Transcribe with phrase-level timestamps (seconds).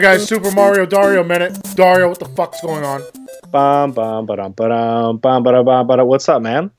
[0.00, 1.58] Guys, Super Mario Dario minute.
[1.74, 3.02] Dario, what the fuck's going on?
[3.50, 6.06] Bum bum ba-dum, ba-dum, bum ba-dum, bum ba-dum.
[6.06, 6.70] What's up, man?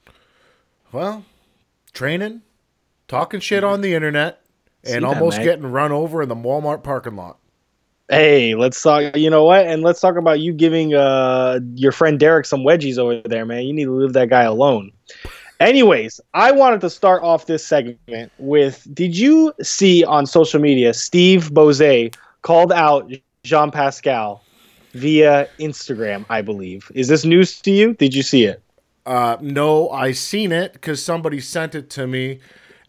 [0.94, 1.26] Well,
[1.92, 2.44] training,
[3.10, 4.42] talking shit on the internet,
[4.86, 5.46] and See almost man.
[5.46, 7.38] getting run over in the Walmart parking lot.
[8.08, 9.18] Hey, let's talk.
[9.18, 9.68] You know what?
[9.68, 13.64] And let's talk about you giving uh your friend Derek some wedgies over there, man.
[13.64, 14.94] You need to leave that guy alone.
[15.60, 20.94] Anyways, I wanted to start off this segment with Did you see on social media
[20.94, 23.12] Steve Bossé called out
[23.44, 24.44] Jean Pascal
[24.94, 26.92] via Instagram, I believe.
[26.96, 27.94] Is this news to you?
[27.94, 28.62] Did you see it?
[29.06, 32.40] Uh, no, I seen it because somebody sent it to me,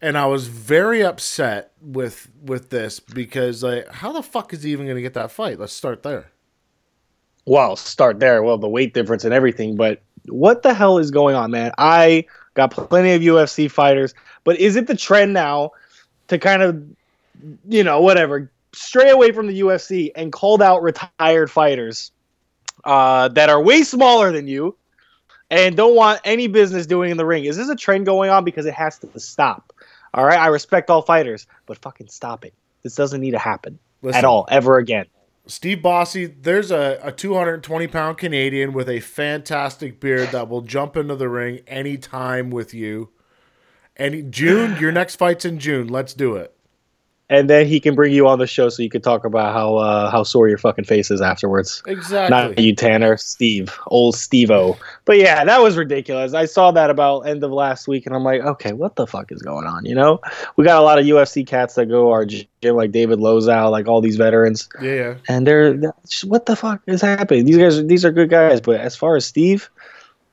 [0.01, 4.71] and I was very upset with with this because like, how the fuck is he
[4.71, 5.59] even gonna get that fight?
[5.59, 6.31] Let's start there.
[7.45, 8.43] Well, start there.
[8.43, 11.71] Well, the weight difference and everything, but what the hell is going on, man?
[11.77, 15.71] I got plenty of UFC fighters, but is it the trend now
[16.27, 16.83] to kind of,
[17.67, 22.11] you know, whatever, stray away from the UFC and called out retired fighters
[22.85, 24.75] uh, that are way smaller than you
[25.49, 27.45] and don't want any business doing in the ring?
[27.45, 28.43] Is this a trend going on?
[28.43, 29.73] Because it has to stop.
[30.13, 32.53] All right, I respect all fighters, but fucking stop it.
[32.83, 35.05] This doesn't need to happen Listen, at all, ever again.
[35.45, 40.97] Steve Bossé, there's a, a 220 pound Canadian with a fantastic beard that will jump
[40.97, 43.09] into the ring anytime with you.
[43.95, 45.87] And June, your next fight's in June.
[45.87, 46.55] Let's do it.
[47.31, 49.77] And then he can bring you on the show so you could talk about how
[49.77, 51.81] uh, how sore your fucking face is afterwards.
[51.87, 52.29] Exactly.
[52.29, 54.77] Not you, Tanner, Steve, old Steve-O.
[55.05, 56.33] But yeah, that was ridiculous.
[56.33, 59.31] I saw that about end of last week, and I'm like, okay, what the fuck
[59.31, 59.85] is going on?
[59.85, 60.19] You know,
[60.57, 63.87] we got a lot of UFC cats that go our gym, like David Loiseau, like
[63.87, 65.15] all these veterans, yeah, yeah.
[65.29, 65.75] and they're
[66.25, 67.45] what the fuck is happening?
[67.45, 69.69] These guys, these are good guys, but as far as Steve,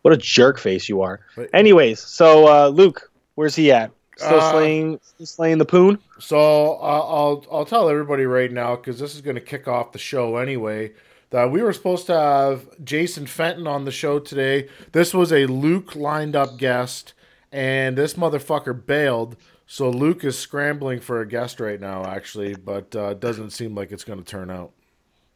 [0.02, 1.20] what a jerk face you are.
[1.54, 3.92] Anyways, so uh, Luke, where's he at?
[4.18, 5.98] Still Uh, slaying, still slaying the poon.
[6.18, 9.92] So uh, I'll I'll tell everybody right now because this is going to kick off
[9.92, 10.92] the show anyway.
[11.30, 14.68] That we were supposed to have Jason Fenton on the show today.
[14.92, 17.14] This was a Luke lined up guest,
[17.52, 19.36] and this motherfucker bailed.
[19.66, 23.92] So Luke is scrambling for a guest right now, actually, but uh, doesn't seem like
[23.92, 24.72] it's going to turn out.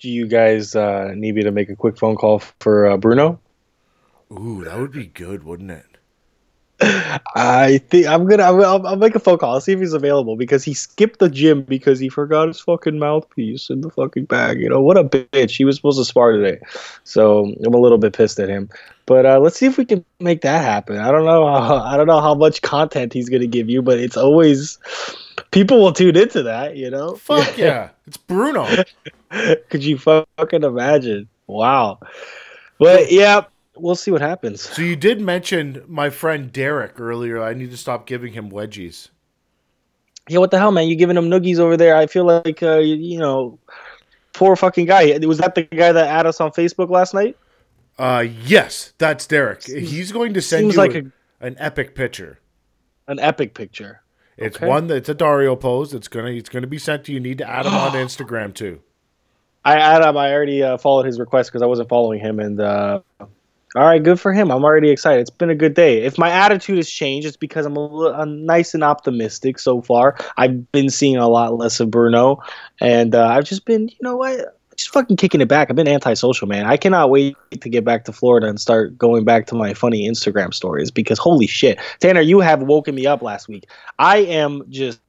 [0.00, 3.38] Do you guys uh, need me to make a quick phone call for uh, Bruno?
[4.32, 5.91] Ooh, that would be good, wouldn't it?
[7.34, 8.42] I think I'm gonna.
[8.44, 9.54] I'll, I'll- make a phone call.
[9.54, 12.98] I'll see if he's available because he skipped the gym because he forgot his fucking
[12.98, 14.60] mouthpiece in the fucking bag.
[14.60, 15.56] You know what a bitch.
[15.56, 16.60] He was supposed to spar today,
[17.04, 18.68] so I'm a little bit pissed at him.
[19.06, 20.98] But uh, let's see if we can make that happen.
[20.98, 21.46] I don't know.
[21.46, 24.78] How, I don't know how much content he's gonna give you, but it's always
[25.50, 26.76] people will tune into that.
[26.76, 27.14] You know.
[27.16, 28.66] Fuck yeah, it's Bruno.
[29.70, 31.28] Could you fucking imagine?
[31.46, 31.98] Wow.
[32.78, 33.42] But yeah,
[33.76, 34.60] we'll see what happens.
[34.62, 37.42] So you did mention my friend Derek earlier.
[37.42, 39.08] I need to stop giving him wedgies.
[40.28, 40.88] Yeah, what the hell, man?
[40.88, 41.96] You giving him noogies over there?
[41.96, 43.58] I feel like uh, you, know,
[44.32, 45.18] poor fucking guy.
[45.18, 47.36] Was that the guy that added us on Facebook last night?
[47.98, 49.64] Uh, yes, that's Derek.
[49.64, 51.10] He's going to send you like a-
[51.40, 52.38] an epic picture.
[53.08, 54.02] An epic picture.
[54.36, 54.66] It's Okay.
[54.66, 55.92] one that's a Dario pose.
[55.92, 57.16] It's gonna it's gonna be sent to you.
[57.16, 58.80] You need to add him on Instagram too.
[59.64, 60.16] I add him.
[60.16, 63.00] I already uh, followed his request because I wasn't following him, and uh,
[63.74, 64.50] all right, good for him.
[64.50, 65.20] I'm already excited.
[65.20, 66.02] It's been a good day.
[66.02, 69.80] If my attitude has changed, it's because I'm a little I'm nice and optimistic so
[69.80, 70.16] far.
[70.36, 72.42] I've been seeing a lot less of Bruno,
[72.80, 75.70] and uh, I've just been, you know what, just fucking kicking it back.
[75.70, 76.66] I've been antisocial, man.
[76.66, 80.06] I cannot wait to get back to Florida and start going back to my funny
[80.08, 83.66] Instagram stories because holy shit, Tanner, you have woken me up last week.
[83.98, 85.00] I am just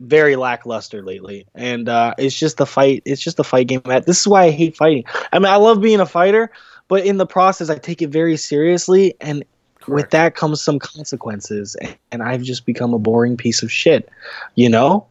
[0.00, 3.02] very lackluster lately, and uh, it's just the fight.
[3.06, 3.80] It's just the fight game.
[3.84, 5.04] This is why I hate fighting.
[5.32, 6.50] I mean, I love being a fighter,
[6.88, 9.44] but in the process, I take it very seriously, and
[9.88, 11.74] with that comes some consequences.
[11.76, 14.08] And, and I've just become a boring piece of shit.
[14.54, 15.06] You know,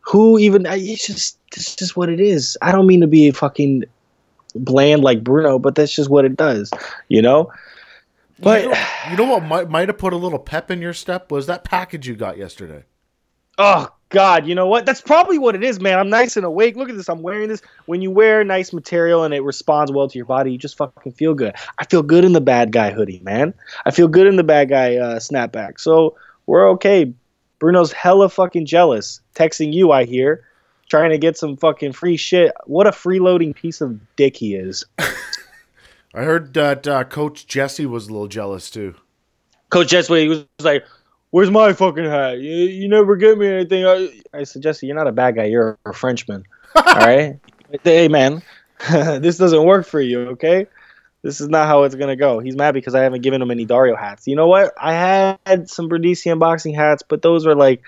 [0.00, 0.66] who even?
[0.66, 2.58] It's just it's just what it is.
[2.62, 3.84] I don't mean to be fucking
[4.54, 6.70] bland like Bruno, but that's just what it does.
[7.08, 7.52] You know.
[8.40, 10.92] But you know, you know what might might have put a little pep in your
[10.92, 12.84] step was that package you got yesterday.
[13.58, 14.86] Oh God, you know what?
[14.86, 15.98] That's probably what it is, man.
[15.98, 16.76] I'm nice and awake.
[16.76, 17.08] Look at this.
[17.08, 17.62] I'm wearing this.
[17.86, 21.12] When you wear nice material and it responds well to your body, you just fucking
[21.12, 21.54] feel good.
[21.78, 23.54] I feel good in the bad guy hoodie, man.
[23.86, 25.80] I feel good in the bad guy uh, snapback.
[25.80, 26.16] So
[26.46, 27.12] we're okay.
[27.58, 29.20] Bruno's hella fucking jealous.
[29.34, 30.44] Texting you, I hear,
[30.88, 32.52] trying to get some fucking free shit.
[32.66, 34.84] What a freeloading piece of dick he is.
[36.14, 38.94] I heard that uh, Coach Jesse was a little jealous too.
[39.70, 40.84] Coach Jesse he was like,
[41.34, 42.38] "Where's my fucking hat?
[42.38, 45.46] You, you never get me anything." I, I said, "Jesse, you're not a bad guy.
[45.46, 46.44] You're a Frenchman.
[46.76, 47.40] All right?
[47.82, 48.40] Hey, man,
[48.88, 50.28] this doesn't work for you.
[50.28, 50.68] Okay?
[51.22, 53.64] This is not how it's gonna go." He's mad because I haven't given him any
[53.64, 54.28] Dario hats.
[54.28, 54.74] You know what?
[54.80, 57.82] I had some Bredicean boxing hats, but those were like,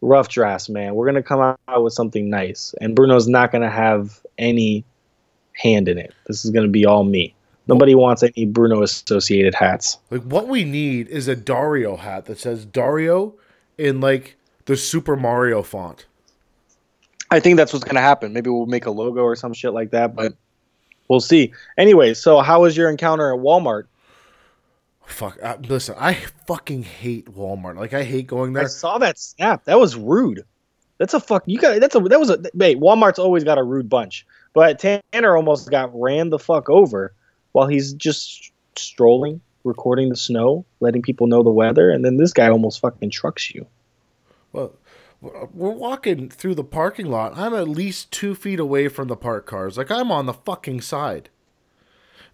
[0.00, 0.94] rough drafts, man.
[0.94, 4.84] We're gonna come out with something nice, and Bruno's not gonna have any
[5.54, 6.14] hand in it.
[6.28, 7.34] This is gonna be all me.
[7.68, 9.98] Nobody wants any Bruno associated hats.
[10.10, 13.34] Like what we need is a Dario hat that says Dario
[13.78, 16.06] in like the Super Mario font.
[17.30, 18.32] I think that's what's gonna happen.
[18.32, 20.34] Maybe we'll make a logo or some shit like that, but
[21.08, 21.52] we'll see.
[21.78, 23.84] Anyway, so how was your encounter at Walmart?
[25.06, 25.38] Fuck.
[25.42, 26.14] Uh, listen, I
[26.46, 27.76] fucking hate Walmart.
[27.76, 28.64] Like I hate going there.
[28.64, 29.64] I saw that snap.
[29.64, 30.44] That was rude.
[30.98, 31.44] That's a fuck.
[31.46, 32.78] You got that's a that was a wait.
[32.78, 37.14] Walmart's always got a rude bunch, but Tanner almost got ran the fuck over
[37.52, 42.32] while he's just strolling, recording the snow, letting people know the weather, and then this
[42.32, 43.66] guy almost fucking trucks you.
[44.52, 44.74] Well,
[45.20, 47.36] we're walking through the parking lot.
[47.36, 49.78] I'm at least two feet away from the parked cars.
[49.78, 51.30] Like I'm on the fucking side.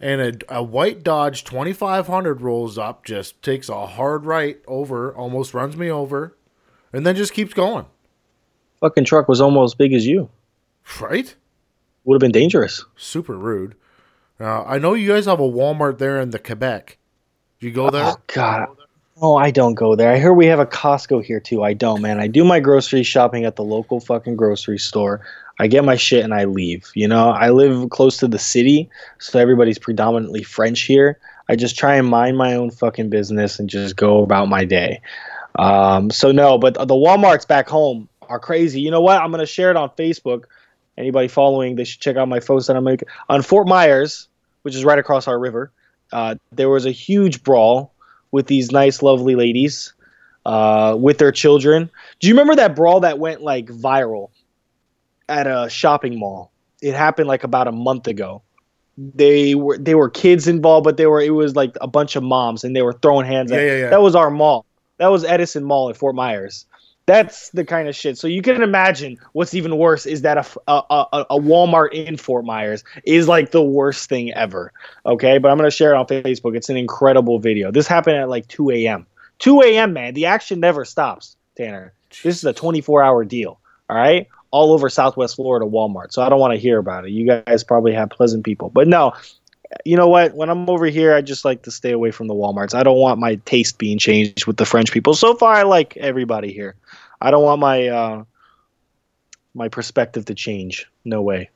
[0.00, 5.54] And a, a white Dodge 2500 rolls up, just takes a hard right over, almost
[5.54, 6.36] runs me over,
[6.92, 7.84] and then just keeps going.
[8.80, 10.30] Fucking truck was almost as big as you.
[11.00, 11.34] Right?
[12.04, 12.84] Would have been dangerous.
[12.96, 13.74] Super rude.
[14.38, 16.98] Now, I know you guys have a Walmart there in the Quebec.
[17.60, 18.04] Do you go there?
[18.04, 18.68] Oh god.
[19.20, 20.12] Oh, I don't go there.
[20.12, 21.64] I hear we have a Costco here too.
[21.64, 22.20] I don't, man.
[22.20, 25.22] I do my grocery shopping at the local fucking grocery store.
[25.58, 26.88] I get my shit and I leave.
[26.94, 28.88] You know, I live close to the city,
[29.18, 31.18] so everybody's predominantly French here.
[31.48, 35.00] I just try and mind my own fucking business and just go about my day.
[35.58, 38.80] Um, so no, but the WalMarts back home are crazy.
[38.80, 39.20] You know what?
[39.20, 40.44] I'm gonna share it on Facebook.
[40.98, 44.26] Anybody following, they should check out my post that I'm making on Fort Myers,
[44.62, 45.70] which is right across our river.
[46.12, 47.94] Uh, there was a huge brawl
[48.32, 49.92] with these nice, lovely ladies
[50.44, 51.88] uh, with their children.
[52.18, 54.30] Do you remember that brawl that went like viral
[55.28, 56.50] at a shopping mall?
[56.82, 58.42] It happened like about a month ago.
[58.96, 62.24] They were they were kids involved, but they were it was like a bunch of
[62.24, 63.52] moms and they were throwing hands.
[63.52, 63.90] Yeah, at, yeah, yeah.
[63.90, 64.66] That was our mall.
[64.96, 66.66] That was Edison Mall at Fort Myers.
[67.08, 68.18] That's the kind of shit.
[68.18, 72.44] So you can imagine what's even worse is that a a a Walmart in Fort
[72.44, 74.74] Myers is like the worst thing ever.
[75.06, 76.54] Okay, but I'm gonna share it on Facebook.
[76.54, 77.72] It's an incredible video.
[77.72, 79.06] This happened at like 2 a.m.
[79.38, 79.94] 2 a.m.
[79.94, 81.38] Man, the action never stops.
[81.56, 83.58] Tanner, this is a 24 hour deal.
[83.88, 86.12] All right, all over Southwest Florida Walmart.
[86.12, 87.12] So I don't want to hear about it.
[87.12, 89.14] You guys probably have pleasant people, but no.
[89.84, 90.34] You know what?
[90.34, 92.74] When I'm over here, I just like to stay away from the WalMarts.
[92.74, 95.14] I don't want my taste being changed with the French people.
[95.14, 96.74] So far, I like everybody here.
[97.20, 98.24] I don't want my uh,
[99.54, 100.86] my perspective to change.
[101.04, 101.50] No way.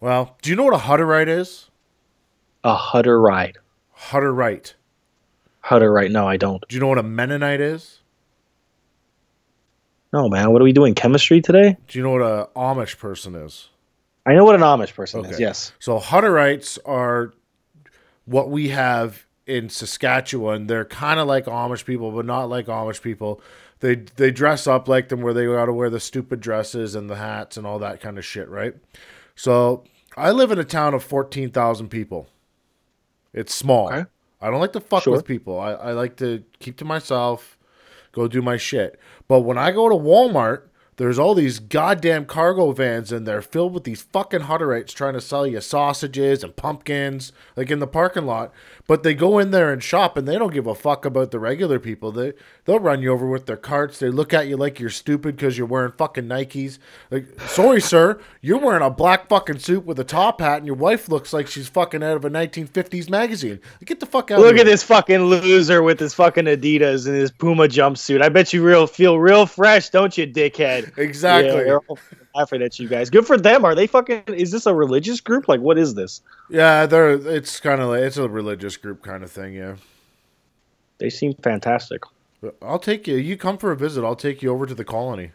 [0.00, 1.68] Well, do you know what a Hutterite is?
[2.64, 3.56] A Hutterite.
[3.96, 4.74] Hutterite.
[5.64, 6.10] Hutterite.
[6.10, 6.66] No, I don't.
[6.68, 8.00] Do you know what a Mennonite is?
[10.12, 10.50] No, man.
[10.52, 10.94] What are we doing?
[10.94, 11.76] Chemistry today?
[11.88, 13.68] Do you know what a Amish person is?
[14.28, 15.40] I know what an Amish person is.
[15.40, 15.72] Yes.
[15.78, 17.32] So Hutterites are
[18.26, 20.66] what we have in Saskatchewan.
[20.66, 23.40] They're kind of like Amish people, but not like Amish people.
[23.80, 27.08] They they dress up like them, where they got to wear the stupid dresses and
[27.08, 28.74] the hats and all that kind of shit, right?
[29.36, 29.84] So
[30.16, 32.28] I live in a town of fourteen thousand people.
[33.32, 33.86] It's small.
[33.92, 34.04] Okay.
[34.40, 35.14] I don't like to fuck Sure.
[35.14, 35.58] with people.
[35.58, 37.56] I, I like to keep to myself,
[38.12, 38.98] go do my shit.
[39.26, 40.62] But when I go to Walmart,
[40.98, 45.20] there's all these goddamn cargo vans in there filled with these fucking Hutterites trying to
[45.20, 48.52] sell you sausages and pumpkins, like in the parking lot.
[48.88, 51.38] But they go in there and shop and they don't give a fuck about the
[51.38, 52.10] regular people.
[52.10, 52.32] They
[52.64, 54.00] they'll run you over with their carts.
[54.00, 56.78] They look at you like you're stupid because you're wearing fucking Nikes.
[57.12, 60.74] Like, sorry, sir, you're wearing a black fucking suit with a top hat, and your
[60.74, 63.60] wife looks like she's fucking out of a 1950s magazine.
[63.84, 64.40] Get the fuck out.
[64.40, 64.62] Look of here.
[64.62, 68.20] at this fucking loser with his fucking Adidas and his Puma jumpsuit.
[68.20, 70.87] I bet you real feel real fresh, don't you, dickhead?
[70.96, 71.50] Exactly.
[71.50, 71.98] Yeah, they're all
[72.34, 73.10] laughing at you guys.
[73.10, 73.64] Good for them.
[73.64, 74.22] Are they fucking?
[74.28, 75.48] Is this a religious group?
[75.48, 76.22] Like, what is this?
[76.50, 79.54] Yeah, they're it's kind of like it's a religious group kind of thing.
[79.54, 79.76] Yeah,
[80.98, 82.02] They seem fantastic.
[82.62, 83.16] I'll take you.
[83.16, 84.04] You come for a visit.
[84.04, 85.32] I'll take you over to the colony.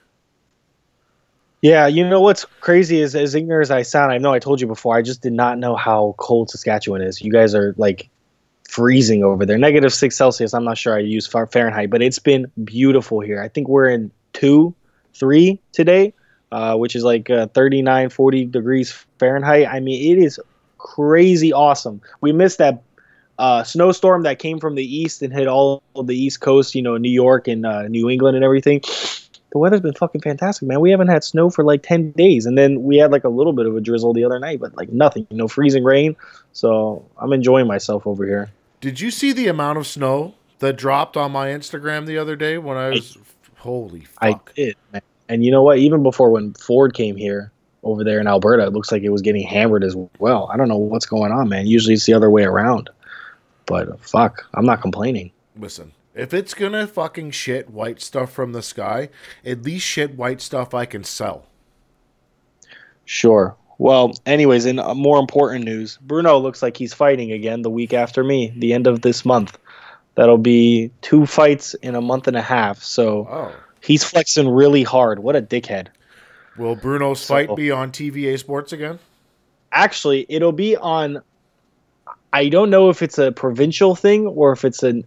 [1.63, 4.59] Yeah, you know what's crazy is as ignorant as I sound, I know I told
[4.59, 7.21] you before, I just did not know how cold Saskatchewan is.
[7.21, 8.09] You guys are like
[8.67, 9.57] freezing over there.
[9.57, 10.53] Negative six Celsius.
[10.53, 13.41] I'm not sure I use Fahrenheit, but it's been beautiful here.
[13.41, 14.75] I think we're in two,
[15.13, 16.13] three today,
[16.51, 19.67] uh, which is like uh, 39, 40 degrees Fahrenheit.
[19.67, 20.39] I mean, it is
[20.77, 22.01] crazy awesome.
[22.21, 22.83] We missed that
[23.39, 26.81] uh, snowstorm that came from the east and hit all of the east coast, you
[26.81, 28.81] know, New York and uh, New England and everything
[29.53, 30.79] the weather's been fucking fantastic, man.
[30.79, 32.47] We haven't had snow for like 10 days.
[32.47, 34.75] And then we had like a little bit of a drizzle the other night, but
[34.75, 36.15] like nothing, you know, freezing rain.
[36.53, 38.49] So I'm enjoying myself over here.
[38.81, 42.57] Did you see the amount of snow that dropped on my Instagram the other day
[42.57, 43.15] when I was?
[43.63, 44.53] Holy I fuck!
[44.55, 45.01] did, man.
[45.29, 45.77] And you know what?
[45.77, 47.51] Even before when Ford came here
[47.83, 50.49] over there in Alberta, it looks like it was getting hammered as well.
[50.53, 51.65] I don't know what's going on, man.
[51.65, 52.89] Usually it's the other way around.
[53.65, 55.31] But fuck, I'm not complaining.
[55.57, 59.09] Listen, If it's gonna fucking shit white stuff from the sky,
[59.45, 61.45] at least shit white stuff I can sell.
[63.05, 63.55] Sure.
[63.79, 68.23] Well, anyways, in more important news, Bruno looks like he's fighting again the week after
[68.23, 69.57] me, the end of this month.
[70.15, 72.83] That'll be two fights in a month and a half.
[72.83, 73.51] So Oh.
[73.81, 75.19] he's flexing really hard.
[75.19, 75.87] What a dickhead.
[76.57, 78.99] Will Bruno's So- fight be on TVA Sports again?
[79.71, 81.21] Actually, it'll be on.
[82.31, 85.03] I don't know if it's a provincial thing or if it's an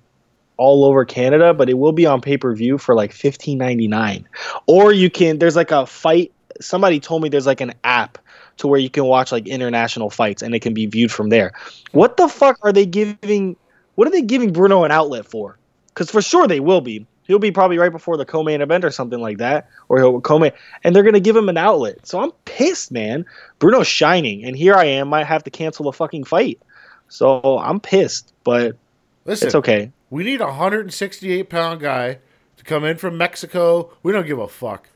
[0.57, 3.87] all over Canada, but it will be on pay per view for like fifteen ninety
[3.87, 4.27] nine.
[4.67, 5.39] Or you can.
[5.39, 6.33] There's like a fight.
[6.61, 8.19] Somebody told me there's like an app
[8.57, 11.53] to where you can watch like international fights and it can be viewed from there.
[11.93, 13.57] What the fuck are they giving?
[13.97, 15.59] What are they giving Bruno an outlet for?
[15.88, 17.07] Because for sure they will be.
[17.25, 20.53] He'll be probably right before the co-main event or something like that, or he'll co-main,
[20.85, 22.07] and they're gonna give him an outlet.
[22.07, 23.26] So I'm pissed, man.
[23.59, 26.61] Bruno's shining, and here I am, might have to cancel a fucking fight.
[27.09, 28.76] So I'm pissed, but
[29.25, 29.91] Listen, it's okay.
[30.11, 32.19] we need a 168 pound guy
[32.59, 33.91] to come in from Mexico.
[34.05, 34.88] We don't give a fuck.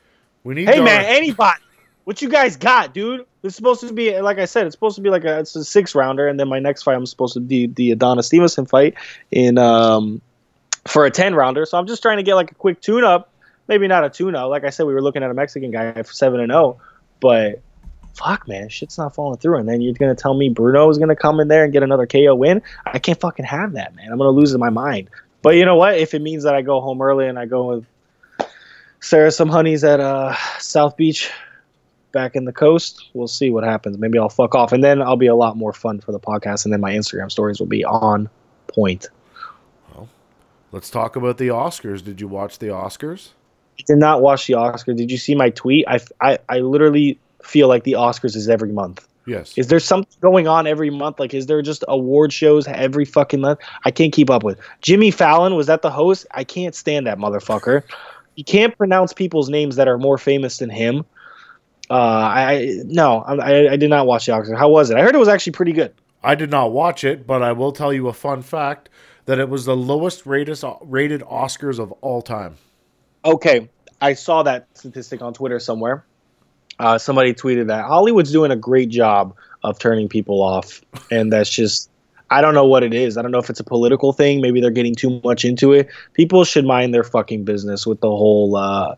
[0.45, 0.69] We need.
[0.69, 1.61] Hey our- man, anybody?
[2.04, 3.26] What you guys got, dude?
[3.42, 4.66] It's supposed to be like I said.
[4.66, 6.97] It's supposed to be like a it's a six rounder, and then my next fight
[6.97, 8.95] I'm supposed to be the Adonis Stevenson fight
[9.30, 10.21] in um
[10.87, 11.64] for a ten rounder.
[11.66, 13.30] So I'm just trying to get like a quick tune up.
[13.69, 14.50] Maybe not a tune up.
[14.50, 16.78] Like I said, we were looking at a Mexican guy for seven and zero,
[17.21, 17.61] but
[18.14, 19.59] fuck, man, shit's not falling through.
[19.59, 22.07] And then you're gonna tell me Bruno is gonna come in there and get another
[22.07, 22.62] KO win?
[22.87, 24.11] I can't fucking have that, man.
[24.11, 25.09] I'm gonna lose my mind.
[25.42, 25.97] But you know what?
[25.97, 27.87] If it means that I go home early and I go with
[29.00, 31.30] Sarah some honeys at uh, South Beach
[32.12, 33.09] back in the coast.
[33.14, 33.99] We'll see what happens.
[33.99, 36.64] Maybe I'll fuck off, and then I'll be a lot more fun for the podcast,
[36.64, 38.29] and then my Instagram stories will be on
[38.69, 39.09] point.
[40.73, 42.05] Let's talk about the Oscars.
[42.05, 43.31] Did you watch the Oscars?
[43.79, 44.97] I did not watch the Oscars.
[44.97, 45.85] Did you see my tweet?
[45.88, 49.07] I, I, I literally feel like the Oscars is every month.
[49.26, 49.57] Yes.
[49.57, 51.19] Is there something going on every month?
[51.19, 53.59] Like, is there just award shows every fucking month?
[53.85, 54.61] I can't keep up with.
[54.81, 56.26] Jimmy Fallon was that the host?
[56.33, 57.83] I can't stand that motherfucker.
[58.37, 61.05] You can't pronounce people's names that are more famous than him.
[61.90, 64.56] Uh, I no, I, I, did not watch the Oscars.
[64.56, 64.97] How was it?
[64.97, 65.92] I heard it was actually pretty good.
[66.23, 68.88] I did not watch it, but I will tell you a fun fact
[69.25, 72.56] that it was the lowest rated rated Oscars of all time.
[73.25, 73.68] Okay,
[74.00, 76.04] I saw that statistic on Twitter somewhere.
[76.78, 81.50] Uh, somebody tweeted that Hollywood's doing a great job of turning people off, and that's
[81.50, 81.89] just
[82.30, 83.16] I don't know what it is.
[83.16, 84.40] I don't know if it's a political thing.
[84.40, 85.88] Maybe they're getting too much into it.
[86.14, 88.94] People should mind their fucking business with the whole, uh,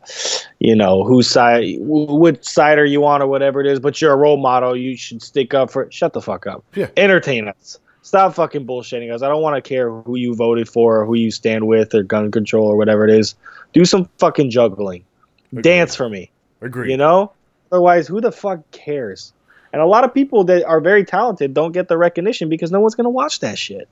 [0.59, 3.81] you know, whose side, which side are you on or whatever it is.
[3.81, 4.77] But you're a role model.
[4.77, 5.91] You should stick up for.
[5.91, 6.63] Shut the fuck up.
[6.75, 6.89] Yeah.
[6.97, 7.79] Entertain us.
[8.03, 9.23] Stop fucking bullshitting us.
[9.23, 12.03] I don't want to care who you voted for or who you stand with or
[12.03, 13.35] gun control or whatever it is.
[13.73, 15.05] Do some fucking juggling.
[15.53, 15.63] Agreed.
[15.63, 16.31] Dance for me.
[16.61, 16.91] Agree.
[16.91, 17.33] You know?
[17.71, 19.33] Otherwise, who the fuck cares?
[19.73, 22.81] And a lot of people that are very talented don't get the recognition because no
[22.81, 23.89] one's going to watch that shit.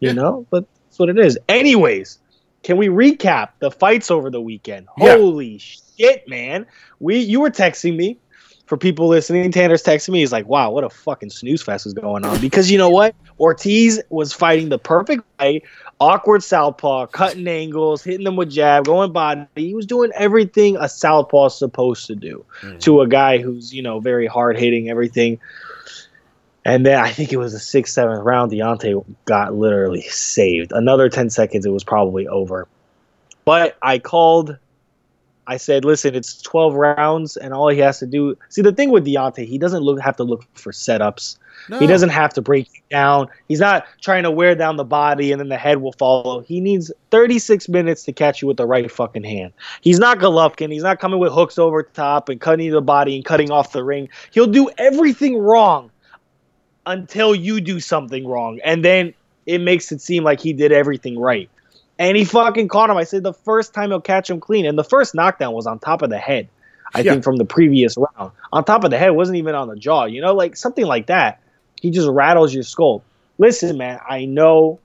[0.00, 0.14] You Yeah.
[0.14, 0.46] know?
[0.50, 1.38] But that's what it is.
[1.48, 2.18] Anyways,
[2.62, 4.86] can we recap the fights over the weekend?
[4.98, 5.16] Yeah.
[5.16, 6.66] Holy shit, man.
[6.98, 8.18] We you were texting me.
[8.66, 10.20] For people listening, Tanner's texting me.
[10.20, 13.16] He's like, "Wow, what a fucking snooze fest is going on." Because you know what,
[13.40, 15.62] Ortiz was fighting the perfect way,
[16.00, 19.46] awkward southpaw, cutting angles, hitting them with jab, going body.
[19.54, 22.80] He was doing everything a southpaw is supposed to do Mhm.
[22.80, 25.38] to a guy who's you know very hard hitting everything.
[26.64, 28.52] And then I think it was the sixth, seventh round.
[28.52, 30.72] Deontay got literally saved.
[30.72, 32.66] Another ten seconds, it was probably over.
[33.44, 34.56] But I called.
[35.50, 38.90] I said, "Listen, it's twelve rounds, and all he has to do." See, the thing
[38.90, 41.38] with Deontay, he doesn't look have to look for setups.
[41.68, 41.80] No.
[41.80, 43.26] He doesn't have to break down.
[43.48, 46.40] He's not trying to wear down the body and then the head will follow.
[46.40, 49.52] He needs 36 minutes to catch you with the right fucking hand.
[49.80, 50.72] He's not Golovkin.
[50.72, 53.84] He's not coming with hooks over top and cutting the body and cutting off the
[53.84, 54.08] ring.
[54.30, 55.90] He'll do everything wrong
[56.86, 58.60] until you do something wrong.
[58.64, 59.12] And then
[59.46, 61.50] it makes it seem like he did everything right.
[62.00, 62.96] And he fucking caught him.
[62.96, 64.64] I said the first time he'll catch him clean.
[64.64, 66.48] And the first knockdown was on top of the head.
[66.94, 67.12] I Yeah.
[67.12, 68.32] think from the previous round.
[68.52, 70.06] On top of the head, wasn't even on the jaw.
[70.06, 71.40] You know, like something like that.
[71.80, 73.02] He just rattles your skull.
[73.38, 74.80] Listen, man, I know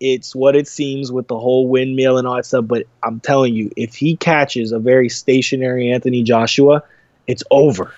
[0.00, 3.54] it's what it seems with the whole windmill and all that stuff, but I'm telling
[3.54, 6.82] you, if he catches a very stationary Anthony Joshua,
[7.26, 7.94] it's over.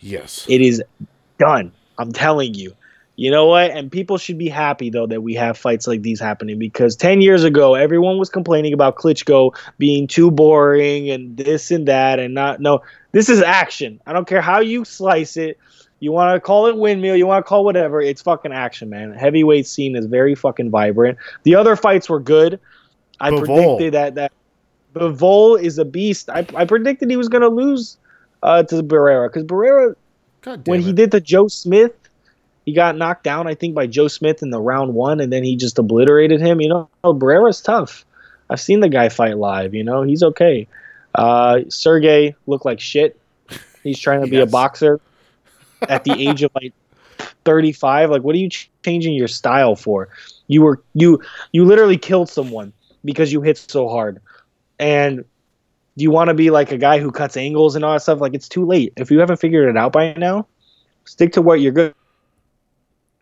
[0.00, 0.44] Yes.
[0.48, 0.82] It is
[1.38, 1.72] done.
[1.98, 2.74] I'm telling you.
[3.16, 3.70] You know what?
[3.70, 7.22] And people should be happy though that we have fights like these happening because 10
[7.22, 12.34] years ago everyone was complaining about Klitschko being too boring and this and that and
[12.34, 12.82] not no.
[13.12, 14.00] This is action.
[14.06, 15.58] I don't care how you slice it.
[16.00, 19.14] You want to call it windmill, you want to call whatever, it's fucking action, man.
[19.14, 21.16] Heavyweight scene is very fucking vibrant.
[21.44, 22.60] The other fights were good.
[23.18, 23.46] I Bivol.
[23.46, 24.32] predicted that that
[24.94, 26.28] Bivol is a beast.
[26.28, 27.96] I, I predicted he was going to lose
[28.42, 29.94] uh, to Barrera because Barrera
[30.66, 30.84] when it.
[30.84, 31.92] he did the Joe Smith,
[32.66, 35.42] he got knocked down, I think, by Joe Smith in the round one, and then
[35.44, 36.60] he just obliterated him.
[36.60, 38.04] You know, Barrera's tough.
[38.50, 39.72] I've seen the guy fight live.
[39.74, 40.66] You know, he's okay.
[41.14, 43.18] Uh, Sergey looked like shit.
[43.82, 44.48] He's trying to be Yes.
[44.48, 45.00] a boxer
[45.88, 46.72] at the age of like
[47.44, 48.10] 35.
[48.10, 50.08] Like, what are you ch- changing your style for?
[50.48, 51.20] You were you
[51.52, 52.72] you literally killed someone
[53.04, 54.20] because you hit so hard,
[54.78, 58.02] and do you want to be like a guy who cuts angles and all that
[58.02, 58.20] stuff.
[58.20, 58.92] Like, it's too late.
[58.96, 60.46] If you haven't figured it out by now,
[61.04, 61.94] stick to what you're good.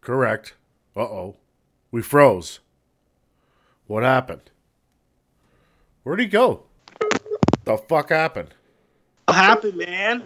[0.04, 0.54] Correct.
[0.94, 1.36] Uh oh.
[1.90, 2.60] We froze.
[3.86, 4.50] What happened?
[6.02, 6.64] Where'd he go?
[7.64, 8.50] The fuck happened?
[9.26, 10.24] What happened, man?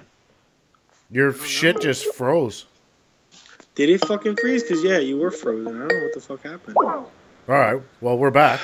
[1.11, 2.67] Your shit just froze.
[3.77, 4.65] Did it fucking freeze?
[4.69, 5.69] Cause yeah, you were frozen.
[5.77, 6.77] I don't know what the fuck happened.
[6.77, 7.11] All
[7.47, 7.81] right.
[8.01, 8.61] Well, we're back.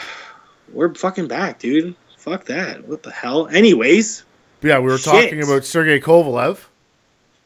[0.72, 1.94] We're fucking back, dude.
[2.18, 2.86] Fuck that.
[2.88, 3.46] What the hell?
[3.48, 4.24] Anyways,
[4.62, 5.12] Yeah, we were Shit.
[5.30, 6.64] talking about Sergey Kovalev.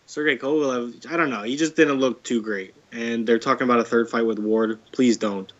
[0.06, 1.42] Sergey Kovalev, I don't know.
[1.42, 2.74] He just didn't look too great.
[2.92, 4.78] And they're talking about a third fight with Ward.
[4.92, 5.52] Please don't.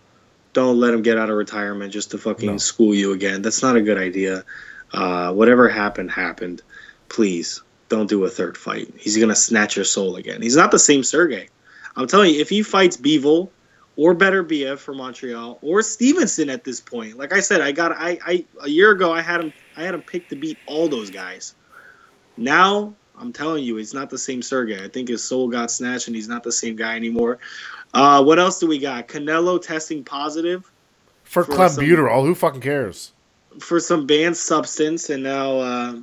[0.55, 2.57] Don't let him get out of retirement just to fucking No.
[2.59, 3.43] school you again.
[3.43, 4.45] That's not a good idea.
[4.93, 6.63] Uh, whatever happened, happened.
[7.09, 8.93] Please don't do a third fight.
[8.99, 10.41] He's going to snatch your soul again.
[10.43, 11.49] He's not the same Sergey.
[11.97, 13.51] I'm telling you, if he fights Bivol
[13.97, 18.19] or Beterbiev for Montreal or Stevenson at this point, like I said, I got I,
[18.25, 21.11] I a year ago I had him I had him picked to beat all those
[21.11, 21.55] guys.
[22.37, 24.83] Now I'm telling you, he's not the same Sergey.
[24.83, 27.39] I think his soul got snatched, and he's not the same guy anymore.
[27.93, 29.09] Uh, what else do we got?
[29.09, 30.71] Canelo testing positive
[31.25, 33.13] For, For clenbuterol, who fucking cares?
[33.61, 35.97] for some banned substance, and now uh,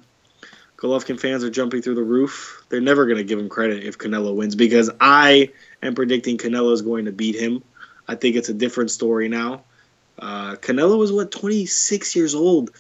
[0.78, 2.66] Golovkin fans are jumping through the roof.
[2.70, 6.74] They're never going to give him credit if Canelo wins because I am predicting Canelo
[6.74, 7.64] is going to beat him.
[8.08, 9.64] I think it's a different story now.
[10.20, 12.72] Uh, Canelo is what 26 years old,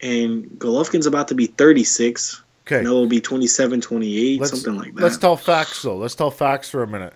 [0.00, 2.42] and Golovkin's about to be 36.
[2.66, 2.84] Okay.
[2.84, 5.02] Canelo will be 27, 28, Let's- something like that.
[5.02, 5.96] Let's tell facts though.
[5.96, 7.14] Let's tell facts for a minute.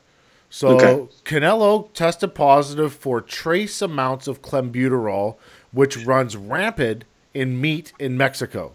[0.49, 1.09] So Okay.
[1.25, 5.37] Canelo tested positive for trace amounts of clenbuterol,
[5.72, 8.72] which runs rampant in meat in Mexico.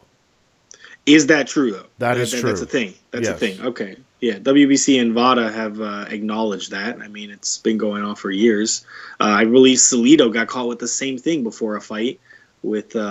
[1.06, 1.86] Is that true though?
[2.00, 2.50] That is That's true.
[2.50, 2.94] That's a thing.
[3.12, 3.36] That's Yes.
[3.36, 3.62] a thing.
[3.62, 3.96] Okay.
[4.22, 4.40] Yeah.
[4.40, 7.00] WBC and VADA have uh, acknowledged that.
[7.02, 8.86] I mean, it's been going on for years.
[9.20, 12.20] Uh, I believe Salido got caught with the same thing before a fight
[12.64, 13.02] with uh,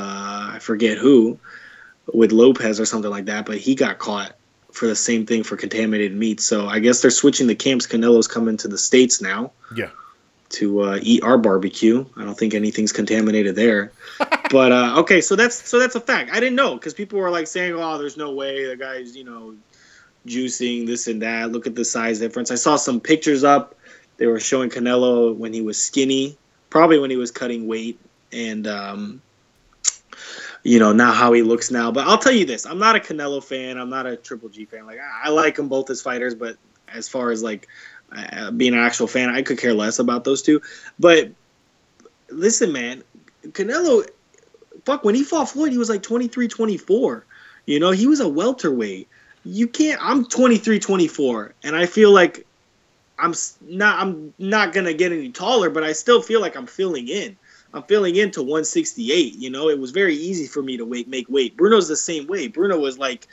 [0.54, 1.38] I forget who,
[2.12, 3.46] with Lopez or something like that.
[3.46, 4.34] But he got caught
[4.74, 6.40] for the same thing for contaminated meat.
[6.40, 7.86] So I guess they're switching the camps.
[7.86, 9.52] Canelo's coming to the states now.
[9.74, 9.90] Yeah.
[10.50, 12.04] To uh, eat our barbecue.
[12.16, 13.92] I don't think anything's contaminated there.
[14.50, 16.30] but uh, okay, so that's so that's a fact.
[16.32, 19.24] I didn't know because people were like saying, "Oh, there's no way the guy's you
[19.24, 19.56] know
[20.26, 21.50] juicing this and that.
[21.50, 23.74] Look at the size difference." I saw some pictures up.
[24.16, 26.36] They were showing Canelo when he was skinny,
[26.70, 27.98] probably when he was cutting weight,
[28.30, 29.22] and um,
[30.64, 31.92] you know now how he looks now.
[31.92, 33.78] But I'll tell you this: I'm not a Canelo fan.
[33.78, 34.86] I'm not a Triple G fan.
[34.86, 36.56] Like I I like them both as fighters, but
[36.92, 37.68] as far as like
[38.10, 40.60] uh, being an actual fan, I could care less about those two.
[40.98, 41.30] But
[42.30, 43.04] listen, man,
[43.48, 44.08] Canelo,
[44.84, 47.26] fuck, when he fought Floyd, he was like 23, 24.
[47.66, 49.08] You know, he was a welterweight.
[49.44, 50.00] You can't.
[50.02, 52.46] I'm 23, 24, and I feel like
[53.18, 53.98] I'm not.
[54.00, 57.36] I'm not gonna get any taller, but I still feel like I'm filling in.
[57.74, 59.34] I'm filling into 168.
[59.34, 61.56] You know, it was very easy for me to weight, make weight.
[61.56, 62.46] Bruno's the same way.
[62.46, 63.26] Bruno was like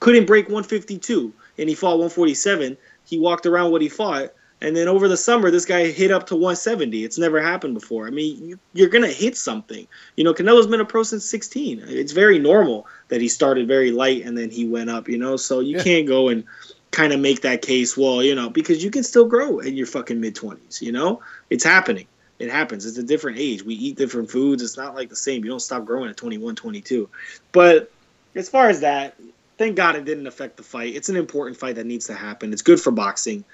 [0.00, 2.76] couldn't break 152, and he fought 147.
[3.04, 6.26] He walked around what he fought, and then over the summer, this guy hit up
[6.26, 7.04] to 170.
[7.04, 8.06] It's never happened before.
[8.06, 9.86] I mean, you, you're gonna hit something.
[10.16, 11.82] You know, Canelo's been a pro since 16.
[11.88, 15.08] It's very normal that he started very light and then he went up.
[15.08, 15.82] You know, so you Yeah.
[15.82, 16.44] can't go and
[16.90, 17.96] kind of make that case.
[17.96, 20.80] Well, you know, because you can still grow in your fucking mid 20s.
[20.80, 22.06] You know, it's happening.
[22.38, 22.84] It happens.
[22.84, 23.62] It's a different age.
[23.62, 24.62] We eat different foods.
[24.62, 25.44] It's not like the same.
[25.44, 27.08] You don't stop growing at 21, 22.
[27.52, 27.90] But
[28.34, 29.16] as far as that,
[29.56, 30.94] thank God it didn't affect the fight.
[30.94, 32.52] It's an important fight that needs to happen.
[32.52, 33.44] It's good for boxing.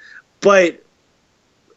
[0.40, 0.82] But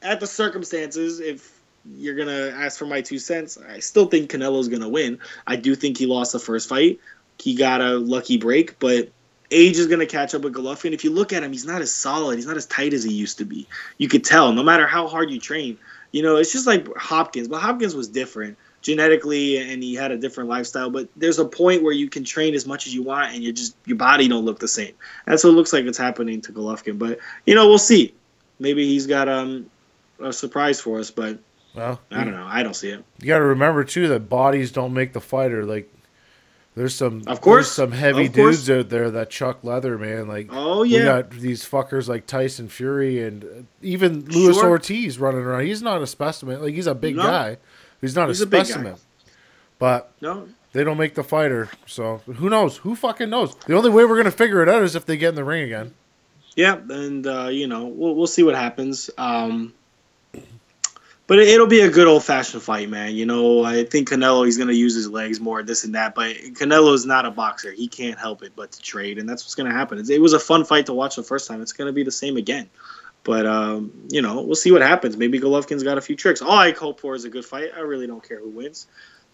[0.01, 1.51] at the circumstances, if
[1.97, 5.19] you're gonna ask for my two cents, I still think Canelo's gonna win.
[5.45, 6.99] I do think he lost the first fight.
[7.39, 9.09] He got a lucky break, but
[9.51, 10.93] age is gonna catch up with Golovkin.
[10.93, 12.37] If you look at him, he's not as solid.
[12.37, 13.67] He's not as tight as he used to be.
[13.99, 15.77] You could tell, no matter how hard you train.
[16.15, 20.17] You know, it's just like Hopkins, but Hopkins was different genetically and he had a
[20.17, 23.33] different lifestyle but there's a point where you can train as much as you want
[23.33, 24.93] and you just your body don't look the same.
[25.25, 28.13] That's what it looks like it's happening to Golovkin but you know we'll see.
[28.59, 29.69] Maybe he's got um
[30.21, 31.39] a surprise for us but
[31.73, 32.47] Well, I don't know.
[32.47, 33.03] I don't see it.
[33.19, 35.65] you got to remember too that bodies don't make the fighter.
[35.65, 35.91] Like,
[36.75, 37.65] there's some, Of course.
[37.67, 38.65] there's some heavy course.
[38.65, 40.27] dudes out there that chuck leather, man.
[40.27, 43.47] Like, oh yeah, we got these fuckers like Tyson Fury and uh,
[43.81, 44.69] even Luis Sure.
[44.69, 45.65] Ortiz running around.
[45.65, 46.61] He's not a specimen.
[46.61, 47.23] Like, he's a big No.
[47.23, 47.57] guy.
[48.01, 48.95] He's not He's a a specimen.
[49.79, 51.69] But no they don't make the fighter.
[51.85, 52.77] So who knows?
[52.77, 53.55] Who fucking knows?
[53.65, 55.63] The only way we're gonna figure it out is if they get in the ring
[55.63, 55.93] again.
[56.57, 59.73] yeah and uh, you know we'll, we'll see what happens um
[61.27, 63.15] But it, it'll be a good old fashioned fight, man.
[63.15, 66.15] You know, I think Canelo he's gonna use his legs more, this and that.
[66.15, 69.43] But Canelo is not a boxer; he can't help it but to trade, and that's
[69.43, 70.03] what's gonna happen.
[70.09, 71.61] It was a fun fight to watch the first time.
[71.61, 72.69] It's gonna be the same again.
[73.23, 75.17] But um, you know, we'll see what happens.
[75.17, 76.41] Maybe Golovkin's got a few tricks.
[76.41, 77.71] All I hope for is a good fight.
[77.75, 78.87] I really don't care who wins.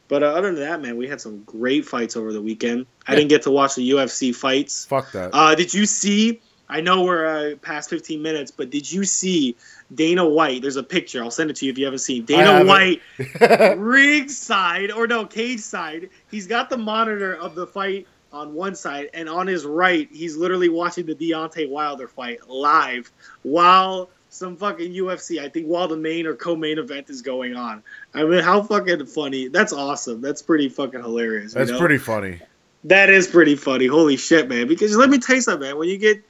[0.08, 2.86] But uh, other than that, man, we had some great fights over the weekend.
[3.08, 4.86] I didn't get to watch the UFC fights.
[4.86, 5.30] Fuck that.
[5.34, 6.41] Uh, did you see?
[6.72, 9.58] I know we're uh, past 15 minutes, but did you see
[9.94, 10.62] Dana White?
[10.62, 11.22] There's a picture.
[11.22, 12.24] I'll send it to you if you haven't seen.
[12.24, 12.64] Dana.
[12.64, 13.02] White,
[13.78, 16.10] ringside or no cage side.
[16.32, 20.38] He's got the monitor of the fight on one side, and on his right, he's
[20.38, 23.12] literally watching the Deontay Wilder fight live
[23.44, 25.42] while some fucking UFC.
[25.42, 27.84] I think while the main or co-main event is going on.
[28.14, 29.50] I mean, how fucking funny!
[29.50, 30.22] That's awesome.
[30.22, 31.54] That's pretty fucking hilarious.
[31.54, 31.80] you That's know?
[31.80, 32.40] pretty funny.
[32.86, 33.88] That is pretty funny.
[33.88, 34.68] Holy shit, man!
[34.68, 35.78] Because let me tell you something, man.
[35.78, 36.24] When you get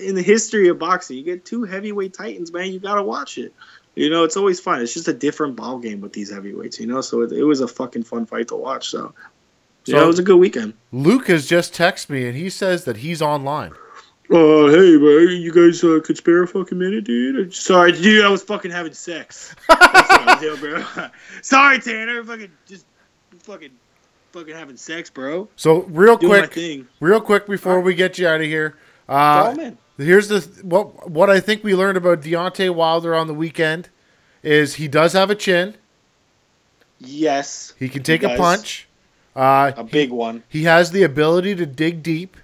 [0.00, 2.72] in the history of boxing, you get two heavyweight titans, man.
[2.72, 3.52] You gotta watch it.
[3.94, 4.80] You know, it's always fun.
[4.82, 6.80] It's just a different ball game with these heavyweights.
[6.80, 8.88] You know, so it, it was a fucking fun fight to watch.
[8.88, 9.14] So,
[9.84, 10.74] So- know, it was a good weekend.
[10.92, 13.72] Luke has just texted me and he says that he's online.
[14.30, 17.54] Oh, hey, man, you guys uh, could spare a fucking minute, dude?
[17.54, 19.54] Sorry, dude, I was fucking having sex.
[19.68, 21.06] That's what I was doing, bro.
[21.42, 22.86] Sorry, Tanner, fucking just
[23.40, 23.70] fucking
[24.32, 25.48] fucking having sex, bro.
[25.56, 28.76] So real Doing quick, real quick before we get you out of here,
[29.08, 33.88] uh, here's the what what I think we learned about Deontay Wilder on the weekend
[34.42, 35.74] is he does have a chin.
[37.00, 38.38] Yes, He can take a does.
[38.38, 38.88] punch.
[39.36, 40.42] Uh, a big one.
[40.48, 42.36] he has the ability to dig deep,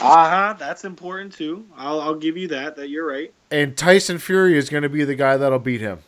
[0.00, 0.54] Uh huh.
[0.58, 1.66] That's important too.
[1.76, 2.76] I'll I'll give you that.
[2.76, 3.32] That you're right.
[3.50, 5.98] and Tyson Fury is going to be the guy that'll beat him.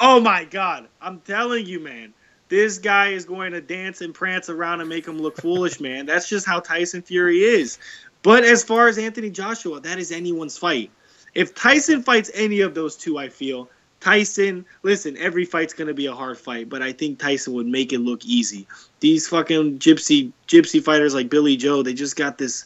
[0.00, 0.88] Oh my god!
[1.00, 2.14] I'm telling you, man.
[2.48, 6.06] This guy is going to dance and prance around and make him look foolish, man.
[6.06, 7.78] That's just how Tyson Fury is.
[8.22, 10.90] But as far as Anthony Joshua, that is anyone's fight.
[11.34, 13.68] If Tyson fights any of those two, I feel
[14.00, 14.64] Tyson.
[14.82, 17.98] Listen, every fight's gonna be a hard fight, but I think Tyson would make it
[17.98, 18.66] look easy.
[19.00, 22.64] These fucking gypsy gypsy fighters like Billy Joe, they just got this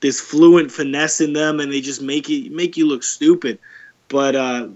[0.00, 3.58] this fluent finesse in them, and they just make it make you look stupid.
[4.08, 4.68] But uh,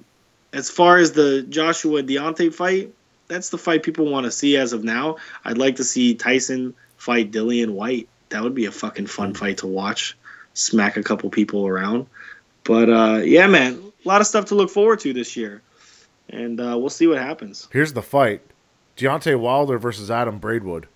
[0.53, 2.93] as far as the Joshua Deontay fight,
[3.29, 5.17] that's the fight people want to see as of now.
[5.45, 8.09] I'd like to see Tyson fight Dillian Whyte.
[8.31, 10.17] That would be a fucking fun fight to watch.
[10.55, 12.07] Smack a couple people around.
[12.65, 15.63] But uh, yeah, man, a lot of stuff to look forward to this year,
[16.29, 17.69] and uh, we'll see what happens.
[17.73, 18.43] Here's the fight:
[18.97, 20.87] Deontay Wilder versus Adam Braidwood.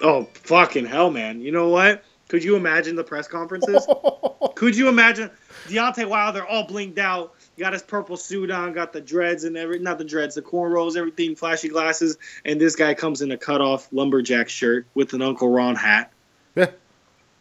[0.00, 1.40] Oh fucking hell, man!
[1.40, 2.02] You know what?
[2.28, 3.86] Could you imagine the press conferences?
[4.54, 5.30] Could you imagine
[5.68, 9.78] Deontay Wilder all blinked out, got his purple suit on, got the dreads and every
[9.78, 13.60] not the dreads, the cornrows, everything, flashy glasses, and this guy comes in a cut
[13.60, 16.10] off lumberjack shirt with an Uncle Ron hat.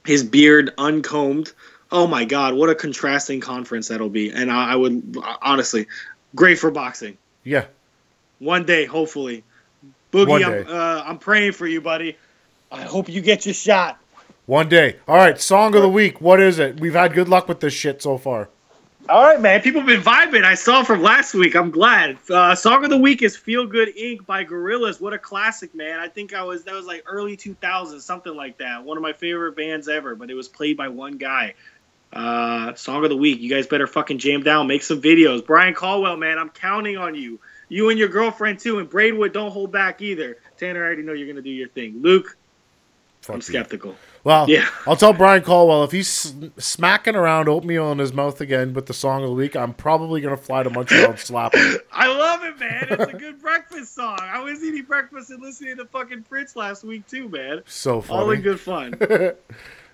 [0.06, 1.54] His beard uncombed.
[1.92, 4.32] Oh my God, what a contrasting conference that'll be!
[4.32, 5.88] And I, I would honestly,
[6.36, 7.18] great for boxing.
[7.44, 7.66] Yeah,
[8.40, 9.44] One day, hopefully,
[10.14, 12.18] Boogie, I'm, uh, I'm praying for you, buddy.
[12.72, 14.00] I hope you get your shot.
[14.46, 14.98] one day.
[15.08, 16.22] All right, song of the week.
[16.22, 16.80] What is it?
[16.80, 18.50] We've had good luck with this shit so far.
[19.10, 19.62] All right, man.
[19.62, 20.44] People have been vibing.
[20.46, 21.56] I saw from last week.
[21.56, 22.18] I'm glad.
[22.30, 25.02] Uh, Song of the week is "Feel Good Inc." by Gorillaz.
[25.02, 26.00] What a classic, man!
[26.00, 28.84] I think I was that was like early 2000s, something like that.
[28.84, 30.16] One of my favorite bands ever.
[30.16, 31.56] But it was played by one guy.
[32.14, 33.40] Uh, song of the week.
[33.40, 34.68] You guys better fucking jam down.
[34.68, 35.46] Make some videos.
[35.46, 36.38] Brian Caldwell, man.
[36.38, 37.40] I'm counting on you.
[37.70, 38.80] You and your girlfriend too.
[38.80, 40.38] And Braidwood, don't hold back either.
[40.58, 42.02] Tanner, I already know you're gonna do your thing.
[42.02, 42.38] Luke,
[43.22, 43.96] Fuck I'm you.
[44.23, 44.67] Well, Yeah.
[44.86, 48.93] I'll tell Brian Caldwell if he's smacking around oatmeal in his mouth again with the
[48.93, 51.77] song of the week, I'm probably gonna fly to Montreal and slap him.
[51.91, 52.88] I love it, man.
[52.91, 54.19] It's a good breakfast song.
[54.21, 57.63] I was eating breakfast and listening to fucking Prince last week too, man.
[57.65, 58.17] So fun.
[58.17, 58.95] All in good fun.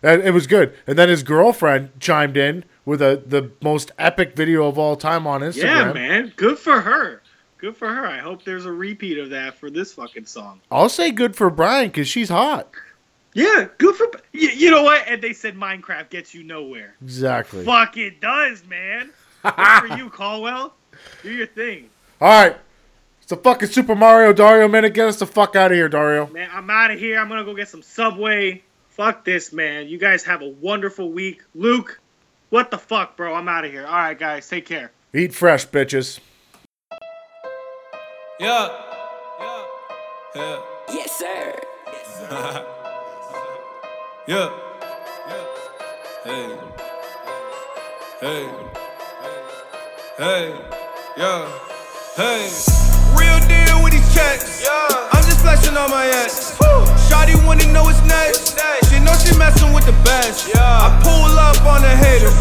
[0.03, 0.75] And it was good.
[0.85, 5.25] And then his girlfriend chimed in with a the most epic video of all time
[5.25, 5.63] on Instagram.
[5.63, 6.33] yeah, man.
[6.35, 7.23] Good for her.
[7.57, 8.05] Good for her.
[8.05, 10.61] I hope there's a repeat of that for this fucking song.
[10.69, 12.69] I'll say good for Brian because she's hot.
[13.37, 14.07] Yeah, good for.
[14.33, 15.07] You, you know what?
[15.07, 16.95] And they said Minecraft gets you nowhere.
[17.03, 17.63] Exactly.
[17.63, 19.11] Fuck it does, man.
[19.43, 20.73] Good for you, Caldwell.
[21.21, 22.57] Do your thing, All right.
[23.21, 24.95] It's a fucking Super Mario Dario minute.
[24.95, 26.25] Get us the fuck out of here, Dario.
[26.27, 26.49] man.
[26.51, 27.19] I'm out of here.
[27.19, 28.63] I'm gonna go get some Subway.
[28.89, 29.87] Fuck this, man.
[29.87, 31.99] You guys have a wonderful week, Luke.
[32.49, 33.35] What the fuck, bro?
[33.35, 33.85] I'm out of here.
[33.85, 34.49] All right, guys.
[34.49, 34.91] Take care.
[35.13, 36.19] Eat fresh, bitches.
[38.39, 38.69] Yeah.
[39.39, 39.65] Yeah.
[40.35, 40.61] Yeah.
[40.89, 42.63] Yes, sir.
[44.27, 44.51] Yeah.
[46.25, 46.57] Hey.
[48.19, 48.49] Hey.
[50.17, 50.59] Hey.
[51.15, 51.47] Yeah.
[52.17, 52.51] Hey.
[53.15, 54.61] Real deal with these checks.
[54.61, 55.07] Yeah.
[55.13, 56.57] I'm just flashing on my ex.
[57.07, 58.59] Shawty wanna know what's next.
[58.91, 60.49] She know she messing with the best.
[60.53, 60.59] Yeah.
[60.59, 62.35] I pull up on the haters.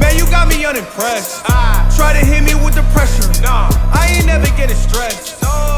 [0.00, 1.42] Man, you got me unimpressed.
[1.50, 1.84] Ah.
[1.94, 3.28] Try to hit me with the pressure.
[3.42, 5.42] Nah, I ain't never getting stressed.
[5.42, 5.77] No.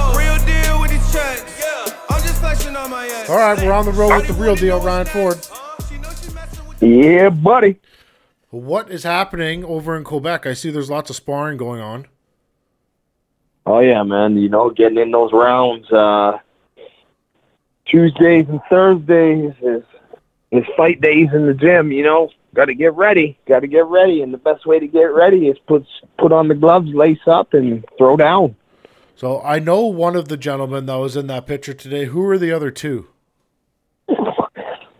[2.80, 5.38] All right, we're on the road with the real deal, Ryan Ford.
[5.88, 7.78] She knows she messing with Yeah, buddy.
[8.48, 10.46] What is happening over in Quebec?
[10.46, 12.06] I see there's lots of sparring going on.
[13.66, 14.38] Oh yeah, man.
[14.38, 15.92] You know, getting in those rounds.
[15.92, 16.38] Uh,
[17.84, 19.82] Tuesdays and Thursdays is
[20.50, 21.92] is fight days in the gym.
[21.92, 23.38] You know, got to get ready.
[23.46, 25.86] Got to get ready, and the best way to get ready is put
[26.18, 28.56] put on the gloves, lace up, and throw down.
[29.20, 32.06] So I know one of the gentlemen that was in that picture today.
[32.06, 33.08] Who are the other two?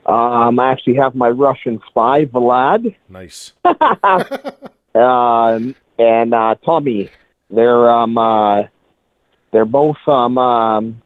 [0.04, 3.54] Um, I actually have my Russian spy, Vlad, Nice.
[4.94, 7.08] um, and uh, Tommy.
[7.48, 8.64] They're um, uh,
[9.52, 11.00] they're both um, um,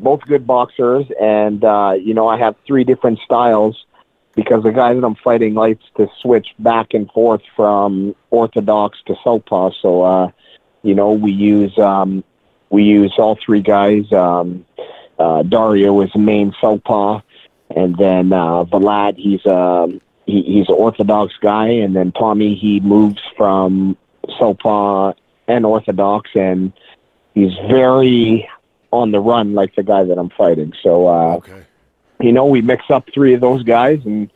[0.00, 3.84] both good boxers, and uh, you know I have three different styles
[4.34, 9.14] because the guy that I'm fighting likes to switch back and forth from orthodox to
[9.22, 9.70] southpaw.
[9.80, 10.30] So uh,
[10.82, 12.24] you know we use um,
[12.70, 14.10] we use all three guys.
[14.12, 14.64] Um,
[15.18, 17.20] uh, Dario is the main southpaw,
[17.74, 22.80] and then uh, Vlad he's um, he, he's an orthodox guy, and then Tommy he
[22.80, 23.96] moves from
[24.38, 25.12] southpaw
[25.48, 26.72] and orthodox, and
[27.34, 28.48] he's very
[28.90, 30.72] on the run like the guy that I'm fighting.
[30.82, 31.62] So uh, Okay.
[32.20, 34.30] you know, we mix up three of those guys, and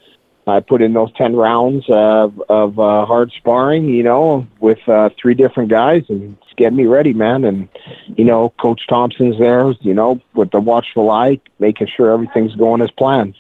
[0.47, 3.85] I put in those ten rounds of of uh, hard sparring.
[3.89, 7.45] You know, with uh, three different guys, and getting me ready, man.
[7.45, 7.69] And
[8.17, 9.73] you know, Coach Thompson's there.
[9.81, 13.35] You know, with the watchful eye, making sure everything's going as planned.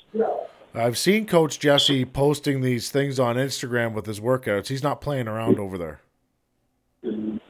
[0.74, 4.68] I've seen Coach Jesse posting these things on Instagram with his workouts.
[4.68, 6.00] He's not playing around over there.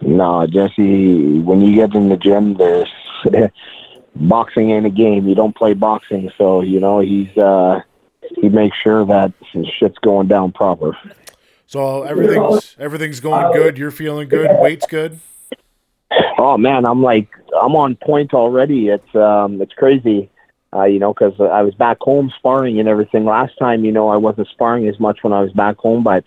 [0.00, 2.88] No, Jesse, when you get in the gym, there's
[4.14, 5.28] boxing ain't a game.
[5.28, 7.80] You don't play boxing, so you know he's uh
[8.36, 9.32] he makes sure that
[9.78, 10.96] shit's going down proper.
[11.66, 13.76] So everything's everything's going good.
[13.76, 14.50] You're feeling good.
[14.60, 15.20] Weight's good.
[16.38, 17.28] Oh man, I'm like
[17.60, 18.88] I'm on point already.
[18.88, 20.30] It's um it's crazy.
[20.72, 23.24] Uh, you know, because I was back home sparring and everything.
[23.24, 26.24] Last time, you know, I wasn't sparring as much when I was back home, but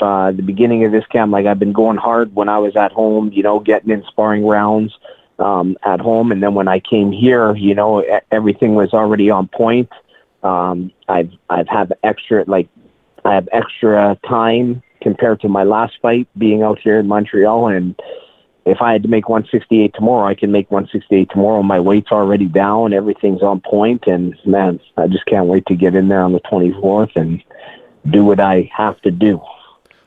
[0.00, 2.92] uh, the beginning of this camp, like I've been going hard when I was at
[2.92, 4.96] home, you know, getting in sparring rounds
[5.38, 9.48] um, at home, and then when I came here, you know, everything was already on
[9.48, 9.90] point.
[10.42, 12.68] Um, I've I've had extra like
[13.24, 17.94] I have extra time compared to my last fight being out here in Montreal, and
[18.64, 21.62] if I had to make 168 tomorrow, I can make 168 tomorrow.
[21.62, 25.94] My weight's already down, everything's on point, and man, I just can't wait to get
[25.94, 27.42] in there on the 24th and
[28.10, 29.40] do what I have to do.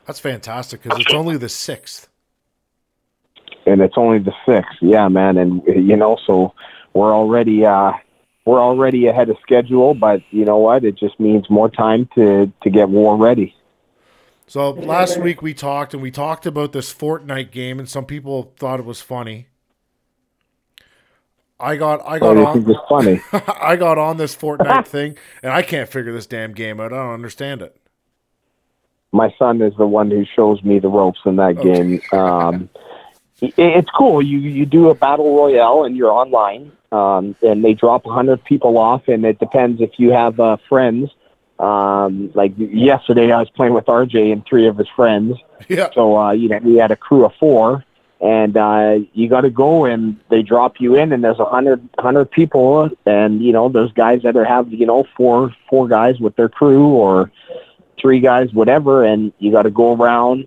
[0.06, 2.08] That's fantastic because it's only the sixth.
[3.66, 4.78] and it's only the sixth.
[4.80, 6.54] Yeah, man, and you know, so
[6.94, 7.92] we're already uh,
[8.44, 9.94] we're already ahead of schedule.
[9.94, 10.84] But you know what?
[10.84, 13.55] It just means more time to to get war ready.
[14.46, 18.52] So last week we talked and we talked about this Fortnite game, and some people
[18.58, 19.48] thought it was funny.
[21.58, 23.20] I got I Oh, got this is on just funny.
[23.60, 26.92] I got on this Fortnite thing, and I can't figure this damn game out.
[26.92, 27.76] I don't understand it.
[29.12, 32.00] My son is the one who shows me the ropes in that game.
[32.12, 32.68] Um,
[33.40, 34.22] it's cool.
[34.22, 38.44] You you do a battle royale and you're online, um, and they drop a hundred
[38.44, 41.10] people off, and it depends if you have uh, friends.
[41.58, 45.36] Um, like yesterday, I was playing with RJ and three of his friends.
[45.68, 47.82] Yeah, So uh, you know, we had a crew of four,
[48.20, 51.88] and uh, you got to go, and they drop you in, and there's a hundred
[51.98, 56.20] hundred people, and you know, those guys that are have you know four four guys
[56.20, 57.30] with their crew or
[58.00, 60.46] three guys, whatever, and you got to go around.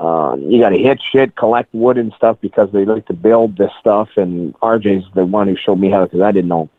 [0.00, 3.56] Um, you got to hit shit, collect wood and stuff because they like to build
[3.56, 4.08] this stuff.
[4.16, 6.70] And RJ's the one who showed me how because I didn't know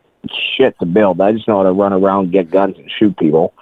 [0.58, 1.20] shit to build.
[1.22, 3.54] I just know how to run around, get guns, and shoot people.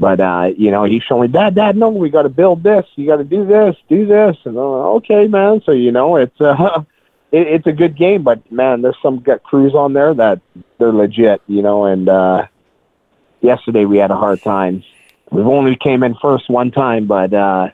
[0.00, 2.86] But uh, you know, he's showing me, Dad, Dad, no, we got to build this.
[2.96, 4.64] You got to do this, do this, and I'm
[4.96, 5.60] okay, man.
[5.66, 6.82] So you know, it's uh,
[7.32, 10.40] it, it's a good game, but man, there's some got crews on there that
[10.78, 11.84] they're legit, you know.
[11.84, 12.46] And uh,
[13.42, 14.82] yesterday we had a hard time.
[15.30, 17.68] We've only came in first one time, but uh,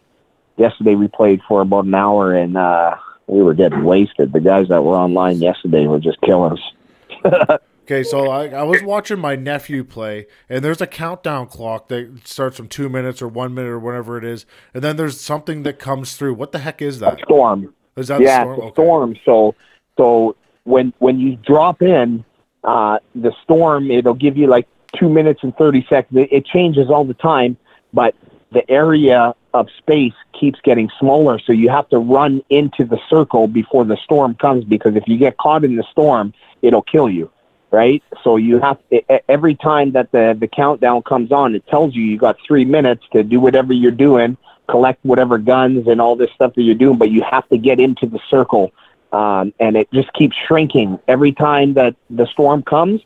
[0.56, 2.96] yesterday we played for about an hour and uh,
[3.28, 4.32] we were getting wasted.
[4.32, 6.60] The guys that were online yesterday were just killers.
[7.86, 12.26] Okay, so I, I was watching my nephew play, and there's a countdown clock that
[12.26, 14.44] starts from two minutes or one minute or whatever it is,
[14.74, 16.34] and then there's something that comes through.
[16.34, 17.20] What the heck is that?
[17.20, 17.72] Storm.
[17.94, 18.58] Is that yeah, the storm?
[18.58, 19.16] it's a storm.
[19.24, 19.54] So,
[19.96, 22.24] so when when you drop in,
[22.64, 24.66] uh, the storm it'll give you like
[24.98, 26.18] two minutes and thirty seconds.
[26.18, 27.56] It, it changes all the time,
[27.92, 28.16] but
[28.50, 31.38] the area of space keeps getting smaller.
[31.38, 35.18] So you have to run into the circle before the storm comes because if you
[35.18, 37.30] get caught in the storm, it'll kill you.
[37.72, 41.94] Right, so you have e- every time that the the countdown comes on, it tells
[41.94, 46.16] you you got three minutes to do whatever you're doing collect whatever guns and all
[46.16, 48.72] this stuff that you're doing, but you have to get into the circle.
[49.12, 53.00] Um, and it just keeps shrinking every time that the storm comes.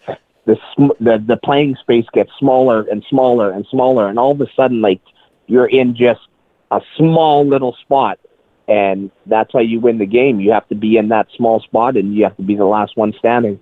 [0.47, 0.57] The,
[0.99, 4.81] the the playing space gets smaller and smaller and smaller, and all of a sudden,
[4.81, 5.01] like
[5.47, 6.23] you're in just
[6.71, 8.19] a small little spot,
[8.67, 10.41] and that's how you win the game.
[10.41, 12.97] You have to be in that small spot, and you have to be the last
[12.97, 13.61] one standing.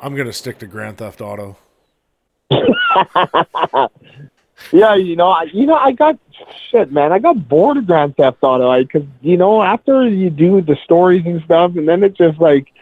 [0.00, 1.56] I'm gonna stick to Grand Theft Auto.
[2.50, 3.88] yeah,
[4.94, 6.18] you know, I, you know, I got
[6.70, 7.12] shit, man.
[7.12, 11.24] I got bored of Grand Theft Auto because you know after you do the stories
[11.26, 12.72] and stuff, and then it's just like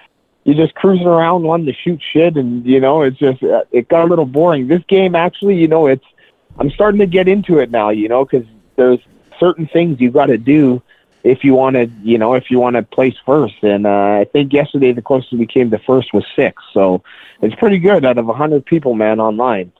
[0.44, 3.88] you're just cruising around wanting to shoot shit, and you know, it's just uh, it
[3.88, 4.68] got a little boring.
[4.68, 6.04] This game actually, you know, it's
[6.58, 9.00] I'm starting to get into it now, you know, because there's
[9.38, 10.82] certain things you got to do
[11.26, 13.56] if you want to, you know, if you want to place first.
[13.62, 17.02] And uh, I think yesterday the closest we came to first was six, so
[17.42, 19.72] it's pretty good out of a hundred people, man, online.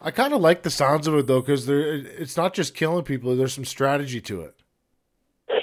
[0.00, 3.34] I kind of like the sounds of it though, because it's not just killing people.
[3.34, 4.54] There's some strategy to it.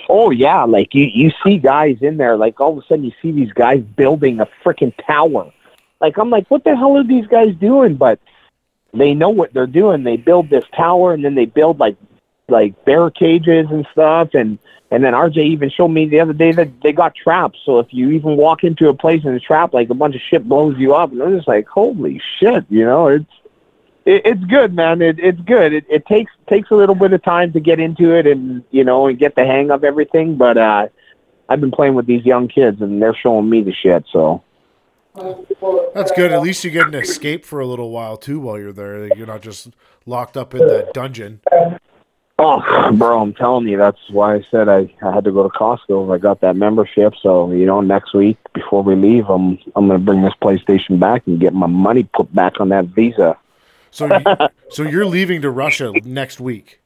[0.10, 3.12] Oh yeah, like you you see guys in there, like all of a sudden you
[3.22, 5.52] see these guys building a freaking tower.
[6.00, 7.96] Like I'm like, what the hell are these guys doing?
[7.96, 8.20] But
[8.94, 10.04] they know what they're doing.
[10.04, 11.96] They build this tower and then they build like
[12.50, 14.60] like bear cages and stuff and
[14.92, 17.58] and then RJ even showed me the other day that they got traps.
[17.66, 20.22] So if you even walk into a place in a trap, like a bunch of
[20.30, 23.26] shit blows you up, and I'm just like, holy shit, you know, it's
[24.06, 25.02] it, it's good, man.
[25.02, 25.74] It, it's good.
[25.74, 28.84] It, it takes takes a little bit of time to get into it and you
[28.84, 30.36] know and get the hang of everything.
[30.36, 30.88] But uh,
[31.48, 34.06] I've been playing with these young kids and they're showing me the shit.
[34.12, 34.44] So
[35.94, 36.34] that's good.
[36.34, 39.08] At least you get an escape for a little while too while you're there.
[39.16, 39.70] You're not just
[40.06, 41.40] locked up in that dungeon.
[42.44, 45.50] Oh, bro, I'm telling you, that's why I said I, I had to go to
[45.50, 46.12] Costco.
[46.12, 50.00] I got that membership, so you know, next week before we leave, I'm I'm gonna
[50.00, 53.38] bring this PlayStation back and get my money put back on that Visa.
[53.92, 54.24] So, you,
[54.72, 56.81] so you're leaving to Russia next week.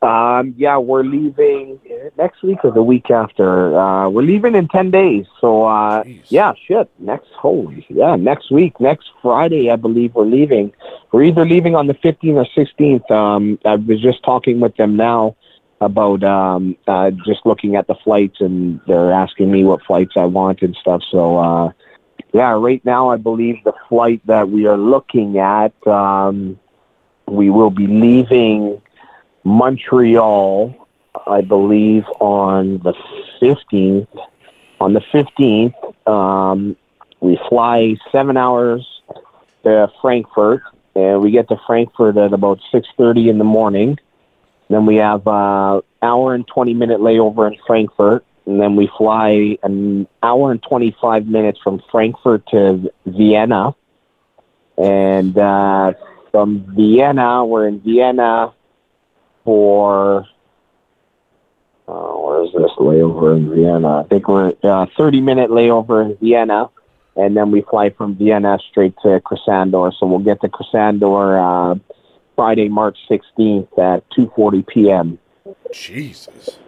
[0.00, 1.80] Um, yeah, we're leaving
[2.16, 3.76] next week or the week after.
[3.76, 5.26] Uh, we're leaving in ten days.
[5.40, 6.88] So, uh, yeah, shit.
[7.00, 10.72] Next, holy, yeah, next week, next Friday, I believe we're leaving.
[11.10, 13.10] We're either leaving on the fifteenth or sixteenth.
[13.10, 15.34] Um, I was just talking with them now
[15.80, 20.26] about um, uh, just looking at the flights, and they're asking me what flights I
[20.26, 21.02] want and stuff.
[21.10, 21.72] So, uh,
[22.32, 26.58] yeah, right now I believe the flight that we are looking at, um,
[27.26, 28.80] we will be leaving
[29.48, 30.88] Montreal,
[31.26, 32.94] I believe, on the
[33.40, 34.06] 15th.
[34.80, 36.76] On the 15th, um,
[37.20, 38.86] we fly seven hours
[39.64, 40.62] to Frankfurt,
[40.94, 43.98] and we get to Frankfurt at about 6.30 in the morning.
[44.68, 49.58] Then we have an hour and 20 minute layover in Frankfurt and then we fly
[49.62, 53.74] an hour and 25 minutes from Frankfurt to Vienna.
[54.78, 55.92] And uh,
[56.30, 58.54] from Vienna, we're in Vienna
[59.48, 60.28] for,
[61.88, 64.00] uh, where is this layover in Vienna?
[64.00, 66.68] I think we're uh, 30 minute layover in Vienna.
[67.16, 69.94] And then we fly from Vienna straight to Krasnodar.
[69.98, 71.78] So we'll get to Krasnodar uh,
[72.36, 75.18] Friday, March 16th at 2.40 p.m.
[75.72, 76.58] Jesus.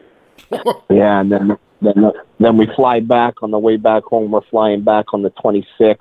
[0.89, 4.31] yeah, and then then then we fly back on the way back home.
[4.31, 5.99] We're flying back on the 26th.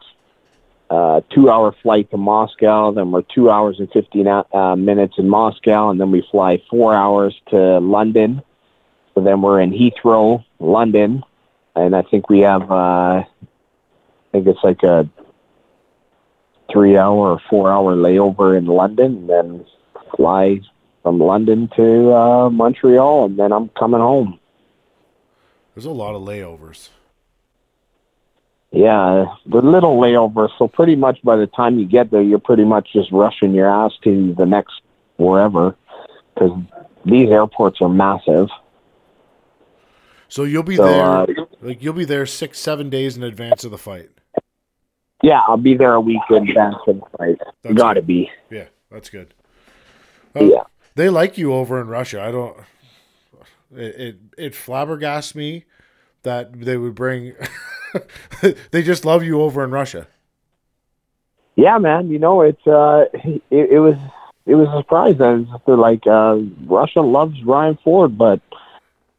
[0.90, 2.92] Uh, two hour flight to Moscow.
[2.92, 6.96] Then we're two hours and 15 uh, minutes in Moscow, and then we fly four
[6.96, 8.42] hours to London.
[9.14, 11.24] So then we're in Heathrow, London,
[11.76, 12.72] and I think we have.
[12.72, 13.28] Uh, I
[14.32, 15.08] think it's like a
[16.72, 19.66] three hour or four hour layover in London, and then
[20.16, 20.60] fly
[21.04, 24.40] from London to uh, Montreal, and then I'm coming home.
[25.76, 26.90] There's a lot of layovers.
[28.72, 30.48] Yeah, the little layover.
[30.60, 33.68] So pretty much by the time you get there, you're pretty much just rushing your
[33.68, 34.82] ass to the next
[35.18, 35.76] wherever,
[36.34, 36.52] because
[37.04, 38.48] these airports are massive.
[40.28, 41.26] So you'll be so, there, uh,
[41.62, 44.12] like you'll be there six, seven days in advance of the fight.
[45.24, 47.76] Yeah, I'll be there a week in advance of the fight.
[47.76, 48.30] Got to be.
[48.52, 49.34] Yeah, that's good.
[50.40, 50.64] Yeah,
[50.94, 52.22] they like you over in Russia.
[52.22, 52.56] I don't.
[53.76, 55.66] It it, it flabbergasts me
[56.22, 57.34] that they would bring.
[58.72, 60.08] they just love you over in Russia.
[61.56, 62.10] Yeah, man.
[62.10, 63.98] You know, it's uh, it, it was
[64.46, 65.18] it was a surprise.
[65.18, 68.42] They're like uh, Russia loves Ryan Ford, but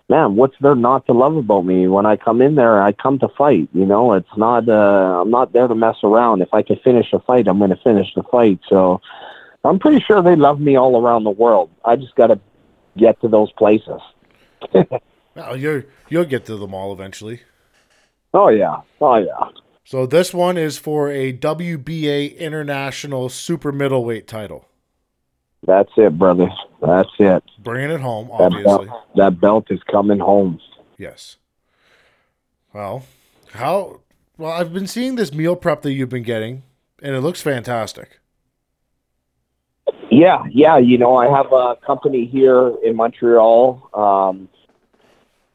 [0.09, 1.87] man, what's there not to love about me?
[1.87, 3.68] When I come in there, I come to fight.
[3.73, 4.68] You know, it's not.
[4.68, 6.43] Uh, I'm not there to mess around.
[6.43, 8.59] If I can finish a fight, I'm going to finish the fight.
[8.68, 9.01] So,
[9.64, 11.71] I'm pretty sure they love me all around the world.
[11.85, 12.41] I just got to
[12.97, 14.01] get to those places.
[15.35, 17.41] well, you you'll get to them all eventually.
[18.33, 19.49] Oh yeah, oh yeah.
[19.85, 24.66] So this one is for a WBA International Super Middleweight title.
[25.66, 26.49] That's it, brother.
[26.81, 27.43] That's it.
[27.59, 28.87] Bringing it home, That obviously.
[28.87, 30.61] belt, that belt is coming home.
[30.97, 31.37] Yes.
[32.72, 33.05] Well,
[33.53, 34.01] how?
[34.39, 36.62] Well, I've been seeing this meal prep that you've been getting,
[37.03, 38.20] and it looks fantastic.
[40.11, 40.78] Yeah, yeah.
[40.78, 43.91] You know, I have a company here in Montreal.
[43.93, 44.49] Um,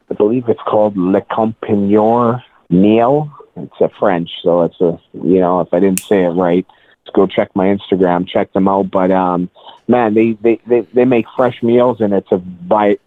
[0.09, 3.31] I believe it's called Le Compagnon Meal.
[3.55, 6.65] It's a French, so it's a you know, if I didn't say it right,
[7.13, 8.91] go check my Instagram, check them out.
[8.91, 9.49] But um,
[9.87, 12.97] man, they they they, they make fresh meals, and it's a by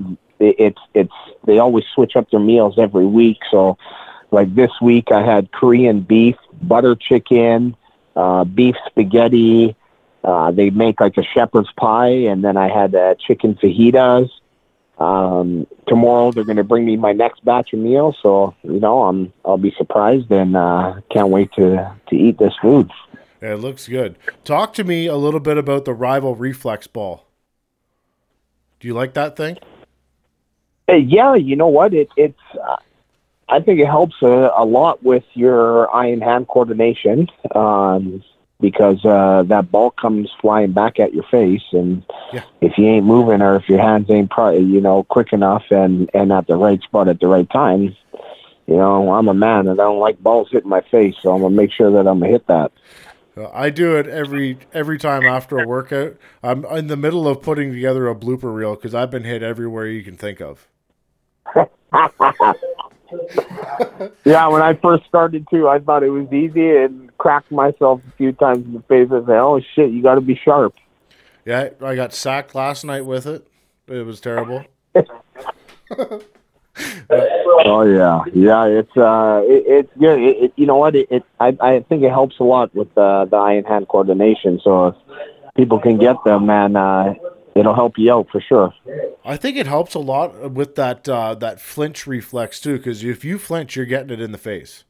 [0.40, 1.12] it's it's
[1.44, 3.38] they always switch up their meals every week.
[3.50, 3.78] So,
[4.30, 7.76] like this week, I had Korean beef, butter chicken,
[8.16, 9.76] uh, beef spaghetti.
[10.24, 14.30] Uh, they make like a shepherd's pie, and then I had uh, chicken fajitas.
[14.99, 19.03] Um, tomorrow they're going to bring me my next batch of meals, so you know
[19.05, 22.90] I'm I'll be surprised and uh, can't wait to to eat this food.
[23.40, 24.16] It looks good.
[24.44, 27.28] Talk to me a little bit about the rival reflex ball.
[28.80, 29.59] Do you like that thing?
[30.88, 31.94] Uh, yeah, you know what?
[31.94, 32.76] It it's uh,
[33.49, 38.22] I think it helps a, a lot with your eye and hand coordination um,
[38.61, 42.42] because uh, that ball comes flying back at your face, and Yeah.
[42.61, 46.11] if you ain't moving or if your hands ain't pro- you know quick enough and
[46.14, 47.96] and at the right spot at the right time,
[48.66, 51.42] you know I'm a man and I don't like balls hitting my face, so I'm
[51.42, 52.72] gonna make sure that I'm gonna hit that.
[53.52, 56.16] I do it every every time after a workout.
[56.42, 59.86] I'm in the middle of putting together a blooper reel because I've been hit everywhere
[59.86, 60.66] you can think of.
[64.24, 68.11] Yeah, when I first started too, I thought it was easy and cracked myself a
[68.16, 69.09] few times in the face.
[69.11, 70.74] I said, "Oh shit, you got to be sharp."
[71.44, 73.46] Yeah, I got sacked last night with it.
[73.86, 74.64] It was terrible.
[77.64, 78.66] Oh yeah, yeah.
[78.66, 80.20] It's uh, it, it's good.
[80.20, 80.94] It, it, you know what?
[80.94, 83.88] It, it I I think it helps a lot with uh, the eye and hand
[83.88, 84.61] coordination.
[84.62, 84.94] So if
[85.56, 87.14] people can get them, and uh,
[87.59, 88.72] it'll help you out for sure.
[89.24, 93.24] I think it helps a lot with that uh, that flinch reflex too, because if
[93.24, 94.84] you flinch, you're getting it in the face.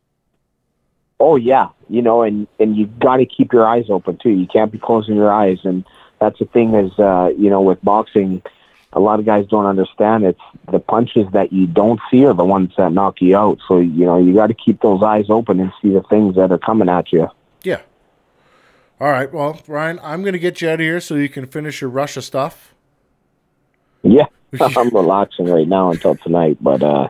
[1.21, 4.31] Oh yeah, you know, and and you got to keep your eyes open too.
[4.31, 5.85] You can't be closing your eyes, and
[6.21, 8.43] that's the thing is, uh, you know, with boxing,
[8.93, 10.25] a lot of guys don't understand.
[10.25, 10.41] It's
[10.71, 13.59] the punches that you don't see are the ones that knock you out.
[13.67, 16.53] So you know, you got to keep those eyes open and see the things that
[16.53, 17.29] are coming at you.
[17.63, 17.81] Yeah.
[19.01, 19.33] All right.
[19.33, 21.91] Well, Ryan, I'm going to get you out of here so you can finish your
[21.91, 22.75] Russia stuff.
[24.03, 24.27] Yeah,
[24.61, 27.09] I'm relaxing right now until tonight, but uh,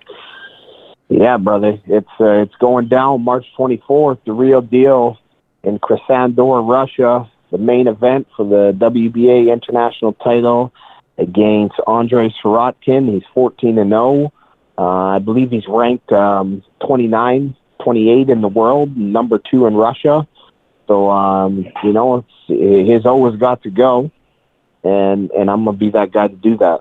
[1.08, 5.18] yeah, brother, it's uh, it's going down March 24th, the real deal
[5.62, 7.30] in Krasnodar, Russia.
[7.50, 10.70] The main event for the WBA international title
[11.16, 13.10] against Andrei Sirotkin.
[13.10, 14.32] He's 14 and 0.
[14.76, 20.28] Uh, I believe he's ranked um, 29, 28 in the world, number two in Russia.
[20.88, 24.10] So um, you know, his has got to go
[24.84, 26.80] and and I'm gonna be that guy to do that.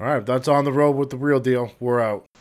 [0.00, 0.24] All right.
[0.24, 1.72] That's on the road with the real deal.
[1.78, 2.24] We're out.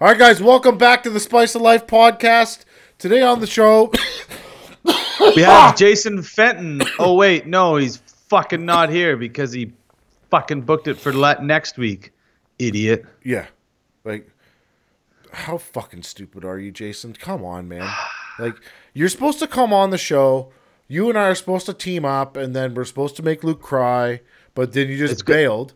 [0.00, 0.42] All right, guys.
[0.42, 2.64] Welcome back to the Spice of Life podcast.
[2.98, 3.92] Today on the show,
[5.34, 6.82] We have Jason Fenton.
[6.98, 7.96] Oh wait, no, he's
[8.28, 9.72] fucking not here because he
[10.30, 12.12] fucking booked it for le- next week.
[12.58, 13.04] Idiot.
[13.22, 13.46] yeah,
[14.04, 14.30] like,
[15.32, 17.12] how fucking stupid are you, Jason?
[17.12, 17.90] Come on, man.
[18.38, 18.54] Like,
[18.94, 20.52] you're supposed to come on the show.
[20.88, 23.60] You and I are supposed to team up, and then we're supposed to make Luke
[23.60, 24.20] cry,
[24.54, 25.32] but then you just It's good.
[25.34, 25.74] bailed.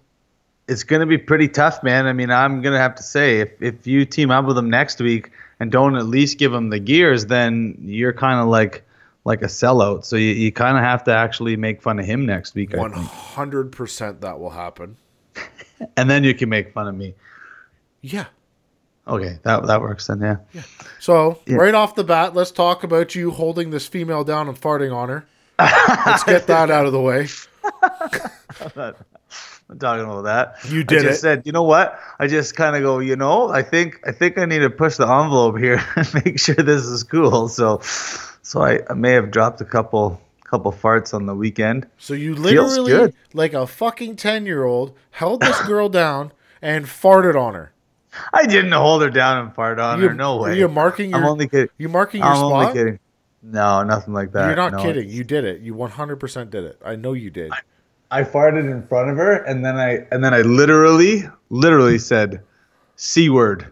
[0.71, 2.07] It's gonna be pretty tough, man.
[2.07, 5.01] I mean, I'm gonna have to say, if if you team up with them next
[5.01, 8.85] week and don't at least give them the gears, then you're kind of like
[9.25, 10.05] like a sellout.
[10.05, 12.93] So you, you kind of have to actually make fun of him next week, One
[12.93, 14.97] hundred percent that will happen.
[15.97, 17.15] and then you can make fun of me.
[18.01, 18.27] Yeah.
[19.09, 20.21] Okay, that that works then.
[20.21, 20.63] Yeah.
[21.01, 24.95] So right off the bat, let's talk about you holding this female down and farting
[24.95, 25.27] on her.
[26.07, 27.29] let's get that out of the way.
[29.71, 30.57] I'm talking about that.
[30.71, 31.01] You did it.
[31.01, 31.21] I just it.
[31.21, 31.99] said, you know what?
[32.19, 34.97] I just kind of go, you know, I think I think I need to push
[34.97, 37.49] the envelope here and make sure this is cool.
[37.49, 41.87] So, so I, I may have dropped a couple couple farts on the weekend.
[41.99, 47.41] So you literally, like a fucking ten year old, held this girl down and farted
[47.41, 47.73] on her.
[48.33, 50.15] I didn't hold her down and fart on You- her.
[50.15, 50.59] No way.
[50.59, 51.21] You're marking your.
[51.21, 51.69] I'm only kidding.
[51.79, 52.53] you marking your I'm spot.
[52.53, 52.99] only kidding.
[53.43, 54.47] No, nothing like that.
[54.49, 54.83] You're not No.
[54.83, 55.09] kidding.
[55.09, 55.61] You did it.
[55.61, 56.79] You 100% did it.
[56.85, 57.53] I know you did.
[57.53, 57.61] I
[58.11, 62.43] farted in front of her, and then I and then I literally, literally said,
[62.97, 63.67] "c word."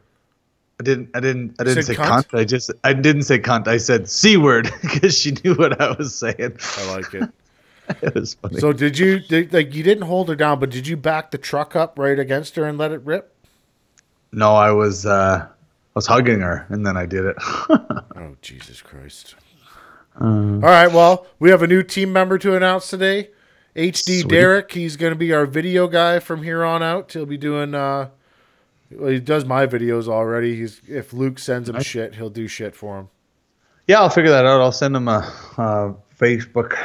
[0.80, 1.10] I didn't.
[1.14, 1.56] I didn't.
[1.58, 2.26] I didn't say cunt?
[2.28, 2.38] cunt.
[2.38, 2.70] I just.
[2.84, 3.66] I didn't say cunt.
[3.66, 6.56] I said c word because she knew what I was saying.
[6.76, 7.28] I like it.
[8.02, 8.60] It was funny.
[8.60, 11.38] So did you did, like you didn't hold her down, but did you back the
[11.38, 13.34] truck up right against her and let it rip?
[14.30, 15.06] no, I was.
[15.06, 15.50] uh I
[15.94, 17.36] was hugging her, and then I did it.
[18.14, 19.36] Oh Jesus Christ!
[20.20, 23.30] All right, well we have a new team member to announce today.
[23.78, 24.28] HD Sweet.
[24.28, 27.12] Derek, he's going to be our video guy from here on out.
[27.12, 27.74] He'll be doing.
[27.74, 28.08] uh
[28.90, 30.56] well, he does my videos already.
[30.56, 33.08] He's if Luke sends him shit, he'll do shit for him.
[33.86, 34.60] Yeah, I'll figure that out.
[34.60, 36.76] I'll send him a, a Facebook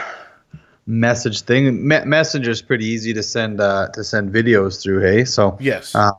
[0.85, 1.87] message thing.
[1.87, 4.99] Me- Messenger's pretty easy to send uh, to send videos through.
[5.01, 6.11] Hey, so Yes, uh,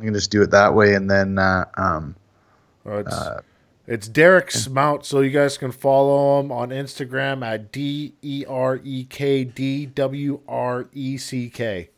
[0.00, 2.14] I can just do it that way, and then uh, um,
[2.86, 3.40] Uh,
[3.86, 8.80] it's, Derek Smout, so you guys can follow him on Instagram at D E R
[8.82, 11.90] E K D W R E C K.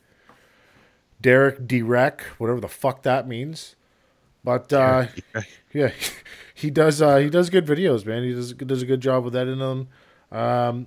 [1.21, 3.77] Derek Derek, whatever the fuck that means.
[4.45, 5.07] But uh,
[5.73, 5.93] yeah,
[6.55, 8.23] he does uh, he does good videos, man.
[8.23, 9.89] He does does a good job with editing them.
[10.31, 10.87] Um,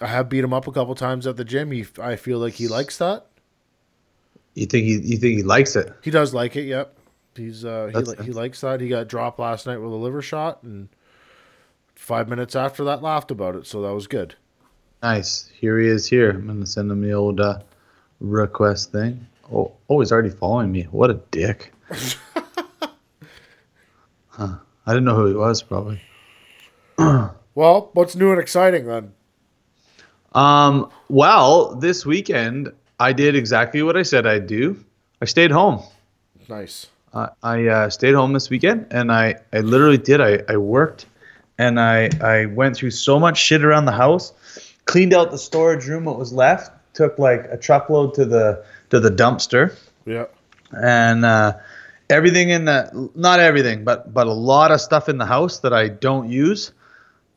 [0.00, 1.70] I have beat him up a couple times at the gym.
[1.70, 3.26] He I feel like he likes that.
[4.54, 5.92] you think he you think he likes it?
[6.02, 6.64] He does like it.
[6.64, 6.96] Yep.
[7.36, 8.80] He's uh, he li- he likes that.
[8.80, 10.88] He got dropped last night with a liver shot, and
[11.94, 13.66] five minutes after that, laughed about it.
[13.66, 14.34] So that was good.
[15.02, 15.50] Nice.
[15.58, 16.06] Here he is.
[16.06, 17.60] Here, I'm gonna send him the old uh,
[18.20, 19.26] request thing.
[19.52, 20.84] Oh, oh, he's already following me.
[20.90, 21.72] What a dick.
[24.28, 24.56] huh.
[24.86, 25.62] I didn't know who he was.
[25.62, 26.00] Probably.
[27.56, 29.14] Well, what's new and exciting then?
[30.32, 32.70] Um, well, this weekend
[33.00, 34.84] I did exactly what I said I'd do.
[35.22, 35.82] I stayed home.
[36.50, 36.88] Nice.
[37.16, 40.20] I, I uh, stayed home this weekend, and I, I literally did.
[40.20, 41.06] I, I worked,
[41.58, 44.32] and I, I went through so much shit around the house,
[44.84, 49.00] cleaned out the storage room, what was left, took like a truckload to the to
[49.00, 50.26] the dumpster, Yeah.
[50.72, 51.54] and uh,
[52.10, 55.72] everything in the not everything, but but a lot of stuff in the house that
[55.72, 56.72] I don't use.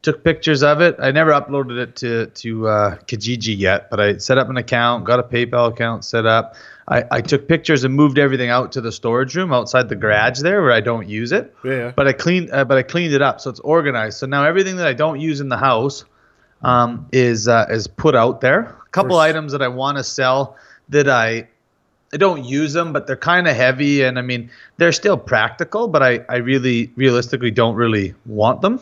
[0.01, 0.95] Took pictures of it.
[0.99, 5.03] I never uploaded it to to uh, Kijiji yet, but I set up an account,
[5.03, 6.55] got a PayPal account set up.
[6.89, 10.39] I, I took pictures and moved everything out to the storage room outside the garage
[10.39, 11.55] there where I don't use it.
[11.63, 11.93] Yeah.
[11.95, 14.17] But I cleaned, uh, but I cleaned it up so it's organized.
[14.17, 16.03] So now everything that I don't use in the house
[16.63, 18.61] um, is uh, is put out there.
[18.61, 20.57] A couple First- items that I want to sell
[20.89, 21.47] that I
[22.11, 25.87] I don't use them, but they're kind of heavy, and I mean they're still practical,
[25.87, 28.79] but I I really realistically don't really want them.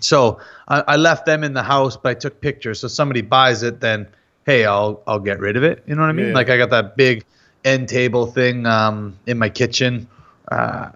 [0.00, 2.80] So I, I left them in the house, but I took pictures.
[2.80, 4.06] So somebody buys it, then
[4.46, 5.82] hey, I'll I'll get rid of it.
[5.86, 6.28] You know what I mean?
[6.28, 6.34] Yeah.
[6.34, 7.24] Like I got that big
[7.64, 10.08] end table thing um, in my kitchen.
[10.50, 10.90] Uh,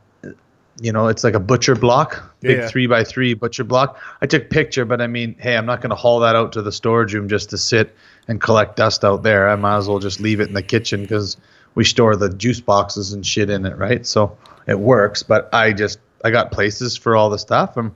[0.81, 2.69] you know, it's like a butcher block, big Yeah.
[2.69, 3.97] three by three butcher block.
[4.21, 6.63] I took picture, but I mean, hey, I'm not going to haul that out to
[6.63, 7.95] the storage room just to sit
[8.27, 9.49] and collect dust out there.
[9.49, 11.37] I might as well just leave it in the kitchen because
[11.77, 14.05] we store the juice boxes and shit in it, right?
[14.05, 14.37] So
[14.67, 15.23] it works.
[15.23, 17.77] But I just I got places for all the stuff.
[17.77, 17.95] I'm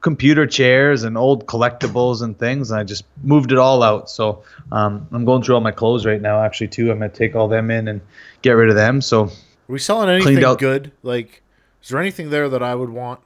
[0.00, 2.70] computer chairs and old collectibles and things.
[2.70, 4.08] And I just moved it all out.
[4.10, 4.42] So
[4.72, 6.90] um, I'm going through all my clothes right now, actually, too.
[6.90, 8.00] I'm going to take all them in and
[8.42, 9.00] get rid of them.
[9.00, 9.30] So Are
[9.68, 10.92] we selling anything out- good?
[11.02, 11.42] Like,
[11.82, 13.20] is there anything there that I would want?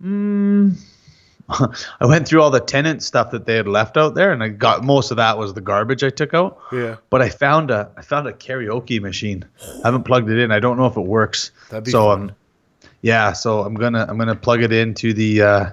[0.00, 0.72] Hmm
[2.00, 4.48] I went through all the tenant stuff that they had left out there, and I
[4.48, 6.58] got most of that was the garbage I took out.
[6.72, 6.96] Yeah.
[7.10, 9.44] But I found a I found a karaoke machine.
[9.84, 10.50] I haven't plugged it in.
[10.50, 11.52] I don't know if it works.
[11.70, 12.30] That'd be so fun.
[12.30, 12.36] um,
[13.06, 13.32] yeah.
[13.32, 15.64] So I'm gonna I'm gonna plug it into the uh,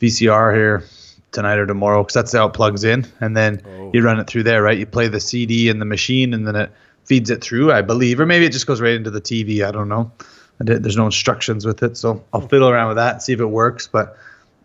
[0.00, 0.84] VCR here
[1.32, 3.90] tonight or tomorrow because that's how it plugs in, and then Oh.
[3.92, 4.78] you run it through there, right?
[4.78, 6.70] You play the CD in the machine, and then it
[7.04, 9.62] feeds it through, I believe, or maybe it just goes right into the TV.
[9.66, 10.10] I don't know.
[10.60, 13.32] I did, there's no instructions with it, so I'll fiddle around with that and see
[13.32, 13.86] if it works.
[13.88, 14.16] But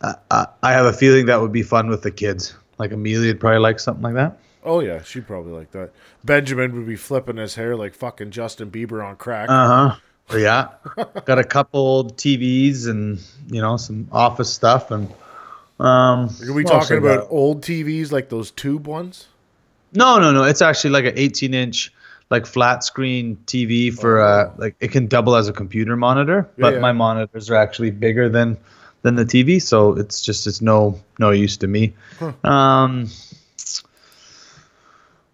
[0.02, 2.54] uh, uh, I have a feeling that would be fun with the kids.
[2.78, 4.38] Like Amelia would probably like something like that.
[4.64, 5.92] Oh yeah, she'd probably like that.
[6.24, 9.48] Benjamin would be flipping his hair like fucking Justin Bieber on crack.
[9.50, 9.96] Uh huh.
[10.34, 10.70] Yeah.
[11.26, 15.10] Got a couple old TVs and you know some office stuff and
[15.80, 16.30] um.
[16.48, 19.28] Are we talking about old TVs like those tube ones?
[19.94, 20.44] No, no, no.
[20.44, 21.94] It's actually like an 18 inch
[22.30, 26.76] like flat screen TV for uh like it can double as a computer monitor, but
[26.76, 26.80] yeah.
[26.80, 28.58] my monitors are actually bigger than
[29.04, 31.94] than the TV, so it's just it's no no use to me.
[32.44, 33.10] Um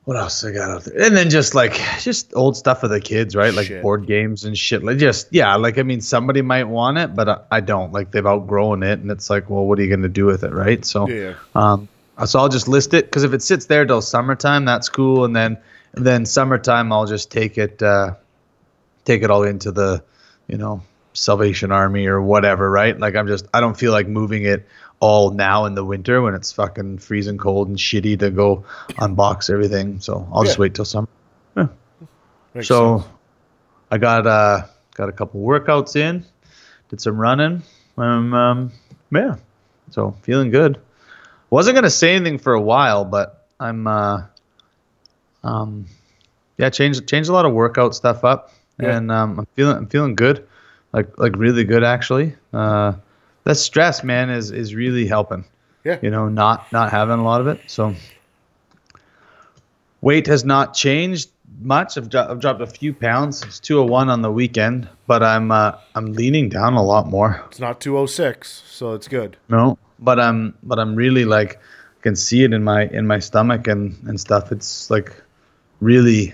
[0.04, 1.00] what else I got out there?
[1.00, 3.54] And then just like just old stuff for the kids, right?
[3.54, 3.82] Like Shit.
[3.84, 4.84] board games and shit.
[4.84, 7.94] Like just yeah, like I mean somebody might want it, but I, I don't.
[7.94, 10.44] Like they've outgrown it and it's like, well, what are you going to do with
[10.44, 10.84] it, right?
[10.84, 11.36] So Yeah.
[11.54, 11.88] um,
[12.26, 15.36] so I'll just list it because if it sits there till summertime, that's cool, and
[15.36, 15.58] then
[15.94, 18.16] then summertime I'll just take it uh,
[19.06, 20.04] take it all into the
[20.48, 20.82] you know
[21.14, 22.98] Salvation Army or whatever, right?
[22.98, 24.68] Like I'm just I don't feel like moving it
[25.02, 28.64] all now in the winter when it's fucking freezing cold and shitty to go
[29.00, 30.00] unbox everything.
[30.00, 30.62] So I'll just Yeah.
[30.62, 31.08] wait till summer.
[32.54, 33.10] Makes so sense.
[33.92, 34.64] I got uh
[34.96, 36.24] got a couple workouts in,
[36.90, 37.64] did some running.
[37.98, 38.72] Um, um
[39.12, 39.36] yeah.
[39.90, 40.80] So feeling good.
[41.50, 44.24] Wasn't gonna say anything for a while, but I'm uh
[45.44, 45.86] um
[46.58, 48.52] yeah, changed changed a lot of workout stuff up.
[48.80, 48.98] Yeah.
[48.98, 50.48] And um I'm feeling I'm feeling good.
[50.94, 52.36] Like like really good actually.
[52.54, 52.94] Uh
[53.52, 55.44] that stress, man, is is really helping.
[55.84, 55.98] Yeah.
[56.02, 57.60] You know, not not having a lot of it.
[57.68, 57.94] So
[60.00, 61.30] weight has not changed
[61.60, 61.98] much.
[61.98, 63.44] I've, dro- I've dropped a few pounds.
[63.44, 67.44] It's 201 on the weekend, but I'm uh, I'm leaning down a lot more.
[67.48, 69.36] It's not 206, so it's good.
[69.50, 73.20] No, but I'm but I'm really like I can see it in my in my
[73.20, 74.54] stomach and and stuff.
[74.54, 75.14] It's like
[75.82, 76.34] really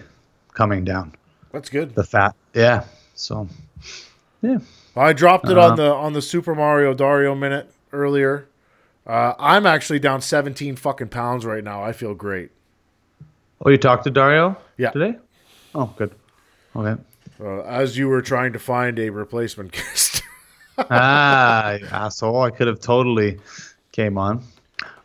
[0.53, 1.13] coming down.
[1.51, 1.95] That's good.
[1.95, 2.83] The fat, yeah.
[3.15, 3.47] So
[4.43, 4.59] yeah,
[4.99, 8.47] I dropped it Uh, on the on the Super Mario Dario minute earlier.
[9.05, 11.81] Uh, I'm actually down 17 fucking pounds right now.
[11.83, 12.51] I feel great.
[13.65, 14.57] Oh, you talked to Dario?
[14.77, 14.89] Yeah.
[14.91, 15.17] Today?
[15.73, 16.11] Oh, good.
[16.75, 17.01] Okay.
[17.39, 20.23] Uh, as you were trying to find a replacement guest.
[20.77, 22.41] ah, asshole!
[22.41, 23.39] I could have totally
[23.91, 24.43] came on.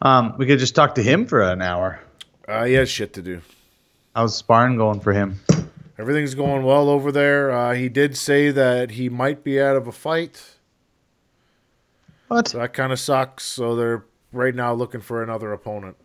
[0.02, 2.00] Um, we could just talk to him for an hour.
[2.48, 3.40] uh, he has shit to do.
[4.14, 5.40] How's sparring going for him?
[5.98, 7.50] Everything's going well over there.
[7.50, 10.42] Uh, he did say that he might be out of a fight.
[12.28, 12.48] What?
[12.48, 13.44] So that kind of sucks.
[13.44, 15.96] So they're right now looking for another opponent.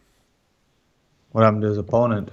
[1.31, 2.29] What happened to his opponent?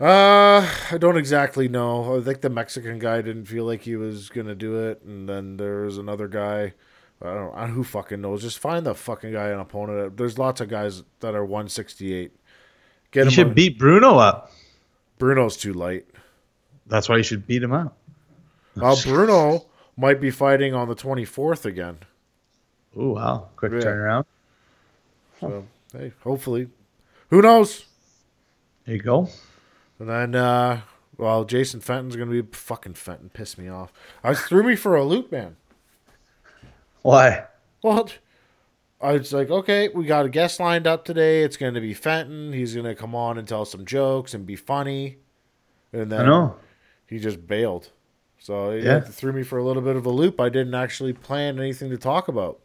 [0.00, 2.16] Uh, I don't exactly know.
[2.18, 5.56] I think the Mexican guy didn't feel like he was gonna do it, and then
[5.58, 6.72] there was another guy.
[7.20, 7.54] I don't.
[7.54, 8.40] I, who fucking knows?
[8.40, 10.16] Just find the fucking guy an opponent.
[10.16, 12.32] There's lots of guys that are 168.
[13.10, 13.30] Get You him.
[13.30, 14.52] should on- beat Bruno up.
[15.18, 16.06] Bruno's too light.
[16.90, 17.96] That's why you should beat him up.
[18.76, 19.66] Well, Bruno
[19.96, 21.98] might be fighting on the 24th again.
[22.96, 23.78] Oh wow, quick Yeah.
[23.80, 24.24] turnaround.
[25.40, 26.68] So hey, hopefully,
[27.30, 27.86] who knows?
[28.84, 29.28] There you go.
[29.98, 30.80] And then, uh,
[31.16, 33.30] well, Jason Fenton's gonna be fucking Fenton.
[33.32, 33.92] Piss me off.
[34.24, 35.56] I threw me for a loop, man.
[37.02, 37.46] Why?
[37.82, 38.10] Well,
[39.00, 41.42] I was like, okay, we got a guest lined up today.
[41.42, 42.52] It's going to be Fenton.
[42.52, 45.16] He's going to come on and tell some jokes and be funny.
[45.94, 46.56] And then, I know.
[47.10, 47.90] He just bailed.
[48.38, 49.00] So yeah, Yeah.
[49.00, 50.40] threw me for a little bit of a loop.
[50.40, 52.58] I didn't actually plan anything to talk about.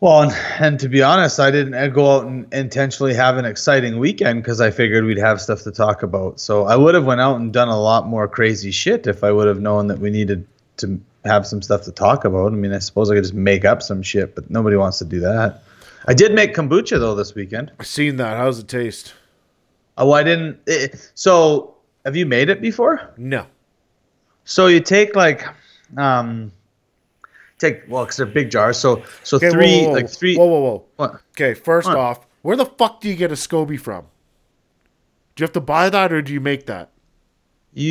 [0.00, 3.98] Well, and, and to be honest, I didn't go out and intentionally have an exciting
[4.00, 6.40] weekend because I figured we'd have stuff to talk about.
[6.40, 9.30] So I would have went out and done a lot more crazy shit if I
[9.30, 10.44] would have known that we needed
[10.78, 12.52] to have some stuff to talk about.
[12.52, 15.04] I mean, I suppose I could just make up some shit, but nobody wants to
[15.04, 15.62] do that.
[16.08, 17.70] I did make kombucha though this weekend.
[17.78, 18.36] I seen that.
[18.36, 19.14] How's it taste?
[19.96, 20.58] Oh, I didn't.
[20.66, 21.71] It, so,
[22.04, 23.12] have you made it before?
[23.16, 23.46] No.
[24.44, 25.46] So you take like,
[25.96, 26.52] um,
[27.58, 28.78] take well, because they're big jars.
[28.78, 29.92] So, so Okay, three, whoa, whoa.
[29.94, 30.36] like three.
[30.36, 30.84] Whoa, whoa, whoa.
[30.96, 31.14] What?
[31.36, 31.96] Okay, first What?
[31.96, 34.06] off, where the fuck do you get a SCOBY from?
[35.34, 36.90] Do you have to buy that or do you make that?
[37.74, 37.88] You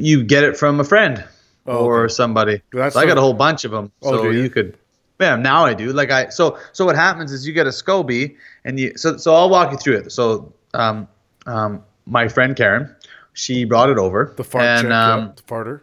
[0.00, 1.22] you get it from a friend
[1.66, 2.12] Oh, or okay.
[2.12, 2.62] somebody.
[2.72, 3.92] So I got a whole bunch of them.
[4.02, 4.78] Oh, so you could.
[5.20, 5.92] Yeah, now I do.
[5.92, 8.34] Like I so so what happens is you get a SCOBY
[8.64, 10.12] and you so so I'll walk you through it.
[10.12, 11.06] So um
[11.46, 12.94] um my friend Karen,
[13.32, 14.32] she brought it over.
[14.36, 15.80] The fart and, chick, um, yeah, the farter.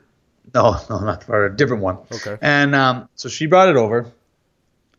[0.53, 1.97] no, no, not the a different one.
[2.11, 2.37] Okay.
[2.41, 4.11] And um, so she brought it over,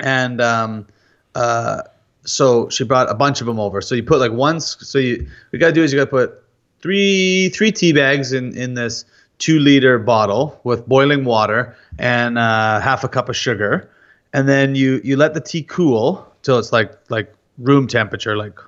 [0.01, 0.87] and um,
[1.35, 1.83] uh,
[2.25, 3.81] so she brought a bunch of them over.
[3.81, 4.61] So you put like one.
[4.61, 6.43] So you what you gotta do is you gotta put
[6.81, 9.05] three three tea bags in in this
[9.39, 13.91] two liter bottle with boiling water and uh, half a cup of sugar,
[14.33, 18.59] and then you you let the tea cool till it's like like room temperature, like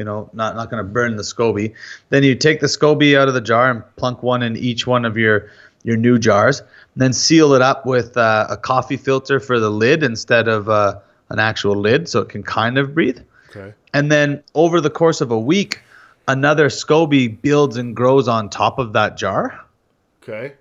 [0.00, 1.74] you know, not not gonna burn the SCOBY.
[2.08, 5.04] Then you take the SCOBY out of the jar and plunk one in each one
[5.04, 5.50] of your
[5.82, 6.60] your new jars.
[6.60, 10.70] And then seal it up with uh, a coffee filter for the lid instead of
[10.70, 10.98] uh,
[11.28, 13.20] an actual lid, so it can kind of breathe.
[13.50, 13.74] Okay.
[13.92, 15.82] And then over the course of a week,
[16.26, 19.62] another SCOBY builds and grows on top of that jar.
[20.22, 20.54] Okay.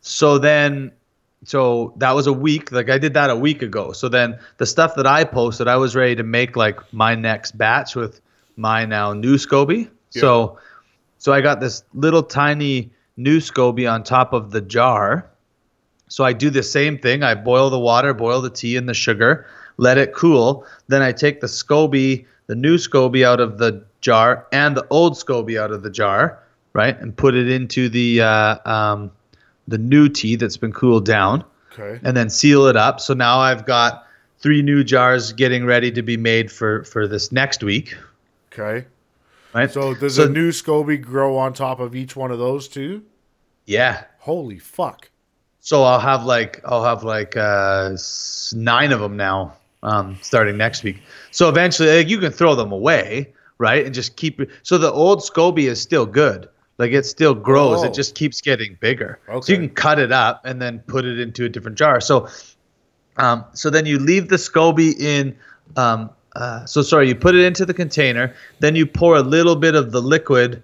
[0.00, 0.92] So then,
[1.42, 2.70] so that was a week.
[2.70, 3.90] Like I did that a week ago.
[3.90, 7.58] So then the stuff that I posted, I was ready to make like my next
[7.58, 8.20] batch with
[8.60, 9.88] my now new SCOBY.
[10.10, 10.58] So,
[11.18, 15.28] so I got this little tiny new SCOBY on top of the jar.
[16.08, 17.22] So I do the same thing.
[17.22, 19.46] I boil the water, boil the tea and the sugar,
[19.76, 20.66] let it cool.
[20.88, 25.14] Then I take the SCOBY, the new SCOBY out of the jar and the old
[25.14, 26.38] SCOBY out of the jar,
[26.72, 26.98] right?
[26.98, 29.12] And put it into the uh, um,
[29.68, 32.00] the new tea that's been cooled down Okay.
[32.02, 32.98] and then seal it up.
[33.00, 34.06] So now I've got
[34.40, 37.96] three new jars getting ready to be made for for this next week,
[38.52, 38.86] Okay.
[39.54, 39.70] right?
[39.70, 43.02] So does So- a new SCOBY grow on top of each one of those two?
[43.66, 44.04] yeah.
[44.18, 45.08] Holy fuck.
[45.60, 47.96] So I'll have like I'll have like uh,
[48.54, 51.02] nine of them now um, starting next week.
[51.30, 54.40] So eventually, like, you can throw them away, right, and just keep.
[54.62, 56.48] So the old SCOBY is still good.
[56.76, 57.80] Like it still grows.
[57.80, 57.84] Oh.
[57.84, 59.18] It just keeps getting bigger.
[59.28, 59.40] Okay.
[59.46, 62.00] So you can cut it up and then put it into a different jar.
[62.00, 62.28] So,
[63.16, 65.36] um, so then you leave the SCOBY in.
[65.76, 68.34] Um, uh, so sorry, you put it into the container.
[68.60, 70.62] Then you pour a little bit of the liquid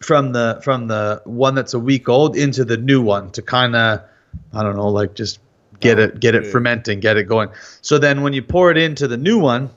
[0.00, 3.74] from the from the one that's a week old into the new one to kind
[3.74, 4.02] of
[4.52, 5.40] I don't know, like just
[5.80, 7.50] get it get it fermenting, get it going.
[7.82, 9.70] So then when you pour it into the new one,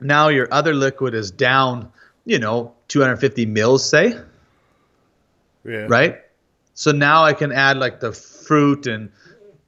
[0.00, 1.92] now your other liquid is down,
[2.24, 4.14] you know, 250 mils, say,
[5.64, 5.86] Yeah.
[5.88, 6.18] right?
[6.74, 9.10] So now I can add like the fruit and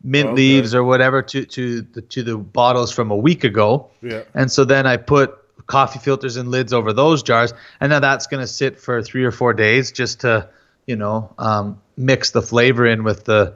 [0.04, 0.34] mint Okay.
[0.36, 3.88] leaves or whatever to to the to the bottles from a week ago.
[4.02, 4.22] Yeah.
[4.34, 8.26] And so then I put coffee filters and lids over those jars, and now that's
[8.26, 10.48] going to sit for three or four days just to,
[10.86, 13.54] you know, um, mix the flavor in with the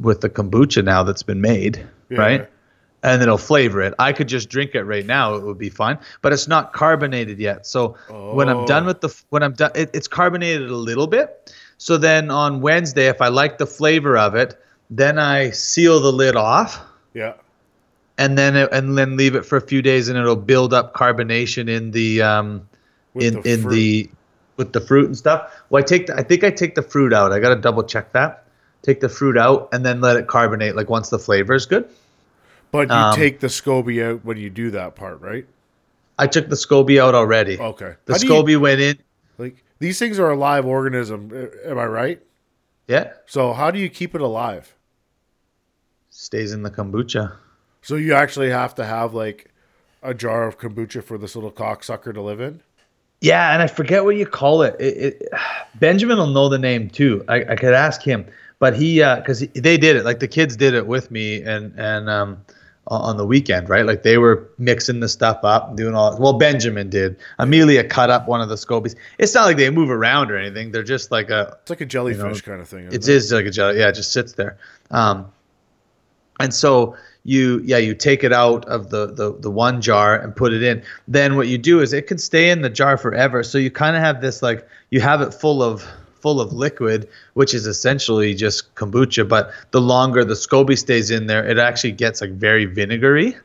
[0.00, 2.18] with the kombucha now that's been made, Yeah.
[2.18, 2.48] right?
[3.04, 3.94] And it'll flavor it.
[3.98, 5.98] I could just drink it right now; it would be fine.
[6.22, 7.66] But it's not carbonated yet.
[7.66, 8.86] So when I'm done Oh.
[8.86, 11.52] with the when I'm done, it, it's carbonated a little bit.
[11.78, 14.56] So then on Wednesday, if I like the flavor of it,
[14.98, 16.80] then I seal the lid off
[17.14, 17.34] Yeah.
[18.18, 20.94] and then it, and then leave it for a few days and it'll build up
[20.94, 22.68] carbonation in the um
[23.14, 23.70] With in the in fruit.
[23.74, 24.10] the
[24.58, 25.50] with the fruit and stuff.
[25.70, 27.32] Well, I take the, I think I take the fruit out.
[27.32, 28.44] I got to double check that.
[28.82, 31.88] Take the fruit out and then let it carbonate like once the flavor is good.
[32.70, 35.46] But you Um, take the SCOBY out when you do that part, right?
[36.18, 37.58] I took the SCOBY out already.
[37.58, 37.94] Okay.
[38.06, 38.98] The do you- SCOBY went in.
[39.38, 41.30] Like these things are a live organism.
[41.64, 42.20] Am I right?
[42.88, 43.12] Yeah.
[43.26, 44.74] So how do you keep it alive?
[46.14, 47.32] Stays in the kombucha.
[47.80, 49.50] So you actually have to have like
[50.02, 52.60] a jar of kombucha for this little cocksucker to live in.
[53.22, 54.76] Yeah, and I forget what you call it.
[54.78, 55.28] it, it
[55.76, 57.24] Benjamin will know the name too.
[57.28, 58.26] I, I could ask him,
[58.58, 61.72] but he because he they did it like the kids did it with me and
[61.78, 62.44] and um
[62.88, 63.86] on the weekend, right?
[63.86, 66.18] Like they were mixing the stuff up doing all.
[66.18, 67.16] Well, Benjamin did.
[67.38, 68.96] Amelia cut up one of the scobies.
[69.18, 70.72] It's not like they move around or anything.
[70.72, 72.88] They're just like a It's like a jellyfish kind of thing.
[72.88, 73.08] it it?
[73.08, 73.78] is like a jelly.
[73.78, 74.58] Yeah, it just sits there.
[74.90, 75.32] Um,
[76.42, 80.34] and so you, yeah, you take it out of the, the the one jar and
[80.34, 80.82] put it in.
[81.06, 83.42] Then what you do is it can stay in the jar forever.
[83.44, 85.86] So you kind of have this like you have it full of
[86.20, 89.28] full of liquid, which is essentially just kombucha.
[89.28, 93.36] But the longer the SCOBY stays in there, it actually gets like very vinegary.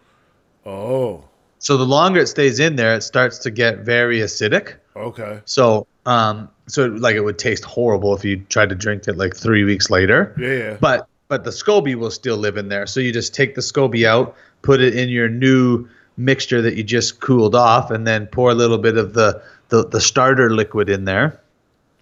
[0.65, 1.23] Oh,
[1.59, 4.75] So the longer it stays in there, it starts to get very acidic.
[4.95, 5.41] okay.
[5.45, 9.35] So um, so like it would taste horrible if you tried to drink it like
[9.35, 10.33] three weeks later.
[10.39, 10.77] Yeah, yeah.
[10.79, 12.87] But but the SCOBY will still live in there.
[12.87, 16.83] So you just take the SCOBY out, put it in your new mixture that you
[16.83, 20.89] just cooled off, and then pour a little bit of the the, the starter liquid
[20.89, 21.39] in there,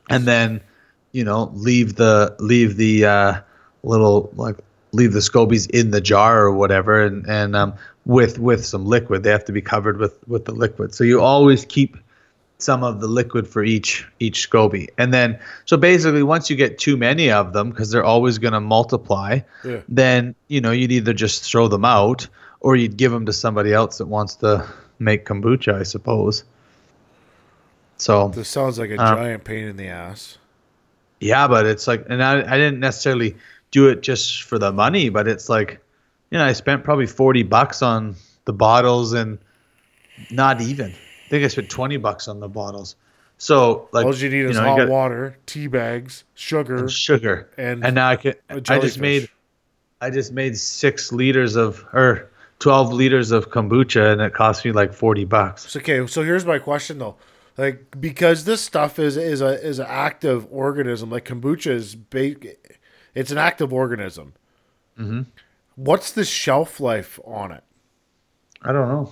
[0.10, 0.62] and then
[1.12, 3.42] you know leave the leave the uh,
[3.84, 4.58] little like
[4.92, 7.74] leave the scobies in the jar or whatever, and and um,
[8.06, 9.24] with with some liquid.
[9.24, 10.94] They have to be covered with with the liquid.
[10.94, 11.98] So you always keep
[12.58, 14.88] some of the liquid for each each SCOBY.
[14.98, 18.54] And then so basically once you get too many of them because they're always going
[18.54, 19.82] to multiply, Yeah.
[19.90, 22.28] then you know you'd either just throw them out
[22.62, 24.66] or you'd give them to somebody else that wants to
[25.00, 26.44] make kombucha, I suppose.
[27.98, 30.38] So This sounds like a Um, giant pain in the ass.
[31.20, 33.36] yeah, but it's like, and I, I didn't necessarily
[33.72, 35.80] do it just for the money, but it's like,
[36.32, 39.38] you know, I spent probably 40 bucks on the bottles and
[40.32, 40.94] not even.
[41.26, 42.96] I think I spent 20 bucks on the bottles.
[43.38, 46.76] So, like, All you need is know, hot got- water, tea bags, sugar.
[46.78, 47.50] and sugar.
[47.58, 49.30] and And, now I can, I just made,
[50.00, 54.72] I just made six liters of, or 12 liters of kombucha and it cost me
[54.72, 55.76] like 40 bucks.
[55.76, 57.16] Okay, so here's my question though.
[57.58, 61.10] Like because this stuff is is a is an active organism.
[61.10, 62.36] Like kombucha is ba-
[63.14, 64.34] it's an active organism.
[65.00, 65.22] Mm-hmm.
[65.76, 67.64] What's the shelf life on it?
[68.62, 69.12] I don't know.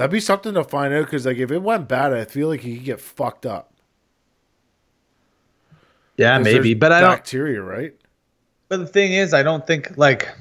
[0.00, 2.64] That'd be something to find out because like if it went bad, I feel like
[2.64, 3.74] you could get fucked up.
[6.16, 7.10] Yeah, maybe, but I don't.
[7.10, 7.94] bacteria, right?
[8.70, 10.34] But the thing is, I don't think like,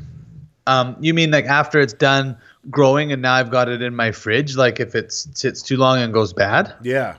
[0.66, 2.38] um, you mean like after it's done
[2.70, 4.55] growing and now I've got it in my fridge.
[4.55, 6.74] Like if it sits too long and goes bad.
[6.82, 7.18] Yeah.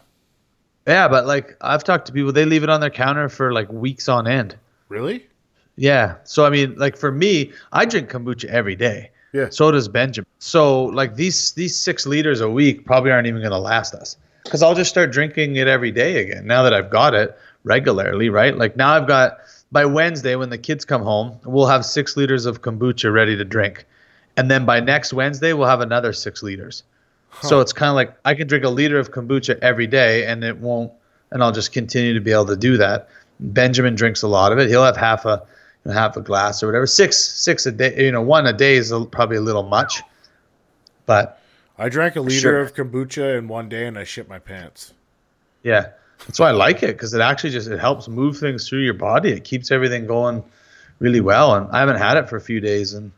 [0.87, 3.71] Yeah, but like I've talked to people, they leave it on their counter for like
[3.71, 4.57] weeks on end.
[4.89, 5.27] Really?
[5.77, 6.17] Yeah.
[6.25, 9.11] So I mean, like for me, I drink kombucha every day.
[9.33, 9.49] Yeah.
[9.51, 10.27] So does Benjamin.
[10.39, 14.17] So like these these six liters a week probably aren't even gonna last us.
[14.45, 18.31] Because I'll just start drinking it every day again now that I've got it regularly,
[18.31, 18.57] right?
[18.57, 19.39] Like now I've got
[19.71, 23.45] by Wednesday when the kids come home, we'll have six liters of kombucha ready to
[23.45, 23.85] drink.
[24.37, 26.83] And then by next Wednesday we'll have another six liters.
[27.43, 30.43] So it's kind of like I can drink a liter of kombucha every day and
[30.43, 30.93] it won't
[31.31, 33.09] and I'll just continue to be able to do that.
[33.39, 34.69] Benjamin drinks a lot of it.
[34.69, 35.43] He'll have half a
[35.87, 36.87] half a glass or whatever.
[36.87, 40.03] Six six a day, you know, one a day is a, probably a little much.
[41.07, 41.41] But
[41.79, 42.61] I drank a liter Sure.
[42.61, 44.93] of kombucha in one day and I shit my pants.
[45.63, 45.89] yeah,
[46.27, 48.95] that's why I like it because it actually just it helps move things through your
[48.95, 49.31] body.
[49.33, 50.43] It keeps everything going
[50.99, 51.55] really well.
[51.55, 53.11] And I haven't had it for a few days, and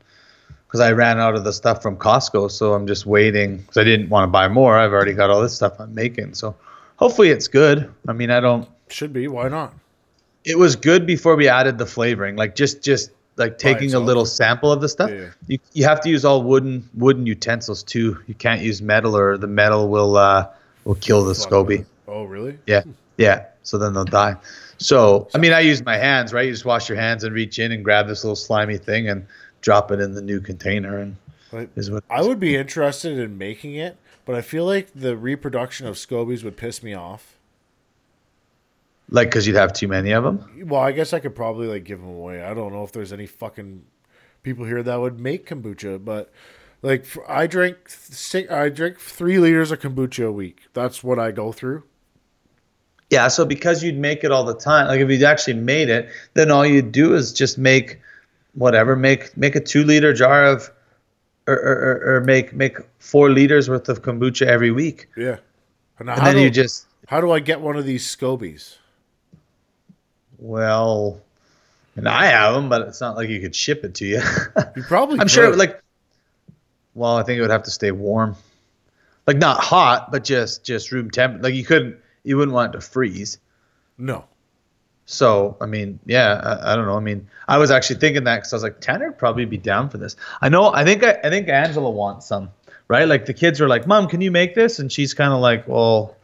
[0.66, 3.84] because I ran out of the stuff from Costco, so I'm just waiting because I
[3.84, 4.78] didn't want to buy more.
[4.78, 6.54] I've already got all this stuff I'm making, so
[6.96, 7.92] hopefully it's good.
[8.08, 8.68] I mean, I don't.
[8.88, 9.26] Should be.
[9.28, 9.74] Why not?
[10.44, 14.26] It was good before we added the flavoring, like just just like taking a little
[14.26, 15.10] sample of the stuff.
[15.10, 15.28] Yeah.
[15.46, 18.18] You you have to use all wooden wooden utensils too.
[18.26, 20.48] You can't use metal, or the metal will uh
[20.84, 21.84] will kill the SCOBY.
[22.08, 22.58] Oh, really?
[22.66, 22.82] Yeah,
[23.16, 23.46] yeah.
[23.62, 24.36] So then they'll die.
[24.78, 26.46] So I mean, I use my hands, right?
[26.46, 29.26] You just wash your hands and reach in and grab this little slimy thing and
[29.60, 31.16] drop it in the new container, and
[31.76, 32.04] is what.
[32.10, 36.42] I would be interested in making it, but I feel like the reproduction of scobies
[36.42, 37.38] would piss me off.
[39.12, 40.66] Like, because you'd have too many of them.
[40.66, 42.42] Well, I guess I could probably like give them away.
[42.42, 43.84] I don't know if there's any fucking
[44.42, 46.32] people here that would make kombucha, but
[46.82, 50.62] like I drink six, I drink three liters of kombucha a week.
[50.72, 51.84] That's what I go through.
[53.10, 53.28] Yeah.
[53.28, 56.50] So because you'd make it all the time, like if you'd actually made it, then
[56.50, 58.00] all you'd do is just make
[58.54, 60.70] whatever, make make a two liter jar of,
[61.46, 65.36] or or, or- make make four liters worth of kombucha every week, Yeah.
[65.98, 68.76] And, and then do, you just how do I get one of these scobies?
[70.42, 71.20] Well.
[71.94, 74.22] And I have them, but it's not like you could ship it to you.
[74.76, 75.18] You probably.
[75.20, 75.58] I'm sure, could.
[75.58, 75.82] like,
[76.94, 78.34] well, I think it would have to stay warm,
[79.26, 81.42] like not hot, but just just room temp.
[81.42, 83.38] Like you couldn't, you wouldn't want it to freeze.
[83.98, 84.24] no.
[85.04, 86.96] So I mean, yeah, I, I don't know.
[86.96, 89.58] I mean, I was actually thinking that because I was like, Tanner would probably be
[89.58, 90.16] down for this.
[90.40, 90.72] I know.
[90.72, 92.50] I think I, I think Angela wants some,
[92.88, 93.06] right?
[93.06, 95.66] Like the kids were like, "Mom, can you make this?" And she's kind of like,
[95.68, 96.16] "Well,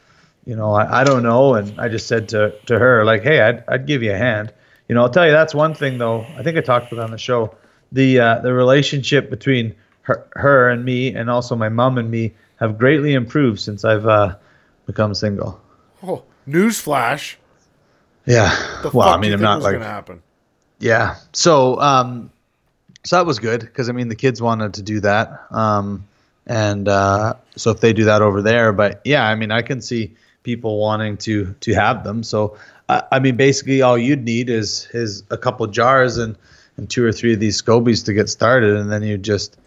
[0.49, 3.41] you know, I, I don't know." And I just said to to her like, "Hey,
[3.41, 4.53] I'd I'd give you a hand."
[4.89, 6.27] You know, I'll tell you that's one thing though.
[6.37, 7.55] I think I talked about it on the show.
[7.93, 12.35] The uh, the relationship between her her and me, and also my mom and me,
[12.57, 14.37] have greatly improved since I've uh,
[14.87, 15.61] become single.
[16.03, 17.37] Oh, newsflash.
[18.27, 18.51] Yeah.
[18.83, 20.23] The well, I mean, I'm not like gonna happen.
[20.79, 21.17] Yeah.
[21.33, 22.31] So um
[23.05, 25.47] so that was good because I mean the kids wanted to do that.
[25.51, 26.07] Um
[26.47, 29.81] and uh so if they do that over there, but yeah, I mean I can
[29.81, 30.15] see
[30.49, 32.23] people wanting to to have them.
[32.23, 32.57] So
[32.89, 36.37] I, I mean basically all you'd need is is a couple jars and
[36.79, 39.59] and two or three of these scobies to get started and then you just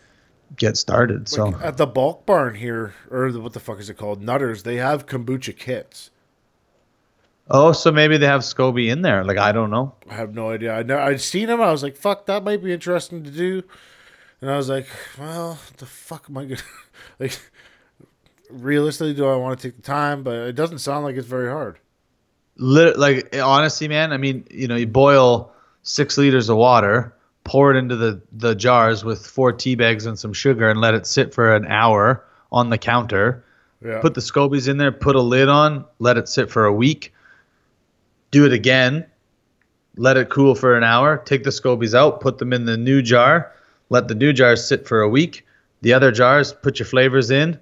[0.56, 1.30] get started.
[1.30, 4.22] So Like, at the bulk barn here, or the, what the fuck is it called?
[4.22, 4.64] Nutters.
[4.64, 6.10] They have kombucha kits.
[7.50, 9.24] Oh, so maybe they have SCOBY in there.
[9.24, 9.94] Like I don't know.
[10.10, 10.74] I have no idea.
[10.74, 11.62] I know I'd seen them.
[11.62, 13.64] I was like, "Fuck, that might be interesting to do."
[14.42, 14.88] And I was like,
[15.20, 16.62] "Well, the fuck am I gonna
[17.20, 17.38] like?"
[18.52, 20.24] Realistically, do I want to take the time?
[20.24, 21.80] But it doesn't sound like it's very hard.
[22.58, 25.52] lit- like honestly, man, I mean, you know, you boil
[25.84, 30.18] six liters of water, pour it into the the jars with four tea bags and
[30.20, 33.44] some sugar, and let it sit for an hour on the counter.
[33.84, 34.00] Yeah.
[34.00, 37.14] Put the scobies in there, put a lid on, let it sit for a week.
[38.30, 39.06] Do it again,
[39.98, 41.18] let it cool for an hour.
[41.18, 43.52] Take the scobies out, put them in the new jar,
[43.90, 45.48] let the new jars sit for a week.
[45.82, 47.60] The other jars, put your flavors in,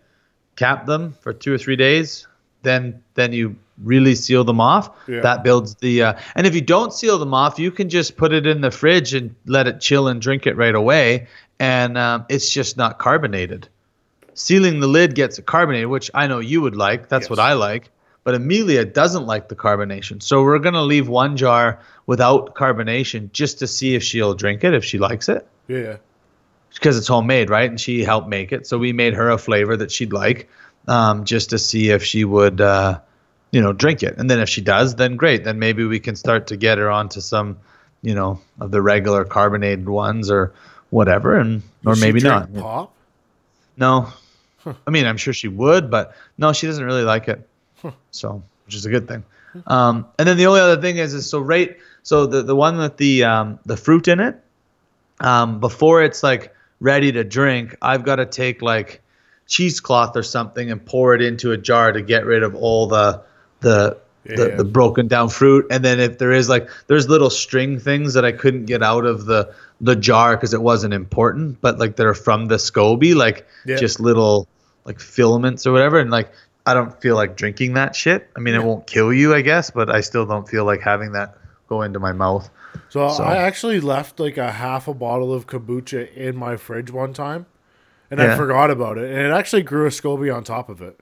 [0.60, 2.28] cap them for two or three days.
[2.62, 4.90] Then then you really seal them off.
[5.08, 5.22] Yeah.
[5.22, 6.04] That builds the.
[6.04, 8.70] Uh, and if you don't seal them off, you can just put it in the
[8.70, 11.28] fridge and let it chill and drink it right away.
[11.60, 13.70] And um, it's just not carbonated.
[14.34, 17.08] Sealing the lid gets it carbonated, which I know you would like.
[17.08, 17.90] That's what I like.
[18.26, 20.22] But Amelia doesn't like the carbonation.
[20.22, 24.64] So we're going to leave one jar without carbonation just to see if she'll drink
[24.64, 25.48] it, if she likes it.
[25.68, 25.98] Yeah.
[26.74, 27.70] Because it's homemade, right?
[27.70, 28.68] And she helped make it.
[28.68, 30.50] So we made her a flavor that she'd like
[30.88, 33.00] um, just to see if she would, uh,
[33.52, 34.18] you know, drink it.
[34.18, 35.44] And then if she does, then great.
[35.44, 37.58] Then maybe we can start to get her onto some,
[38.02, 40.54] you know, of the regular carbonated ones or
[40.90, 41.38] whatever.
[41.38, 42.54] And, or Does maybe not.
[42.54, 42.94] Pop.
[43.76, 44.14] No.
[44.66, 47.48] I mean, I'm sure she would, but no, she doesn't really like it.
[48.12, 49.24] So, which is a good thing.
[49.68, 51.78] Um, and then the only other thing is, is so right.
[52.04, 54.40] So the the one with the um, the fruit in it,
[55.22, 59.02] um, before it's like ready to drink, I've got to take like
[59.48, 63.22] cheesecloth or something and pour it into a jar to get rid of all the
[63.62, 64.56] the the, Yeah.
[64.58, 65.66] the broken down fruit.
[65.72, 69.06] And then if there is like there's little string things that I couldn't get out
[69.06, 73.48] of the the jar because it wasn't important, but like they're from the SCOBY, like
[73.66, 73.78] Yeah.
[73.78, 74.48] just little
[74.86, 76.00] like filaments or whatever.
[76.00, 76.32] And like
[76.66, 78.30] I don't feel like drinking that shit.
[78.36, 81.14] I mean, it won't kill you, I guess, but I still don't feel like having
[81.14, 81.36] that
[81.68, 82.48] go into my mouth.
[82.90, 86.92] So, So- I actually left like a half a bottle of kombucha in my fridge
[86.92, 87.46] one time,
[88.12, 91.00] and I forgot about it, and it actually grew a SCOBY on top of it.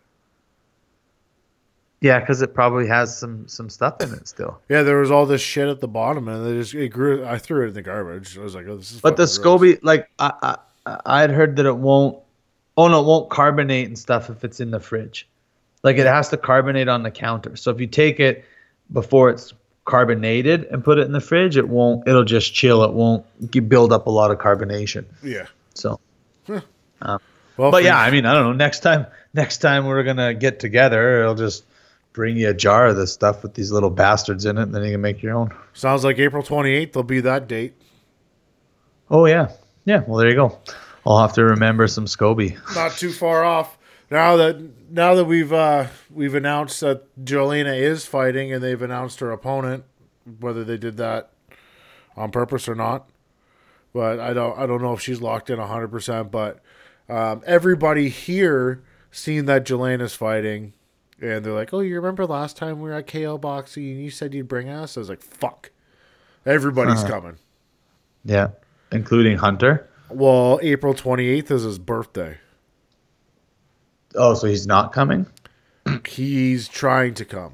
[1.99, 4.59] Yeah, because it probably has some some stuff in it still.
[4.69, 7.25] Yeah, there was all this shit at the bottom, and it just it grew.
[7.25, 8.37] I threw it in the garbage.
[8.37, 9.61] I was like, "Oh, this is." But the fucking gross.
[9.61, 12.19] SCOBY, like I, I, I had heard that it won't
[12.77, 15.27] Oh no, it won't carbonate and stuff if it's in the fridge.
[15.83, 17.55] Like it has to carbonate on the counter.
[17.55, 18.45] So if you take it
[18.93, 19.53] before it's
[19.87, 22.07] carbonated and put it in the fridge, it won't.
[22.07, 22.83] It'll just chill.
[22.83, 23.25] It won't
[23.69, 25.05] build up a lot of carbonation.
[25.23, 25.47] Yeah.
[25.73, 25.99] So,
[27.01, 27.19] um,
[27.55, 28.53] Well, but yeah, I mean, I don't know.
[28.53, 31.65] Next time, next time we're gonna get together, I'll just
[32.13, 34.83] bring you a jar of this stuff with these little bastards in it, and then
[34.83, 35.53] you can make your own.
[35.73, 37.73] sounds like April 28th There'll be that date.
[39.09, 39.51] Oh yeah,
[39.85, 40.03] yeah.
[40.05, 40.59] Well, there you go.
[41.05, 42.75] I'll have to remember some SCOBY.
[42.75, 43.77] Not too far off.
[44.11, 44.57] Now that
[44.89, 49.83] now that we've uh, we've announced that Jelena is fighting and they've announced her opponent,
[50.39, 51.31] whether they did that
[52.15, 53.09] on purpose or not,
[53.93, 56.31] but I don't I don't know if she's locked in hundred percent.
[56.31, 56.59] But
[57.09, 60.73] um, everybody here seen that Jelena's fighting,
[61.21, 64.09] and they're like, "Oh, you remember last time we were at KO Boxing and you
[64.09, 65.71] said you'd bring us?" I was like, "Fuck,
[66.45, 67.37] everybody's coming."
[68.25, 68.49] Yeah,
[68.91, 69.87] including Hunter.
[70.09, 72.37] Well, April twenty eighth is his birthday.
[74.17, 75.25] Oh, so he's not coming,
[76.05, 77.53] He's trying to come.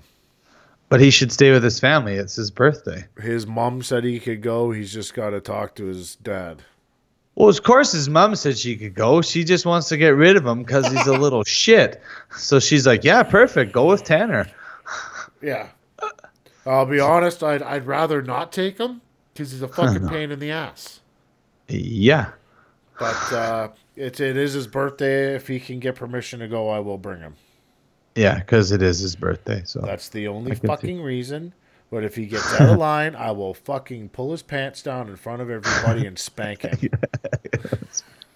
[0.89, 2.13] but he should stay with his family.
[2.15, 3.05] It's his birthday.
[3.21, 4.71] His mom said he could go.
[4.71, 6.61] He's just got to talk to his dad.
[7.35, 9.21] Well, of course, his mom said she could go.
[9.23, 12.01] She just wants to get rid of him because he's a little shit.
[12.37, 13.71] So she's like, "Yeah, perfect.
[13.71, 14.47] Go with Tanner."
[15.41, 15.67] Yeah.
[16.65, 17.43] I'll be honest.
[17.43, 19.01] I'd I'd rather not take him
[19.33, 21.01] because he's a fucking pain in the ass.
[21.67, 22.29] Yeah.
[22.97, 25.35] But uh, it's it is his birthday.
[25.35, 27.35] If he can get permission to go, I will bring him.
[28.15, 29.63] Yeah, because it is his birthday.
[29.65, 30.67] So That's the only can see.
[30.67, 31.53] fucking reason.
[31.89, 35.15] But if he gets out of line, I will fucking pull his pants down in
[35.15, 36.79] front of everybody and spank him.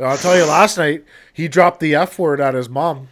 [0.00, 3.08] I'll tell you, last night he dropped the F word at his mom.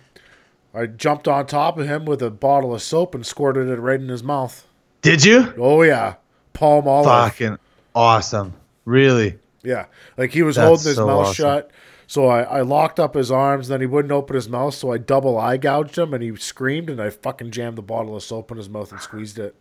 [0.74, 3.98] I jumped on top of him with a bottle of soap and squirted it right
[4.00, 4.66] in his mouth.
[5.00, 5.54] did you?
[5.56, 6.16] Oh yeah,
[6.52, 7.06] palm olive.
[7.06, 7.58] Fucking
[7.94, 8.52] awesome.
[8.84, 9.38] Really?
[9.66, 9.86] Yeah,
[10.16, 11.34] like he was That's holding his so mouth awesome.
[11.34, 11.70] shut.
[12.06, 13.66] So I, I locked up his arms.
[13.66, 14.74] Then he wouldn't open his mouth.
[14.74, 16.88] So I double eye gouged him, and he screamed.
[16.88, 19.56] And I fucking jammed the bottle of soap in his mouth and squeezed it.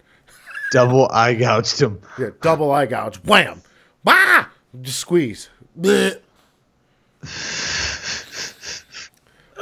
[0.72, 2.02] Double eye gouged him.
[2.20, 3.18] Yeah, double eye gouge.
[3.24, 3.64] Wham!
[4.04, 4.46] Wah!
[4.82, 5.50] Just squeeze.
[5.80, 6.20] Blech.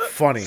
[0.10, 0.46] Funny.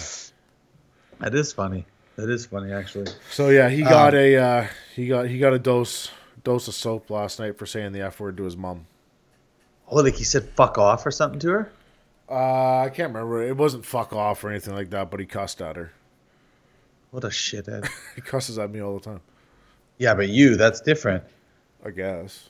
[1.21, 1.87] That is funny.
[2.17, 3.11] That is funny, actually.
[3.31, 6.11] So yeah, he got Um, a uh, he got he got a dose
[6.45, 8.87] dose of soap last night for saying the f word to his mom.
[9.89, 11.73] Oh, like he said "fuck off" or something to her.
[12.29, 13.43] Uh, I can't remember.
[13.43, 15.93] It wasn't fuck off or anything like that, but he cussed at her.
[17.13, 17.89] What a shithead.
[18.17, 19.21] He cusses at me all the time.
[19.99, 21.23] yeah, but you, that's different.
[21.85, 22.49] I guess.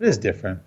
[0.00, 0.60] It is different.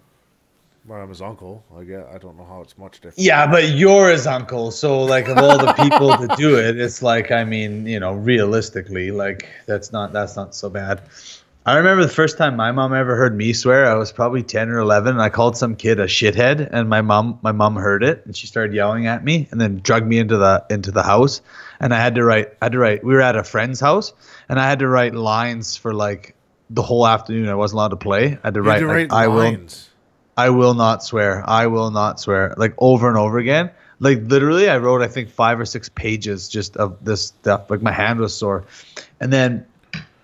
[0.86, 1.64] But I'm his uncle.
[1.78, 3.18] I guess I don't know how it's much different.
[3.18, 7.02] Yeah, but you're his uncle, so like of all the people to do it, it's
[7.02, 11.02] like I mean, you know, realistically, like that's not that's not so bad.
[11.68, 13.92] I remember the first time my mom ever heard me swear.
[13.92, 17.02] I was probably ten or eleven, and I called some kid a shithead, and my
[17.02, 20.18] mom my mom heard it, and she started yelling at me, and then dragged me
[20.18, 21.42] into the into the house,
[21.82, 22.54] and I had to write.
[22.62, 23.04] I had to write.
[23.04, 24.14] We were at a friend's house,
[24.48, 26.36] and I had to write lines for like
[26.70, 27.50] the whole afternoon.
[27.50, 28.38] I wasn't allowed to play.
[28.42, 29.10] I had to You had write.
[29.10, 29.68] like, write I will.
[30.38, 31.44] I will not swear.
[31.50, 32.54] I will not swear.
[32.56, 33.72] Like over and over again.
[34.00, 37.70] Like literally, I wrote I think five or six pages just of this stuff.
[37.70, 38.64] Like my hand was sore,
[39.20, 39.66] and then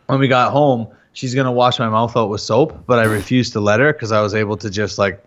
[0.05, 3.53] when we got home, she's gonna wash my mouth out with soap, but I refused
[3.53, 5.23] to let her because I was able to just like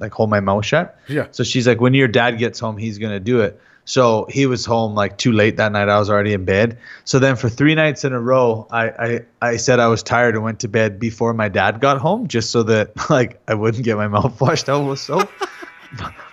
[0.00, 0.98] like hold my mouth shut.
[1.08, 1.26] Yeah.
[1.30, 3.60] So she's like, when your dad gets home, he's gonna do it.
[3.84, 5.88] So he was home like too late that night.
[5.88, 6.78] I was already in bed.
[7.04, 10.34] So then for three nights in a row, I, I, I said I was tired
[10.34, 13.84] and went to bed before my dad got home, just so that like I wouldn't
[13.84, 15.30] get my mouth washed out with soap.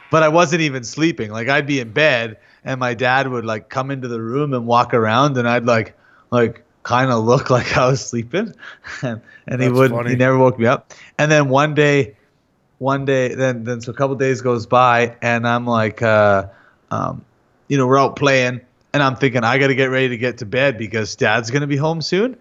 [0.10, 1.32] but I wasn't even sleeping.
[1.32, 4.66] Like I'd be in bed and my dad would like come into the room and
[4.66, 5.96] walk around and I'd like
[6.32, 8.54] like kind of look like I was sleeping.
[9.02, 10.12] and and he wouldn't funny.
[10.12, 10.94] he never woke me up.
[11.18, 12.16] And then one day
[12.82, 16.48] one day then then so a couple days goes by and i'm like uh
[16.90, 17.24] um
[17.68, 18.60] you know we're out playing
[18.92, 21.78] and i'm thinking i gotta get ready to get to bed because dad's gonna be
[21.78, 22.36] home soon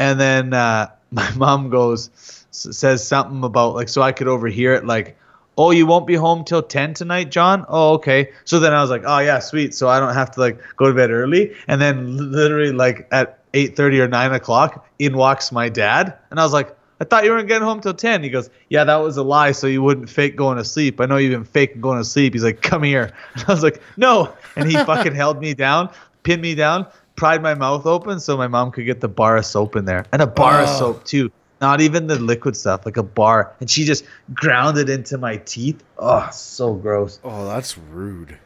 [0.00, 2.10] and then uh my mom goes
[2.50, 5.16] says something about like so i could overhear it like
[5.56, 8.90] oh you won't be home till 10 tonight john oh okay so then i was
[8.90, 11.80] like oh yeah sweet so i don't have to like go to bed early and
[11.80, 16.52] then literally like at 8.30 or 9 o'clock in walks my dad and i was
[16.52, 18.22] like I thought you weren't getting home till 10.
[18.22, 21.00] He goes, Yeah, that was a lie, so you wouldn't fake going to sleep.
[21.00, 22.34] I know you've been faking going to sleep.
[22.34, 23.12] He's like, Come here.
[23.34, 24.32] And I was like, No.
[24.54, 25.90] And he fucking held me down,
[26.22, 26.86] pinned me down,
[27.16, 30.06] pried my mouth open so my mom could get the bar of soap in there.
[30.12, 30.78] And a bar of Oh.
[30.78, 31.32] soap, too.
[31.60, 33.52] Not even the liquid stuff, like a bar.
[33.58, 35.82] And she just ground it into my teeth.
[35.98, 37.18] Oh, so gross.
[37.24, 38.38] Oh, that's rude.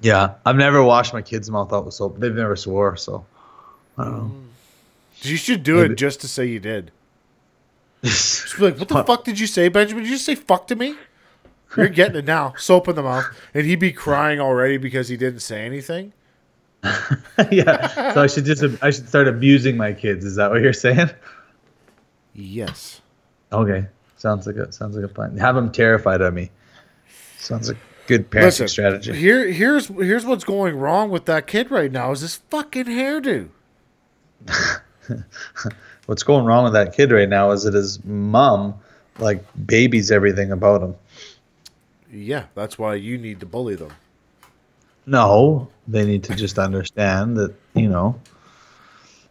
[0.00, 0.34] Yeah.
[0.46, 2.20] I've never washed my kid's mouth out with soap.
[2.20, 3.26] They've never swore, so.
[3.98, 4.24] I don't know.
[4.34, 4.44] Mm.
[5.22, 6.90] You should do Maybe- it just to say you did.
[8.04, 10.04] Just be like, what the fuck did you say, Benjamin?
[10.04, 10.94] Did you just say fuck to me?
[11.74, 12.52] You're getting it now.
[12.58, 13.24] Soap in the mouth.
[13.54, 16.12] And he'd be crying already because he didn't say anything.
[17.50, 18.12] yeah.
[18.12, 20.22] So I should just I should start abusing my kids.
[20.26, 21.08] Is that what you're saying?
[22.34, 23.00] Yes.
[23.52, 23.86] Okay.
[24.18, 25.36] Sounds like a sounds like a plan.
[25.38, 26.50] Have them terrified of me.
[27.38, 29.14] Sounds like good parenting Listen, strategy.
[29.14, 33.48] here here's here's what's going wrong with that kid right now is this fucking hairdo.
[36.06, 38.74] What's going wrong with that kid right now is that his mom
[39.18, 40.94] like babies everything about him.
[42.12, 43.92] Yeah, that's why you need to bully them.
[45.06, 48.18] No, they need to just understand that you know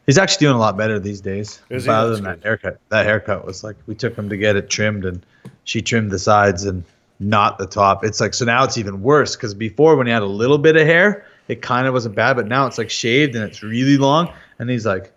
[0.06, 1.62] he's actually doing a lot better these days.
[1.70, 1.90] Is he?
[1.90, 5.06] Other than that haircut, that haircut was like we took him to get it trimmed,
[5.06, 5.26] and
[5.64, 6.84] she trimmed the sides and
[7.20, 8.04] not the top.
[8.04, 10.76] It's like so now it's even worse because before when he had a little bit
[10.76, 13.98] of hair, it kind of wasn't bad, but now it's like shaved and it's really
[13.98, 14.32] long,
[14.64, 15.12] and he's like,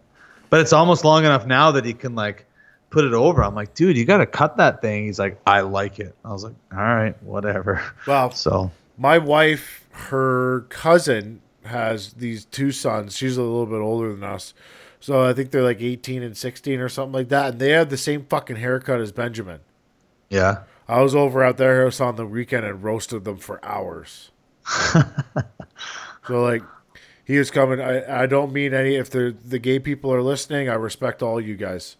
[0.50, 2.44] but it's almost long enough now that he can like
[2.90, 3.42] put it over.
[3.44, 5.04] I'm like, dude, you got to cut that thing.
[5.06, 6.14] He's like, I like it.
[6.24, 7.82] I was like, all right, whatever.
[8.06, 13.16] Well, So my wife, her cousin has these two sons.
[13.16, 14.52] She's a little bit older than us.
[15.00, 17.50] So I think they're like 18 and 16 or something like that.
[17.52, 19.60] And they have the same fucking haircut as Benjamin.
[20.28, 20.62] yeah.
[20.88, 24.30] I was over at their house on the weekend and roasted them for hours.
[24.92, 26.62] so like
[27.26, 27.80] he is coming.
[27.80, 31.40] I, I don't mean any if the the gay people are listening, I respect all
[31.40, 31.96] you guys.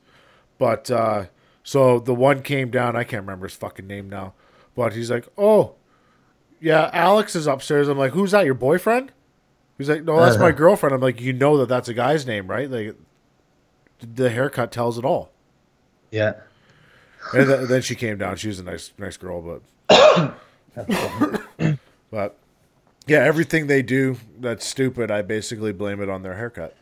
[0.57, 1.27] But uh
[1.65, 4.35] so the one came down, I can't remember his fucking name now.
[4.77, 5.75] But he's like, Oh,
[6.61, 7.89] yeah, Alex is upstairs.
[7.89, 9.11] I'm like, Who's that, your boyfriend?
[9.77, 10.95] He's like, No, that's my girlfriend.
[10.95, 12.71] I'm like, You know that that's a guy's name, right?
[12.71, 12.95] Like
[13.99, 15.33] the haircut tells it all.
[16.13, 16.35] Yeah.
[17.33, 18.37] And th- then she came down.
[18.37, 20.35] She was a nice, nice girl, but,
[22.11, 22.39] but
[23.07, 26.77] yeah, everything they do that's stupid, I basically blame it on their haircut.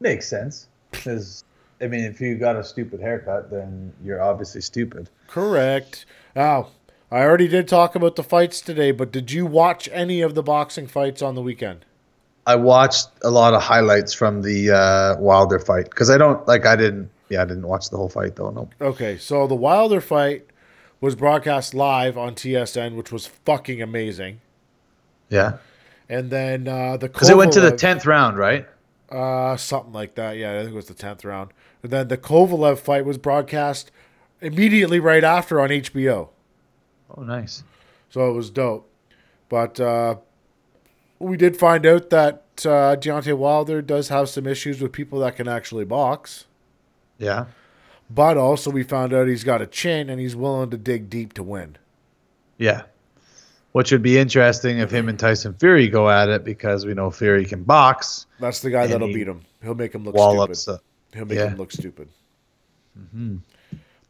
[0.00, 0.66] Makes sense.
[0.90, 1.44] Because,
[1.80, 5.08] I mean, if you got a stupid haircut, then you're obviously stupid.
[5.28, 6.04] Correct.
[6.34, 6.68] Now,
[7.10, 10.42] I already did talk about the fights today, but did you watch any of the
[10.42, 11.84] boxing fights on the weekend?
[12.46, 16.66] I watched a lot of highlights from the uh, Wilder fight because I don't like.
[16.66, 17.10] I didn't.
[17.28, 18.50] Yeah, I didn't watch the whole fight though.
[18.50, 18.68] No.
[18.80, 20.49] Okay, so the Wilder fight
[21.00, 24.40] was broadcast live on TSN, which was fucking amazing.
[25.28, 25.58] Yeah.
[26.08, 28.66] And then uh, the Because it went to the tenth round, right?
[29.10, 30.36] Uh, something like that.
[30.36, 31.52] Yeah, I think it was the tenth round.
[31.82, 33.90] And then the Kovalev fight was broadcast
[34.40, 36.28] immediately right after on HBO,
[37.16, 37.62] Oh, nice.
[38.08, 38.88] so it was dope.
[39.48, 40.16] But uh,
[41.18, 45.36] we did find out that uh, Deontay Wilder does have some issues with people that
[45.36, 46.46] can actually box.
[47.18, 47.46] Yeah.
[48.12, 51.32] But also, we found out he's got a chin and he's willing to dig deep
[51.34, 51.76] to win.
[52.58, 52.82] Yeah.
[53.72, 57.10] Which would be interesting if him and Tyson Fury go at it because we know
[57.10, 58.26] Fury can box.
[58.40, 59.42] That's the guy that'll beat him.
[59.62, 60.74] He'll make him look stupid.
[60.74, 60.78] Uh,
[61.14, 61.48] He'll make yeah.
[61.50, 62.08] him look stupid.
[63.12, 63.36] Hmm.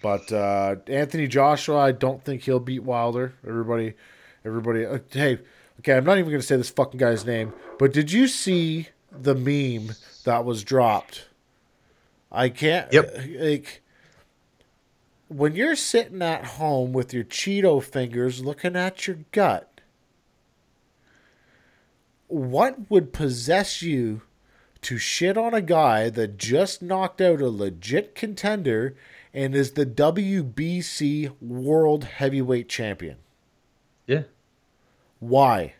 [0.00, 3.34] But uh, Anthony Joshua, I don't think he'll beat Wilder.
[3.46, 3.94] Everybody,
[4.44, 4.86] everybody.
[4.86, 5.38] Uh, hey,
[5.80, 7.52] okay, I'm not even going to say this fucking guy's name.
[7.78, 9.94] But did you see the meme
[10.24, 11.28] that was dropped?
[12.32, 12.90] I can't.
[12.92, 13.16] Yep.
[13.38, 13.82] Like
[15.30, 19.80] when you're sitting at home with your Cheeto fingers looking at your gut,
[22.26, 24.22] what would possess you
[24.82, 28.96] to shit on a guy that just knocked out a legit contender
[29.32, 33.16] and is the WBC World Heavyweight Champion?
[34.08, 34.22] yeah.
[35.20, 35.74] Why?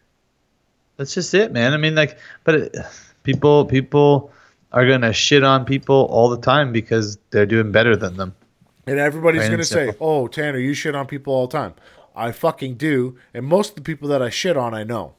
[0.96, 1.72] That's just it, man.
[1.72, 2.76] I mean, like, but it,
[3.24, 4.30] people people
[4.70, 8.36] are gonna shit on people all the time because they're doing better than them.
[8.86, 11.74] And everybody's going to say, "Oh, Tanner, you shit on people all the time."
[12.14, 15.14] I fucking do, and most of the people that I shit on, I know.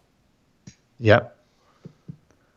[0.99, 1.37] Yep.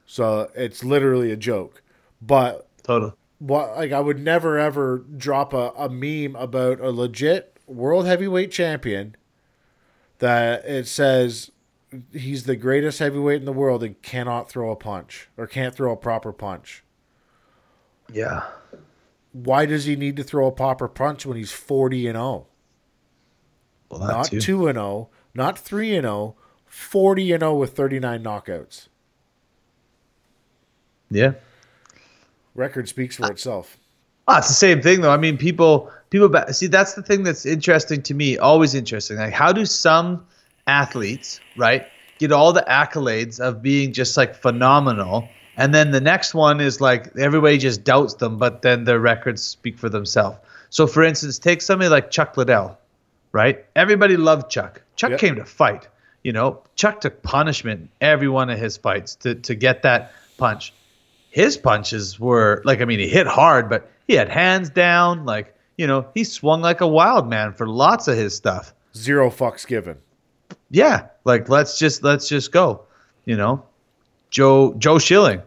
[0.07, 1.83] So it's literally a joke.
[2.21, 3.17] But Total.
[3.39, 8.51] what like I would never ever drop a, a meme about a legit world heavyweight
[8.51, 9.17] champion
[10.19, 11.51] that it says
[12.13, 15.93] he's the greatest heavyweight in the world and cannot throw a punch or can't throw
[15.93, 16.85] a proper punch.
[18.13, 18.45] Yeah.
[19.35, 22.47] Why does he need to throw a popper punch when he's 40 and 0?
[23.91, 24.41] Well, Not too.
[24.41, 26.37] 2 and 0, not 3 and 0,
[26.67, 28.89] 40 and 0 with 39 knockouts.
[31.11, 31.33] Yeah.
[32.55, 33.77] Record speaks for itself.
[34.29, 35.11] Ah, it's the same thing though.
[35.11, 38.39] I mean, people people see that's the thing that's interesting to me.
[38.39, 39.17] Always interesting.
[39.17, 40.25] Like, how do some
[40.69, 41.87] athletes, right,
[42.19, 46.81] get all the accolades of being just like phenomenal, and then the next one is
[46.81, 50.39] like everybody just doubts them, but then their records speak for themselves.
[50.71, 52.79] So, for instance, take somebody like Chuck Liddell,
[53.33, 53.65] right?
[53.77, 54.83] Everybody loved Chuck.
[54.97, 55.21] Chuck Yep.
[55.21, 55.89] came to fight.
[56.23, 60.13] You know, Chuck took punishment in every one of his fights to to get that
[60.39, 60.73] punch
[61.31, 65.53] his punches were like I mean he hit hard, but he had hands down, like
[65.77, 68.73] you know he swung like a wild man for lots of his stuff.
[68.97, 69.97] Zero fucks given.
[70.71, 72.83] Yeah, like let's just let's just go.
[73.25, 73.65] You know,
[74.35, 75.41] Joe Joe Schilling,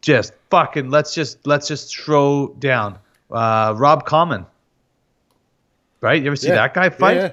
[0.00, 2.98] just fucking let's just let's just throw down.
[3.30, 4.46] Uh, Rob Kaman,
[6.00, 6.20] right?
[6.22, 6.54] You ever see Yeah.
[6.54, 7.16] that guy fight?
[7.18, 7.32] yeah.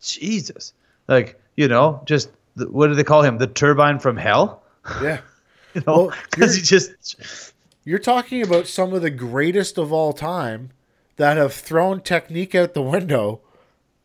[0.00, 0.72] Jesus,
[1.08, 3.38] like you know, just the, what do they call him?
[3.38, 4.62] The turbine from hell.
[5.02, 5.20] Yeah.
[5.74, 10.12] You know, Well, because he just You're talking about some of the greatest of all
[10.12, 10.68] time
[11.16, 13.40] that have thrown technique out the window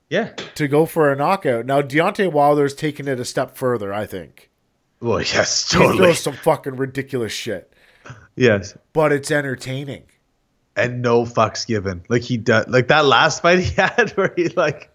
[0.09, 0.29] yeah.
[0.55, 1.65] to go for a knockout.
[1.65, 4.46] Now Deontay Wilder's taken it a step further, I think.
[4.99, 5.93] Well, yes, totally.
[5.93, 7.71] He throws some fucking ridiculous shit.
[8.35, 8.77] Yes.
[8.93, 10.03] But it's entertaining.
[10.75, 12.03] and no fucks given.
[12.09, 14.89] Like he does, like that last fight he had where he like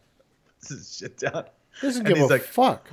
[0.59, 1.45] puts his shit down,
[1.81, 2.89] Doesn't And give he's a like- fuck.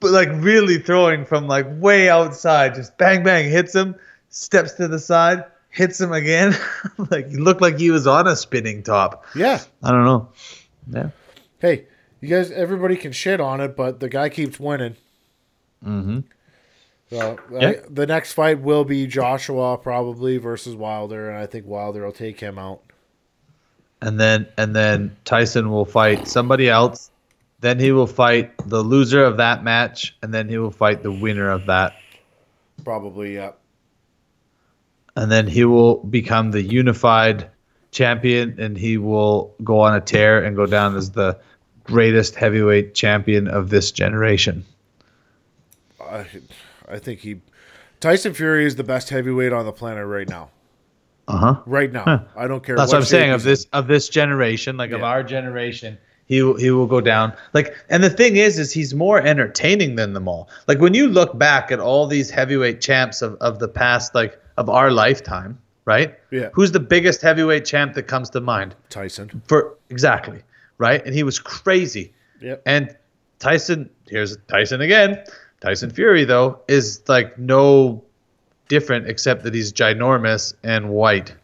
[0.00, 3.94] but like really throwing from like way outside, just bang bang hits him,
[4.30, 6.54] steps to the side, hits him again.
[7.10, 9.24] like he looked like he was on a spinning top.
[9.34, 9.60] Yeah.
[9.82, 10.28] I don't know.
[10.92, 11.10] Yeah.
[11.58, 11.86] Hey,
[12.20, 14.94] you guys, everybody can shit on it, but the guy keeps winning.
[15.84, 16.20] Mm-hmm.
[17.10, 17.68] So uh, Yeah.
[17.68, 22.12] I- the next fight will be Joshua probably versus Wilder, and I think Wilder will
[22.12, 22.80] take him out.
[24.00, 27.10] And then and then Tyson will fight somebody else.
[27.60, 31.10] Then he will fight the loser of that match, and then he will fight the
[31.10, 31.94] winner of that.
[32.84, 33.52] Probably, yeah.
[35.16, 37.50] and then he will become the unified
[37.90, 41.36] champion and he will go on a tear and go down as the
[41.82, 44.64] greatest heavyweight champion of this generation.
[46.00, 46.24] I,
[46.90, 47.40] I think he,
[48.00, 50.50] Tyson Fury is the best heavyweight on the planet right now.
[51.26, 51.60] Uh-huh.
[51.66, 52.74] Right now, I don't care.
[52.76, 55.98] That's what I'm saying of this of this generation, like of our generation.
[56.24, 57.34] He will- he will go down.
[57.52, 60.48] Like and the thing is is he's more entertaining than them all.
[60.66, 64.40] Like when you look back at all these heavyweight champs of of the past like
[64.56, 66.14] of our lifetime, right?
[66.30, 66.48] Yeah.
[66.54, 68.74] Who's the biggest heavyweight champ that comes to mind?
[68.88, 69.42] Tyson.
[69.48, 70.42] For exactly,
[70.78, 71.04] right?
[71.04, 72.14] And he was crazy.
[72.40, 72.62] Yep.
[72.64, 72.96] And
[73.38, 75.22] Tyson, here's Tyson again.
[75.60, 78.02] Tyson Fury though is like no
[78.68, 81.34] different except that he's ginormous and white.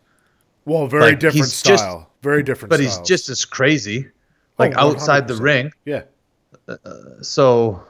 [0.66, 2.10] Well, very Like, different he's just- style.
[2.22, 2.70] very different.
[2.70, 5.72] But he's just as crazy, oh, like Oh, outside the ring.
[5.84, 6.02] yeah.
[6.68, 6.76] Uh,
[7.20, 7.82] so,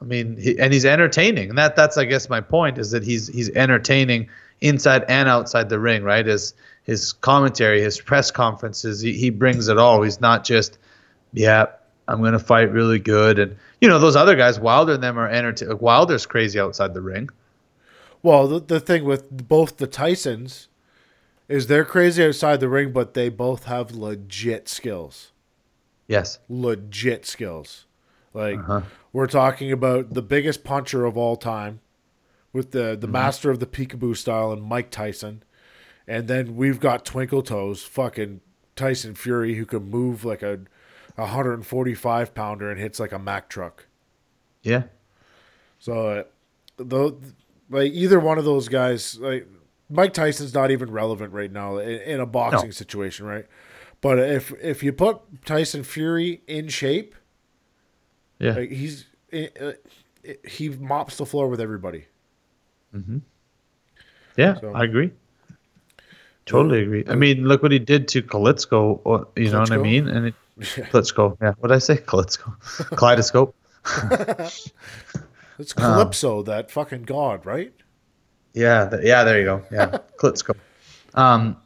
[0.00, 3.04] I mean, he, and he's entertaining, and that that's I guess my point is that
[3.04, 4.28] he's he's entertaining
[4.60, 6.26] inside and outside the ring, right?
[6.26, 10.02] His his commentary, his press conferences, he, he brings it all.
[10.02, 10.78] He's not just,
[11.34, 11.66] yeah,
[12.08, 15.28] I'm gonna fight really good, and you know those other guys, Wilder and them are
[15.28, 15.78] entertaining.
[15.78, 17.28] Wilder's crazy outside the ring.
[18.22, 20.66] Well, the, the thing with both the Tysons
[21.48, 25.30] is they're crazy outside the ring, but they both have legit skills.
[26.08, 26.38] Yes.
[26.48, 27.86] Legit skills.
[28.34, 28.82] Like Uh-huh.
[29.12, 31.80] we're talking about the biggest puncher of all time,
[32.52, 33.00] with the Mm-hmm.
[33.00, 35.42] the master of the peekaboo style and Mike Tyson,
[36.06, 38.40] and then we've got Twinkle Toes, fucking
[38.76, 40.60] Tyson Fury, who can move like a,
[41.18, 43.86] a 145 pounder and hits like a Mack truck.
[44.62, 44.84] Yeah.
[45.78, 46.22] So, uh,
[46.78, 47.20] though,
[47.70, 49.46] like either one of those guys, like
[49.90, 52.72] Mike Tyson's not even relevant right now in, in a boxing No.
[52.72, 53.46] situation, right?
[54.00, 57.14] But if if you put Tyson Fury in shape,
[58.38, 58.52] Yeah.
[58.54, 59.72] like he's uh,
[60.48, 62.06] he mops the floor with everybody.
[62.92, 63.18] Hmm.
[64.36, 65.10] Yeah, So- I agree.
[66.46, 67.04] Totally agree.
[67.08, 69.00] I mean, look what he did to Klitschko.
[69.04, 70.08] or- You know what I mean?
[70.08, 70.34] And it,
[70.90, 71.36] Klitschko.
[71.40, 71.52] Yeah.
[71.58, 71.96] What did I say?
[71.96, 72.96] Klitschko.
[72.96, 73.54] Kaleidoscope.
[75.58, 77.72] It's Um, Calypso, that fucking god, right?
[78.54, 78.88] Yeah.
[78.88, 79.24] th- yeah.
[79.24, 79.62] There you go.
[79.70, 79.98] Yeah.
[80.18, 80.56] Klitschko.
[81.14, 81.56] Um,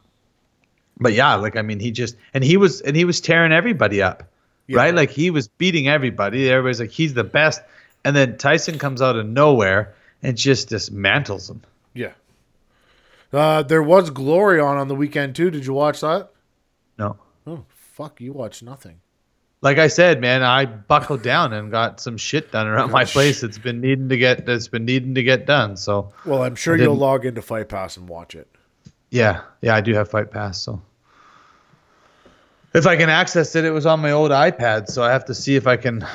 [0.99, 4.01] but yeah, like I mean, he just and he was and he was tearing everybody
[4.01, 4.23] up,
[4.67, 4.77] Yeah.
[4.77, 4.93] right?
[4.95, 6.49] Like he was beating everybody.
[6.49, 7.61] Everybody's like he's the best,
[8.05, 11.61] and then Tyson comes out of nowhere and just dismantles him.
[11.93, 12.13] Yeah.
[13.31, 15.49] Uh, there was Glory on on the weekend too.
[15.49, 16.29] Did you watch that?
[16.97, 17.17] No.
[17.47, 18.99] Oh fuck, you watch nothing.
[19.61, 23.05] like I said, man, I buckled down and got some shit done around my oh,
[23.05, 23.43] place.
[23.43, 25.77] It's been needing to get that's been needing to get done.
[25.77, 28.47] So Well, I'm sure you'll log into Fight Pass and watch it.
[29.11, 30.61] yeah, yeah, I do have Fight Pass.
[30.61, 30.81] So
[32.73, 34.87] if I can access it, it was on my old iPad.
[34.89, 36.05] So I have to see if I can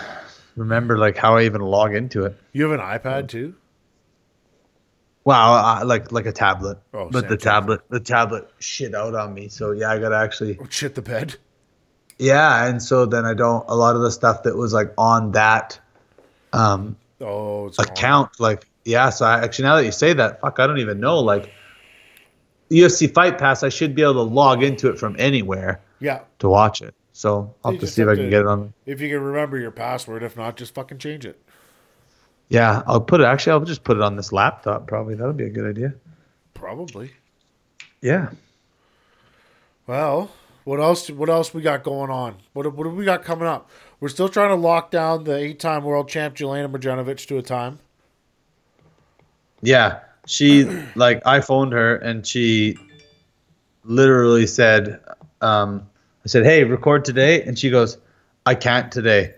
[0.57, 2.37] remember like how I even log into it.
[2.53, 3.55] You have an iPad too?
[5.25, 7.43] Wow, I, like like a tablet, Oh, but the Samsung.
[7.43, 9.49] tablet the tablet shit out on me.
[9.49, 11.37] So yeah, I gotta actually Oh, shit the bed.
[12.19, 15.33] Yeah, and so then I don't a lot of the stuff that was like on
[15.33, 15.79] that
[16.53, 17.87] um Oh, it's gone.
[17.89, 18.31] account.
[18.39, 19.11] Like, yeah.
[19.11, 21.19] So I actually, now that you say that, fuck, I don't even know.
[21.19, 21.53] Like,
[22.71, 26.21] UFC Fight Pass, I should be able to log into it from anywhere Yeah.
[26.39, 26.95] to watch it.
[27.13, 28.73] So I'll have to just see if I can to- get it on.
[28.87, 31.43] If you can remember your password, if not, just fucking change it.
[32.51, 33.25] Yeah, I'll put it.
[33.25, 34.87] Actually, I'll just put it on this laptop.
[34.87, 35.95] Probably that'll be a good idea.
[36.55, 37.11] Probably.
[38.01, 38.31] Yeah.
[39.89, 40.31] Well,
[40.69, 41.09] What else?
[41.09, 42.37] What else we got going on?
[42.53, 43.71] What what do we got coming up?
[44.01, 47.79] We're still trying to lock down the eight-time world champ Jelena Mrdjenovich to a time.
[49.63, 50.65] Yeah, she
[50.95, 52.77] like I phoned her and she
[53.85, 55.01] literally said,
[55.41, 55.89] um,
[56.27, 57.97] "I said, hey, record today," and she goes,
[58.45, 59.33] "I can't today,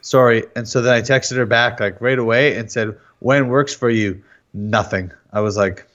[0.00, 3.72] sorry." And so then I texted her back like right away and said, "When works
[3.72, 4.20] for you?"
[4.52, 5.12] Nothing.
[5.32, 5.86] I was like,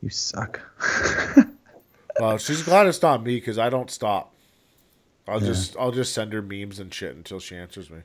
[0.00, 0.58] "You suck."
[2.20, 4.34] Well, she's glad it's not me because I don't stop.
[5.26, 8.00] I'll just I'll just send her memes and shit until she answers me.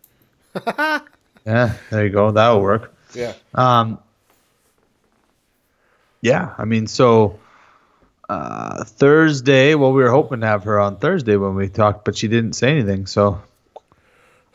[1.45, 2.31] yeah, there you go.
[2.31, 2.95] That'll work.
[3.13, 3.33] Yeah.
[3.53, 3.99] Um,
[6.21, 7.39] yeah, I mean, so
[8.29, 12.15] uh, Thursday, well, we were hoping to have her on Thursday when we talked, but
[12.15, 13.05] she didn't say anything.
[13.05, 13.41] So,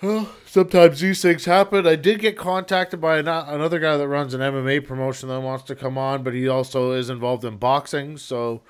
[0.02, 1.86] Well, sometimes these things happen.
[1.86, 5.64] I did get contacted by an, another guy that runs an MMA promotion that wants
[5.64, 8.62] to come on, but he also is involved in boxing, so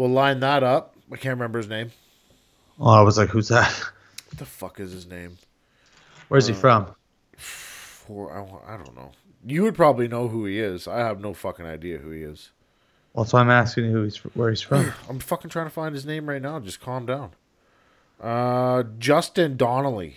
[0.00, 0.94] we'll line that up.
[1.12, 1.92] I can't remember his name.
[2.80, 3.70] oh, I was like, who's that?
[4.28, 5.36] What the fuck is his name?
[6.28, 6.86] Where's he from?
[7.36, 9.12] For I, I don't know.
[9.44, 10.88] You would probably know who he is.
[10.88, 12.50] I have no fucking idea who he is.
[13.12, 14.92] Well, that's why I'm asking you who he's where he's from.
[15.08, 16.60] I'm fucking trying to find his name right now.
[16.60, 17.32] Just calm down.
[18.20, 20.16] Uh, Justin Donnelly.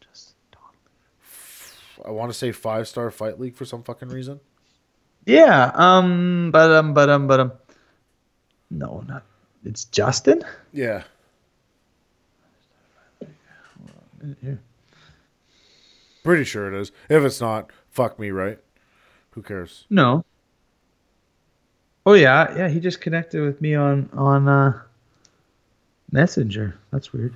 [0.00, 2.04] Justin Donnelly.
[2.04, 4.40] I want to say five star fight league for some fucking reason.
[5.24, 5.70] yeah.
[5.74, 6.50] Um.
[6.52, 6.92] But um.
[6.92, 7.26] But um.
[7.28, 7.52] But um.
[8.74, 9.22] No, not.
[9.64, 10.42] It's Justin.
[10.72, 11.04] Yeah.
[16.24, 16.90] Pretty sure it is.
[17.08, 18.58] If it's not, fuck me, right?
[19.30, 19.86] Who cares?
[19.90, 20.24] No.
[22.06, 22.68] Oh yeah, yeah.
[22.68, 24.82] He just connected with me on on uh,
[26.10, 26.78] Messenger.
[26.90, 27.34] That's weird.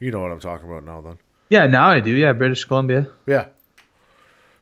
[0.00, 1.18] You know what I'm talking about now, then.
[1.50, 2.10] Yeah, now I do.
[2.10, 3.08] Yeah, British Columbia.
[3.26, 3.46] Yeah.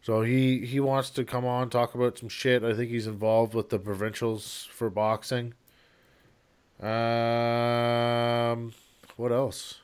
[0.03, 2.62] So he he wants to come on talk about some shit.
[2.65, 5.55] I think he's involved with the provincials for boxing.
[6.81, 8.73] Um,
[9.16, 9.81] what else?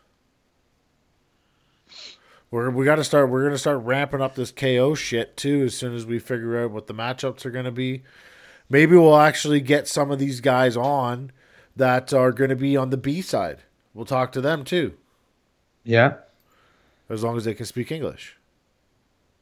[2.50, 3.28] We're we got to start.
[3.28, 5.64] We're gonna start ramping up this KO shit too.
[5.64, 8.02] As soon as we figure out what the matchups are gonna be,
[8.70, 11.32] maybe we'll actually get some of these guys on
[11.74, 13.58] that are gonna be on the B side.
[13.92, 14.94] We'll talk to them too,
[15.84, 16.14] Yeah.
[17.10, 18.36] as long as they can speak English.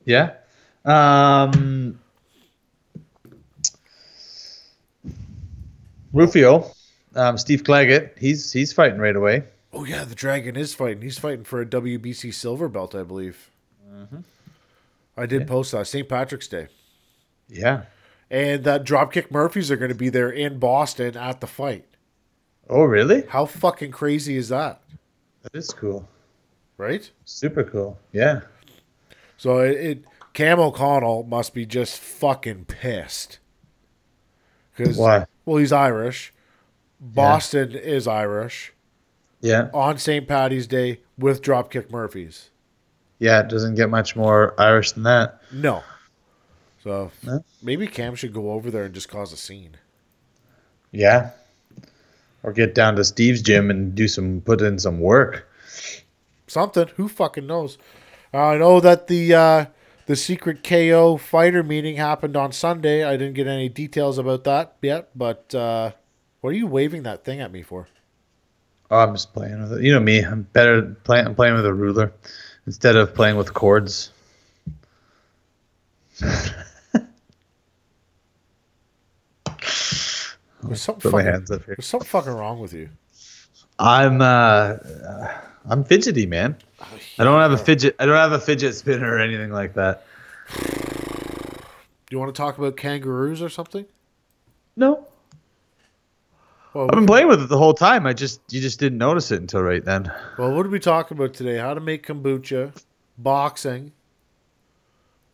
[0.05, 0.35] Yeah.
[0.85, 2.01] Um,
[6.13, 6.71] Rufio,
[7.15, 9.45] um, Steve Claggett, he's he's fighting right away.
[9.73, 11.03] Oh yeah, the dragon is fighting.
[11.03, 13.51] He's fighting for a WBC silver belt, I believe.
[15.17, 16.09] I did post that St.
[16.09, 16.67] Patrick's Day,
[17.49, 17.83] Yeah.
[18.31, 21.85] and that Dropkick Murphys are going to be there in Boston at the fight.
[22.69, 23.23] Oh, really?
[23.29, 24.81] How fucking crazy is that,
[25.43, 26.09] That is cool.
[26.79, 27.09] right?
[27.25, 27.97] Super cool.
[28.13, 28.41] Yeah.
[29.37, 33.39] So it, it Cam O'Connell must be just fucking pissed.
[34.77, 35.27] Cause, Why?
[35.45, 36.33] Well, he's Irish.
[37.05, 38.73] Boston is Irish
[39.41, 39.69] Yeah.
[39.75, 40.27] on St.
[40.27, 42.51] Patty's Day with Dropkick Murphys.
[43.19, 43.41] Yeah.
[43.41, 45.41] It doesn't get much more Irish than that.
[45.53, 45.83] No.
[46.83, 47.45] So No?
[47.63, 49.77] maybe Cam should go over there and just cause a scene.
[50.93, 51.31] Yeah.
[52.43, 55.49] Or get down to Steve's gym and do some put in some work.
[56.47, 56.89] Something.
[56.97, 57.79] Who fucking knows?
[58.33, 59.65] Uh, I know that the uh,
[60.07, 63.03] the secret KO fighter meeting happened on Sunday.
[63.05, 65.93] I didn't get any details about that yet, but uh,
[66.45, 67.89] what are you waving that thing at me for?
[68.91, 69.83] Oh, I'm just playing with it.
[69.83, 70.23] You know me.
[70.23, 71.27] I'm better playing.
[71.27, 72.13] I'm playing with a ruler
[72.67, 74.11] instead of playing with chords.
[76.21, 76.53] There's
[80.83, 81.77] something, fucking, hands up here.
[81.79, 82.91] there's something fucking wrong with you.
[83.79, 86.57] I'm uh, uh, I'm fidgety, man.
[87.19, 87.97] I don't have a fidget.
[87.99, 90.05] I don't have a fidget spinner or anything like that.
[90.59, 93.87] Do you want to talk about kangaroos or something?
[94.77, 95.09] No,
[96.75, 98.05] Well, I've been playing with it the whole time.
[98.05, 100.13] I just you just didn't notice it until right then.
[100.39, 101.57] well, what did we talk about today?
[101.57, 102.77] How to make kombucha,
[103.17, 103.93] boxing.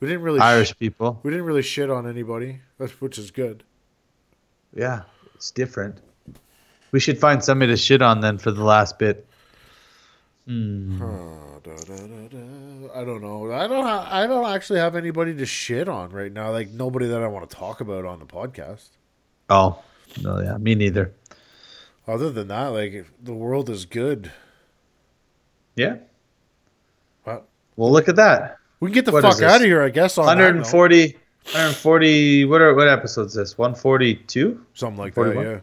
[0.00, 1.18] We didn't really Irish people.
[1.22, 2.60] we didn't really shit on anybody,
[2.98, 3.64] which is good.
[4.74, 5.02] Yeah,
[5.34, 5.98] it's different.
[6.92, 9.26] We should find somebody to shit on then for the last bit.
[10.48, 13.00] Uh, da, da, da, da.
[13.00, 13.52] I don't know.
[13.52, 13.84] I don't.
[13.84, 16.50] Ha- I don't actually have anybody to shit on right now.
[16.50, 18.88] Like nobody that I want to talk about on the podcast.
[19.48, 19.78] Oh,
[20.22, 21.12] no, yeah, me neither.
[22.10, 24.32] Other than that, like the world is good.
[25.76, 25.96] Yeah.
[27.24, 27.44] Well,
[27.76, 28.56] Well, look at that.
[28.80, 30.18] we can get the What fuck out of here, I guess.
[30.18, 31.12] On that 140,
[31.52, 32.44] 140.
[32.46, 33.32] What are what episodes?
[33.36, 34.60] Is this 142.
[34.74, 35.44] something like 41?
[35.44, 35.50] that.
[35.50, 35.60] Yeah.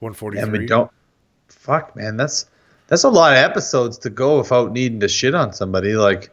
[0.00, 0.90] One forty And we don't.
[1.48, 2.46] Fuck, man, that's
[2.88, 5.94] that's a lot of episodes to go without needing to shit on somebody.
[5.94, 6.30] Like,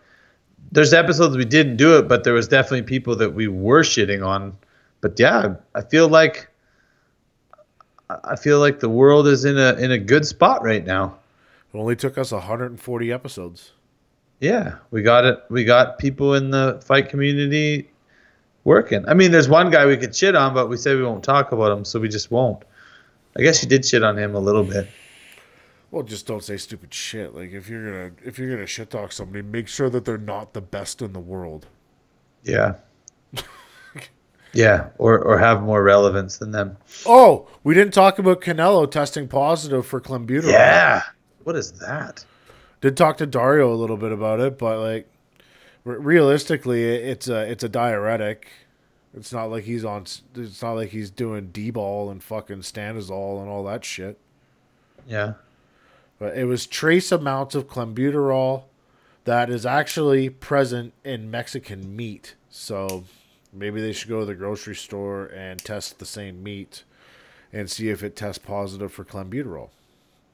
[0.72, 4.26] there's episodes we didn't do it, but there was definitely people that we were shitting
[4.26, 4.57] on.
[5.02, 6.49] But yeah, I feel like
[8.10, 11.18] I feel like the world is in a in a good spot right now.
[11.73, 13.72] It only took us 140 episodes.
[14.40, 15.40] Yeah, we got it.
[15.49, 17.90] We got people in the fight community
[18.64, 19.07] working.
[19.07, 21.52] I mean, there's one guy we could shit on, but we said we won't talk
[21.52, 22.64] about him, so we just won't.
[23.38, 24.88] I guess you did shit on him a little bit.
[25.91, 27.34] Well, just don't say stupid shit.
[27.34, 30.53] Like if you're gonna if you're gonna shit talk somebody, make sure that they're not
[30.53, 31.68] the best in the world.
[32.44, 32.76] Yeah.
[34.56, 36.77] Yeah, or or have more relevance than them.
[37.06, 40.52] Oh, we didn't talk about Canelo testing positive for clenbuterol.
[40.52, 41.03] Yeah.
[41.44, 42.26] What is that?
[42.82, 45.10] Did talk to Dario a little bit about it, but like
[45.84, 48.48] re- realistically, it's a it's a diuretic.
[49.14, 50.06] It's not like he's on.
[50.36, 54.19] It's not like he's doing D-ball and fucking stanozol and all that shit.
[55.07, 55.34] Yeah.
[56.19, 58.64] But it was trace amounts of clenbuterol
[59.26, 62.36] that is actually present in Mexican meat.
[62.49, 63.03] So
[63.56, 66.84] maybe they should go to the grocery store and test the same meat
[67.53, 69.69] and see if it tests positive for clenbuterol.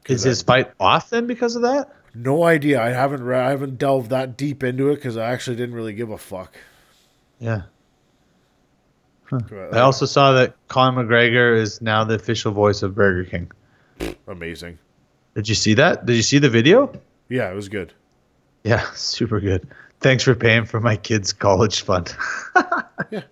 [0.08, 1.96] Is his fight off then because of that?
[2.16, 2.82] No idea.
[2.82, 5.94] I haven't re- I haven't delved that deep into it because I actually didn't really
[5.94, 6.58] give a fuck.
[7.40, 7.64] Yeah.
[9.30, 13.52] But, I also saw that Conor McGregor is now the official voice of Burger King.
[14.28, 14.78] amazing.
[15.36, 16.06] Did you see that?
[16.06, 16.92] Did you see the video?
[17.30, 17.94] Yeah, it was good.
[18.66, 19.68] Yeah, super good.
[20.02, 22.16] Thanks for paying for my kids' college fund.
[23.12, 23.24] Yeah.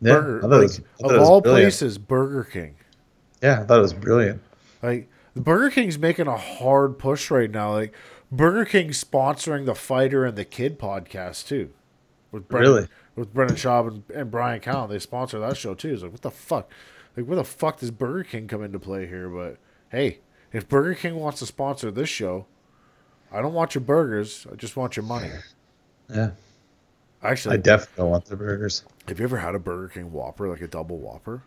[0.00, 2.76] Yeah, Burger, I thought it like, was- I thought it of all places, Burger King.
[3.42, 4.40] Yeah, I thought it was brilliant.
[4.82, 7.72] Like Burger King's making a hard push right now.
[7.72, 7.94] Like
[8.30, 11.70] Burger King sponsoring the Fighter and the Kid podcast too.
[12.30, 12.88] With Brendan, Really?
[13.16, 15.92] With Brendan Schaub and, and Bryan Callen, they sponsor that show too.
[15.94, 16.70] It's like what the fuck?
[17.16, 19.28] Like where the fuck does Burger King come into play here?
[19.28, 19.56] But
[19.90, 20.20] hey,
[20.52, 22.46] if Burger King wants to sponsor this show,
[23.32, 24.46] I don't want your burgers.
[24.50, 25.30] I just want your money.
[26.08, 26.30] Yeah,
[27.22, 28.84] Actually, I definitely don't want the burgers.
[29.06, 31.42] have you ever had a Burger King Whopper, like a double Whopper?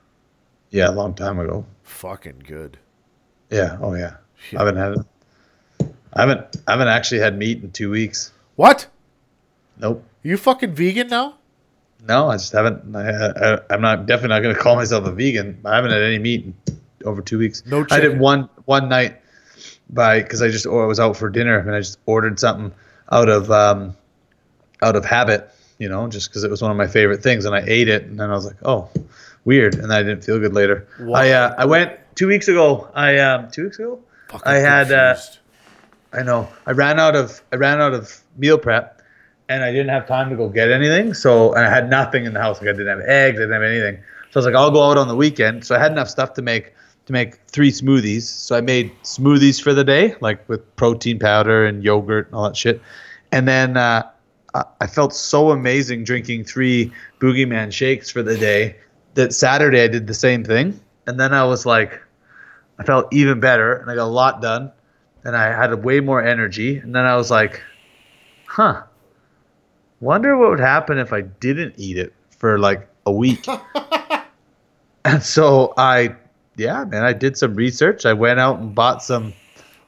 [0.69, 1.65] Yeah, a long time ago.
[1.83, 2.77] Fucking good.
[3.49, 4.17] Yeah, oh yeah.
[4.51, 4.61] Yeah.
[4.61, 5.95] I haven't had it.
[6.13, 6.57] I haven't.
[6.67, 8.31] I haven't actually had meat in two weeks.
[8.55, 8.87] What?
[9.77, 10.03] Nope.
[10.23, 11.35] You fucking vegan now?
[12.07, 12.95] No, I just haven't.
[12.95, 15.59] I, I, I'm not definitely not going to call myself a vegan.
[15.65, 16.55] I haven't had any meat in
[17.05, 17.63] over two weeks.
[17.65, 19.20] No I did one one night
[19.91, 22.71] by because I just or I was out for dinner and I just ordered something
[23.11, 23.95] out of um,
[24.81, 27.55] out of habit, you know, just because it was one of my favorite things, and
[27.55, 28.89] I ate it, and then I was like, oh,
[29.45, 30.87] weird, and I didn't feel good later.
[31.13, 32.89] I uh, I went two weeks ago.
[32.93, 33.99] I um two weeks ago.
[34.29, 35.15] Fucking I had uh.
[36.13, 36.49] I know.
[36.65, 39.01] I ran out of I ran out of meal prep,
[39.47, 41.13] and I didn't have time to go get anything.
[41.13, 42.59] So and I had nothing in the house.
[42.59, 43.37] Like I didn't have eggs.
[43.37, 43.97] I didn't have anything.
[44.31, 45.65] So I was like, I'll go out on the weekend.
[45.65, 46.73] So I had enough stuff to make
[47.11, 48.23] to make three smoothies.
[48.23, 52.43] So I made smoothies for the day, like with protein powder and yogurt and all
[52.43, 52.81] that shit.
[53.31, 54.09] And then uh,
[54.53, 58.77] I- I felt so amazing drinking three Boogeyman shakes for the day
[59.15, 60.79] that Saturday I did the same thing.
[61.07, 62.01] And then I was like,
[62.79, 64.71] I felt even better and I got a lot done
[65.23, 66.77] and I had way more energy.
[66.77, 67.61] And then I was like,
[68.45, 68.83] huh,
[69.99, 73.45] wonder what would happen if I didn't eat it for like a week.
[75.05, 76.15] and so I,
[76.61, 78.05] yeah, man, I did some research.
[78.05, 79.33] I went out and bought some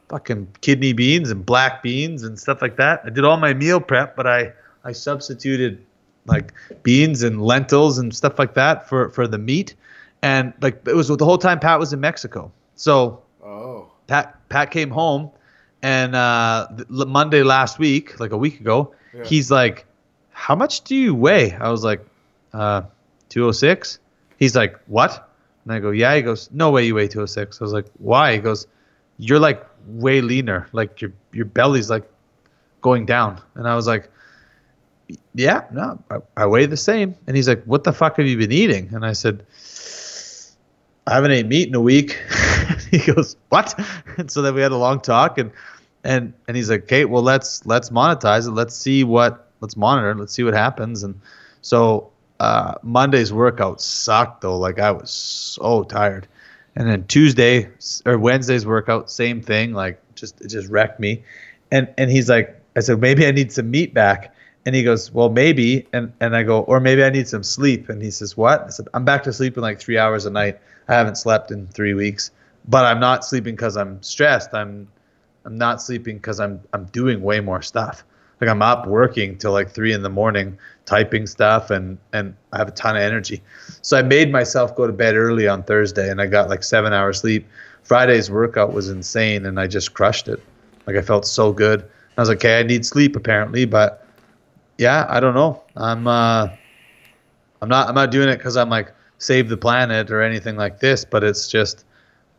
[0.10, 3.02] fucking kidney beans and black beans and stuff like that.
[3.06, 4.52] I did all my meal prep, but I,
[4.84, 5.84] I substituted
[6.26, 9.76] like beans and lentils and stuff like that for, for the meat.
[10.22, 12.52] And like it was the whole time Pat was in Mexico.
[12.76, 13.92] So Oh.
[14.08, 15.30] Pat Pat came home,
[15.82, 19.24] and uh, Monday last week, like a week ago, Yeah.
[19.26, 19.86] he's like,
[20.32, 22.06] "How much do you weigh?" I was like,
[22.54, 22.84] uh,
[23.30, 24.00] 206.
[24.38, 25.30] He's like, "What?"
[25.64, 28.34] And I go, "Yeah." He goes, "No way, you weigh 206." I was like, "Why?"
[28.34, 28.68] He goes,
[29.18, 30.68] "You're like way leaner.
[30.72, 32.10] Like your your belly's like
[32.82, 34.10] going down." And I was like,
[35.34, 38.38] "Yeah, no, I, I weigh the same." And he's like, "What the fuck have you
[38.38, 39.46] been eating?" And I said.
[41.06, 42.18] I haven't ate meat in a week.
[42.92, 43.78] he goes, "What?"
[44.18, 45.52] And so then we had a long talk, and
[46.06, 48.52] and and he's like, "Okay, well let's let's monetize it.
[48.52, 50.16] Let's see what let's monitor.
[50.16, 51.20] Let's see what happens." And
[51.62, 52.13] so
[52.44, 54.58] uh, Monday's workout sucked though.
[54.58, 56.28] Like I was so tired.
[56.76, 57.70] And then Tuesday
[58.06, 59.72] or Wednesday's workout, same thing.
[59.74, 61.24] Like just it just wrecked me.
[61.72, 64.36] And and he's like, I said maybe I need some meat back.
[64.66, 65.88] And he goes, well, maybe.
[65.94, 67.88] And and I go, or maybe I need some sleep.
[67.88, 68.62] And he says, what?
[68.64, 70.60] I said, I'm back to sleeping like three hours a night.
[70.90, 72.30] I haven't slept in three weeks,
[72.68, 74.54] but I'm not sleeping because I'm stressed.
[74.54, 74.90] I'm
[75.46, 78.04] I'm not sleeping because I'm I'm doing way more stuff.
[78.42, 82.58] Like I'm up working till like three in the morning, typing stuff, and and I
[82.58, 83.42] have a ton of energy.
[83.82, 86.94] So I made myself go to bed early on Thursday, and I got like seven
[86.94, 87.48] hours sleep.
[87.84, 90.42] Friday's workout was insane, and I just crushed it.
[90.88, 91.82] Like I felt so good.
[92.18, 94.06] I was like, okay, I need sleep apparently, but
[94.78, 95.64] yeah, I don't know.
[95.76, 96.50] I'm uh,
[97.62, 100.80] I'm not I'm not doing it because I'm like save the planet or anything like
[100.80, 101.86] this, but it's just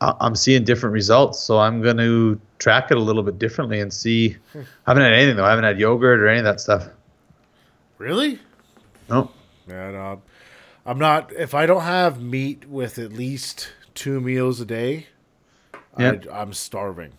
[0.01, 1.41] I'm seeing different results.
[1.41, 4.37] So I'm going to track it a little bit differently and see.
[4.55, 5.45] I haven't had anything though.
[5.45, 6.89] I haven't had yogurt or any of that stuff.
[7.99, 8.39] Really?
[9.09, 9.31] No.
[9.69, 10.23] Yeah, no.
[10.85, 11.33] I'm not.
[11.33, 15.07] If I don't have meat with at least two meals a day,
[15.99, 16.17] Yeah.
[16.31, 17.13] I, I'm starving.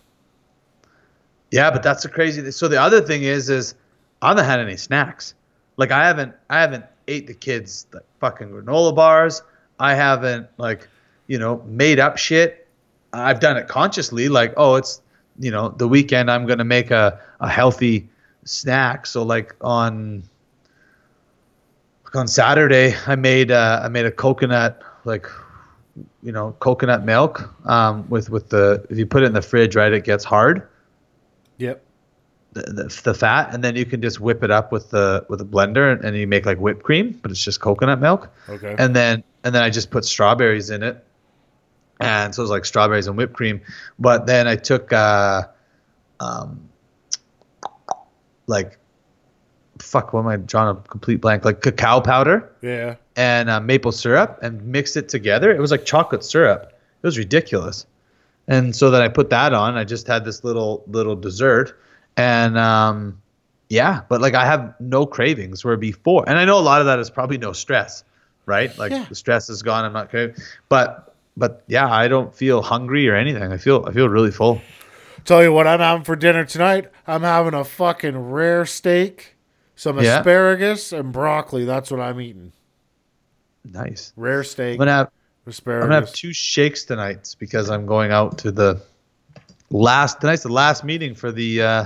[1.52, 2.52] Yeah, but that's a crazy.
[2.52, 3.76] So the other thing is, is
[4.22, 5.34] I haven't had any snacks.
[5.77, 9.41] Like I haven't, I haven't ate the kids like fucking granola bars.
[9.80, 10.88] I haven't like,
[11.27, 12.65] you know, made up shit.
[13.16, 14.30] I've done it consciously.
[14.30, 15.02] Like, oh, it's
[15.40, 16.30] you know the weekend.
[16.32, 18.08] I'm gonna make a a healthy
[18.46, 19.06] snack.
[19.06, 20.24] So like on
[22.06, 25.28] like on Saturday, I made uh, I made a coconut like
[26.24, 29.76] you know coconut milk um, with with the if you put it in the fridge,
[29.76, 30.68] right, it gets hard
[31.58, 31.82] Yep.
[32.52, 35.40] the, the, the fat and then you can just whip it up with the with
[35.40, 38.76] a blender and, and you make like whipped cream but it's just coconut milk Okay.
[38.78, 41.02] and then and then i just put strawberries in it
[41.99, 43.61] and so it was like strawberries and whipped cream
[43.99, 45.43] but then i took uh
[46.19, 46.67] um
[48.47, 48.77] like
[49.80, 52.95] fuck what am i drawing a complete blank like cacao powder yeah.
[53.15, 55.51] and uh, maple syrup and mixed it together.
[55.51, 56.72] It was like chocolate syrup.
[57.01, 57.85] It was ridiculous.
[58.47, 59.77] And so then I put that on.
[59.77, 61.80] I just had this little little dessert,
[62.15, 63.19] and um,
[63.69, 66.85] yeah, but like I have no cravings where before, and I know a lot of
[66.88, 68.03] that is probably no stress,
[68.45, 68.77] right?
[68.77, 69.05] Like Yeah.
[69.09, 69.84] the stress is gone.
[69.84, 70.35] I'm not craving,
[70.69, 73.52] but but yeah, I don't feel hungry or anything.
[73.52, 74.62] I feel I feel really full.
[75.26, 76.91] Tell you what I'm having for dinner tonight.
[77.07, 79.36] I'm having a fucking rare steak,
[79.76, 80.20] some Yeah.
[80.20, 81.66] asparagus, and broccoli.
[81.66, 82.52] That's what I'm eating.
[83.64, 84.14] Nice.
[84.16, 85.12] Rare steak, I'm gonna have
[85.48, 85.84] asparagus.
[85.84, 88.82] I'm gonna have two shakes tonight because I'm going out to the
[89.72, 91.86] last tonight's the last meeting for the uh,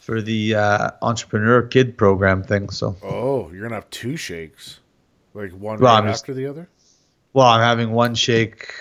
[0.00, 2.70] for the uh, entrepreneur kid program thing.
[2.70, 4.80] So oh, you're gonna have two shakes,
[5.34, 6.68] like one Well, right I'm just- after the other.
[7.32, 8.72] Well, I'm having one shake.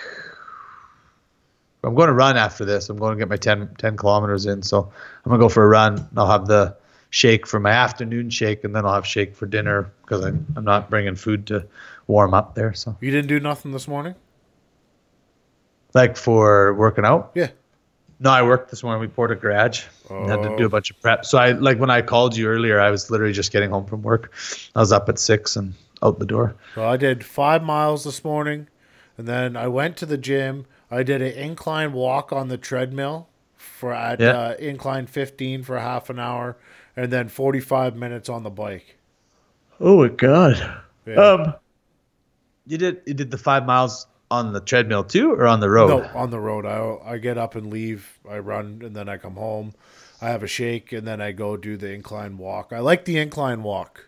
[1.83, 2.89] I'm going to run after this.
[2.89, 4.61] I'm going to get my 10, 10 kilometers in.
[4.63, 4.91] So
[5.25, 6.07] I'm gonna go for a run.
[6.17, 6.75] I'll have the
[7.11, 10.65] shake for my afternoon shake, and then I'll have shake for dinner because I'm, I'm
[10.65, 11.65] not bringing food to
[12.07, 12.73] warm up there.
[12.73, 14.15] So You didn't do nothing this morning.
[15.93, 17.31] like for working out.
[17.35, 17.49] Yeah.
[18.19, 18.99] No, I worked this morning.
[18.99, 19.83] We poured a garage.
[20.09, 20.65] and had to do Oh.
[20.65, 21.23] a bunch of prep.
[21.25, 24.01] So I like when I called you earlier, I was literally just getting home from
[24.01, 24.33] work.
[24.75, 26.55] I was up at six and out the door.
[26.75, 28.67] So I did five miles this morning,
[29.17, 30.65] and then I went to the gym.
[30.91, 34.31] I did an incline walk on the treadmill for at Yeah.
[34.31, 36.57] uh, incline 15 for half an hour,
[36.95, 38.97] and then 45 minutes on the bike.
[39.79, 40.81] Oh my god.
[41.05, 41.15] Yeah.
[41.15, 41.53] Um,
[42.65, 45.87] you did you did the five miles on the treadmill too, or on the road?
[45.89, 46.65] No, on the road.
[46.65, 48.19] I I get up and leave.
[48.29, 49.73] I run, and then I come home.
[50.21, 52.73] I have a shake, and then I go do the incline walk.
[52.73, 54.06] I like the incline walk.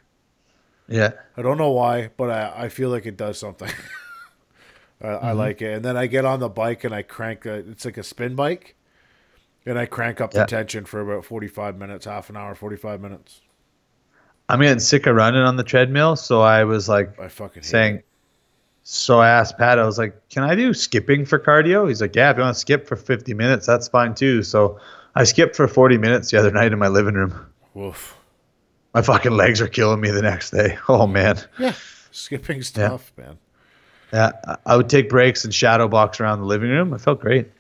[0.90, 1.12] Yeah.
[1.38, 3.70] I don't know why, but I, I feel like it does something.
[5.02, 5.26] I, Mm-hmm.
[5.26, 5.76] I like it.
[5.76, 7.46] And then I get on the bike and I crank.
[7.46, 8.76] It's like a spin bike,
[9.66, 10.42] and I crank up Yeah.
[10.42, 13.40] the tension for about forty five minutes, half an hour, forty five minutes.
[14.50, 17.96] I'm getting sick of running on the treadmill, so I was like I fucking saying.
[17.98, 18.06] it.
[18.84, 22.14] So I asked Pat, I was like, "Can I do skipping for cardio?" He's like,
[22.16, 24.80] "Yeah, if you want to skip for 50 minutes, that's fine too." So
[25.16, 27.34] I skipped for 40 minutes the other night in my living room.
[27.74, 28.18] Woof.
[28.94, 30.78] My fucking legs are killing me the next day.
[30.90, 31.38] Oh man.
[31.60, 31.74] Yeah,
[32.12, 32.90] skipping's Yeah.
[32.90, 33.38] tough, man.
[34.12, 34.32] Yeah,
[34.66, 36.94] I- would take breaks and shadow box around the living room.
[36.94, 37.52] I felt great.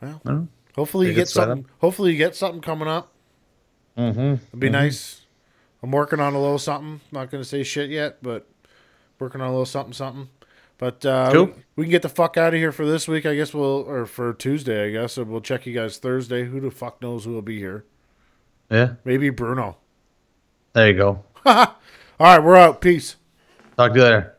[0.00, 1.66] Well, hopefully you get something.
[1.80, 3.12] Hopefully you get something coming up.
[3.96, 4.34] Mm-hmm.
[4.48, 5.22] It'd be nice.
[5.82, 7.00] I'm working on a little something.
[7.10, 8.46] Not going to say shit yet, but
[9.18, 10.28] working on a little something, something.
[10.76, 11.46] But uh, Cool.
[11.46, 13.26] we, we can get the fuck out of here for this week.
[13.26, 15.16] I guess we'll, or for Tuesday, I guess.
[15.16, 16.44] And we'll check you guys Thursday.
[16.44, 17.84] Who the fuck knows who will be here?
[18.70, 19.78] Yeah, Maybe Bruno.
[20.72, 21.24] There you go.
[21.44, 21.66] All
[22.18, 22.80] right, we're out.
[22.80, 23.16] Peace.
[23.76, 24.37] Talk to you later.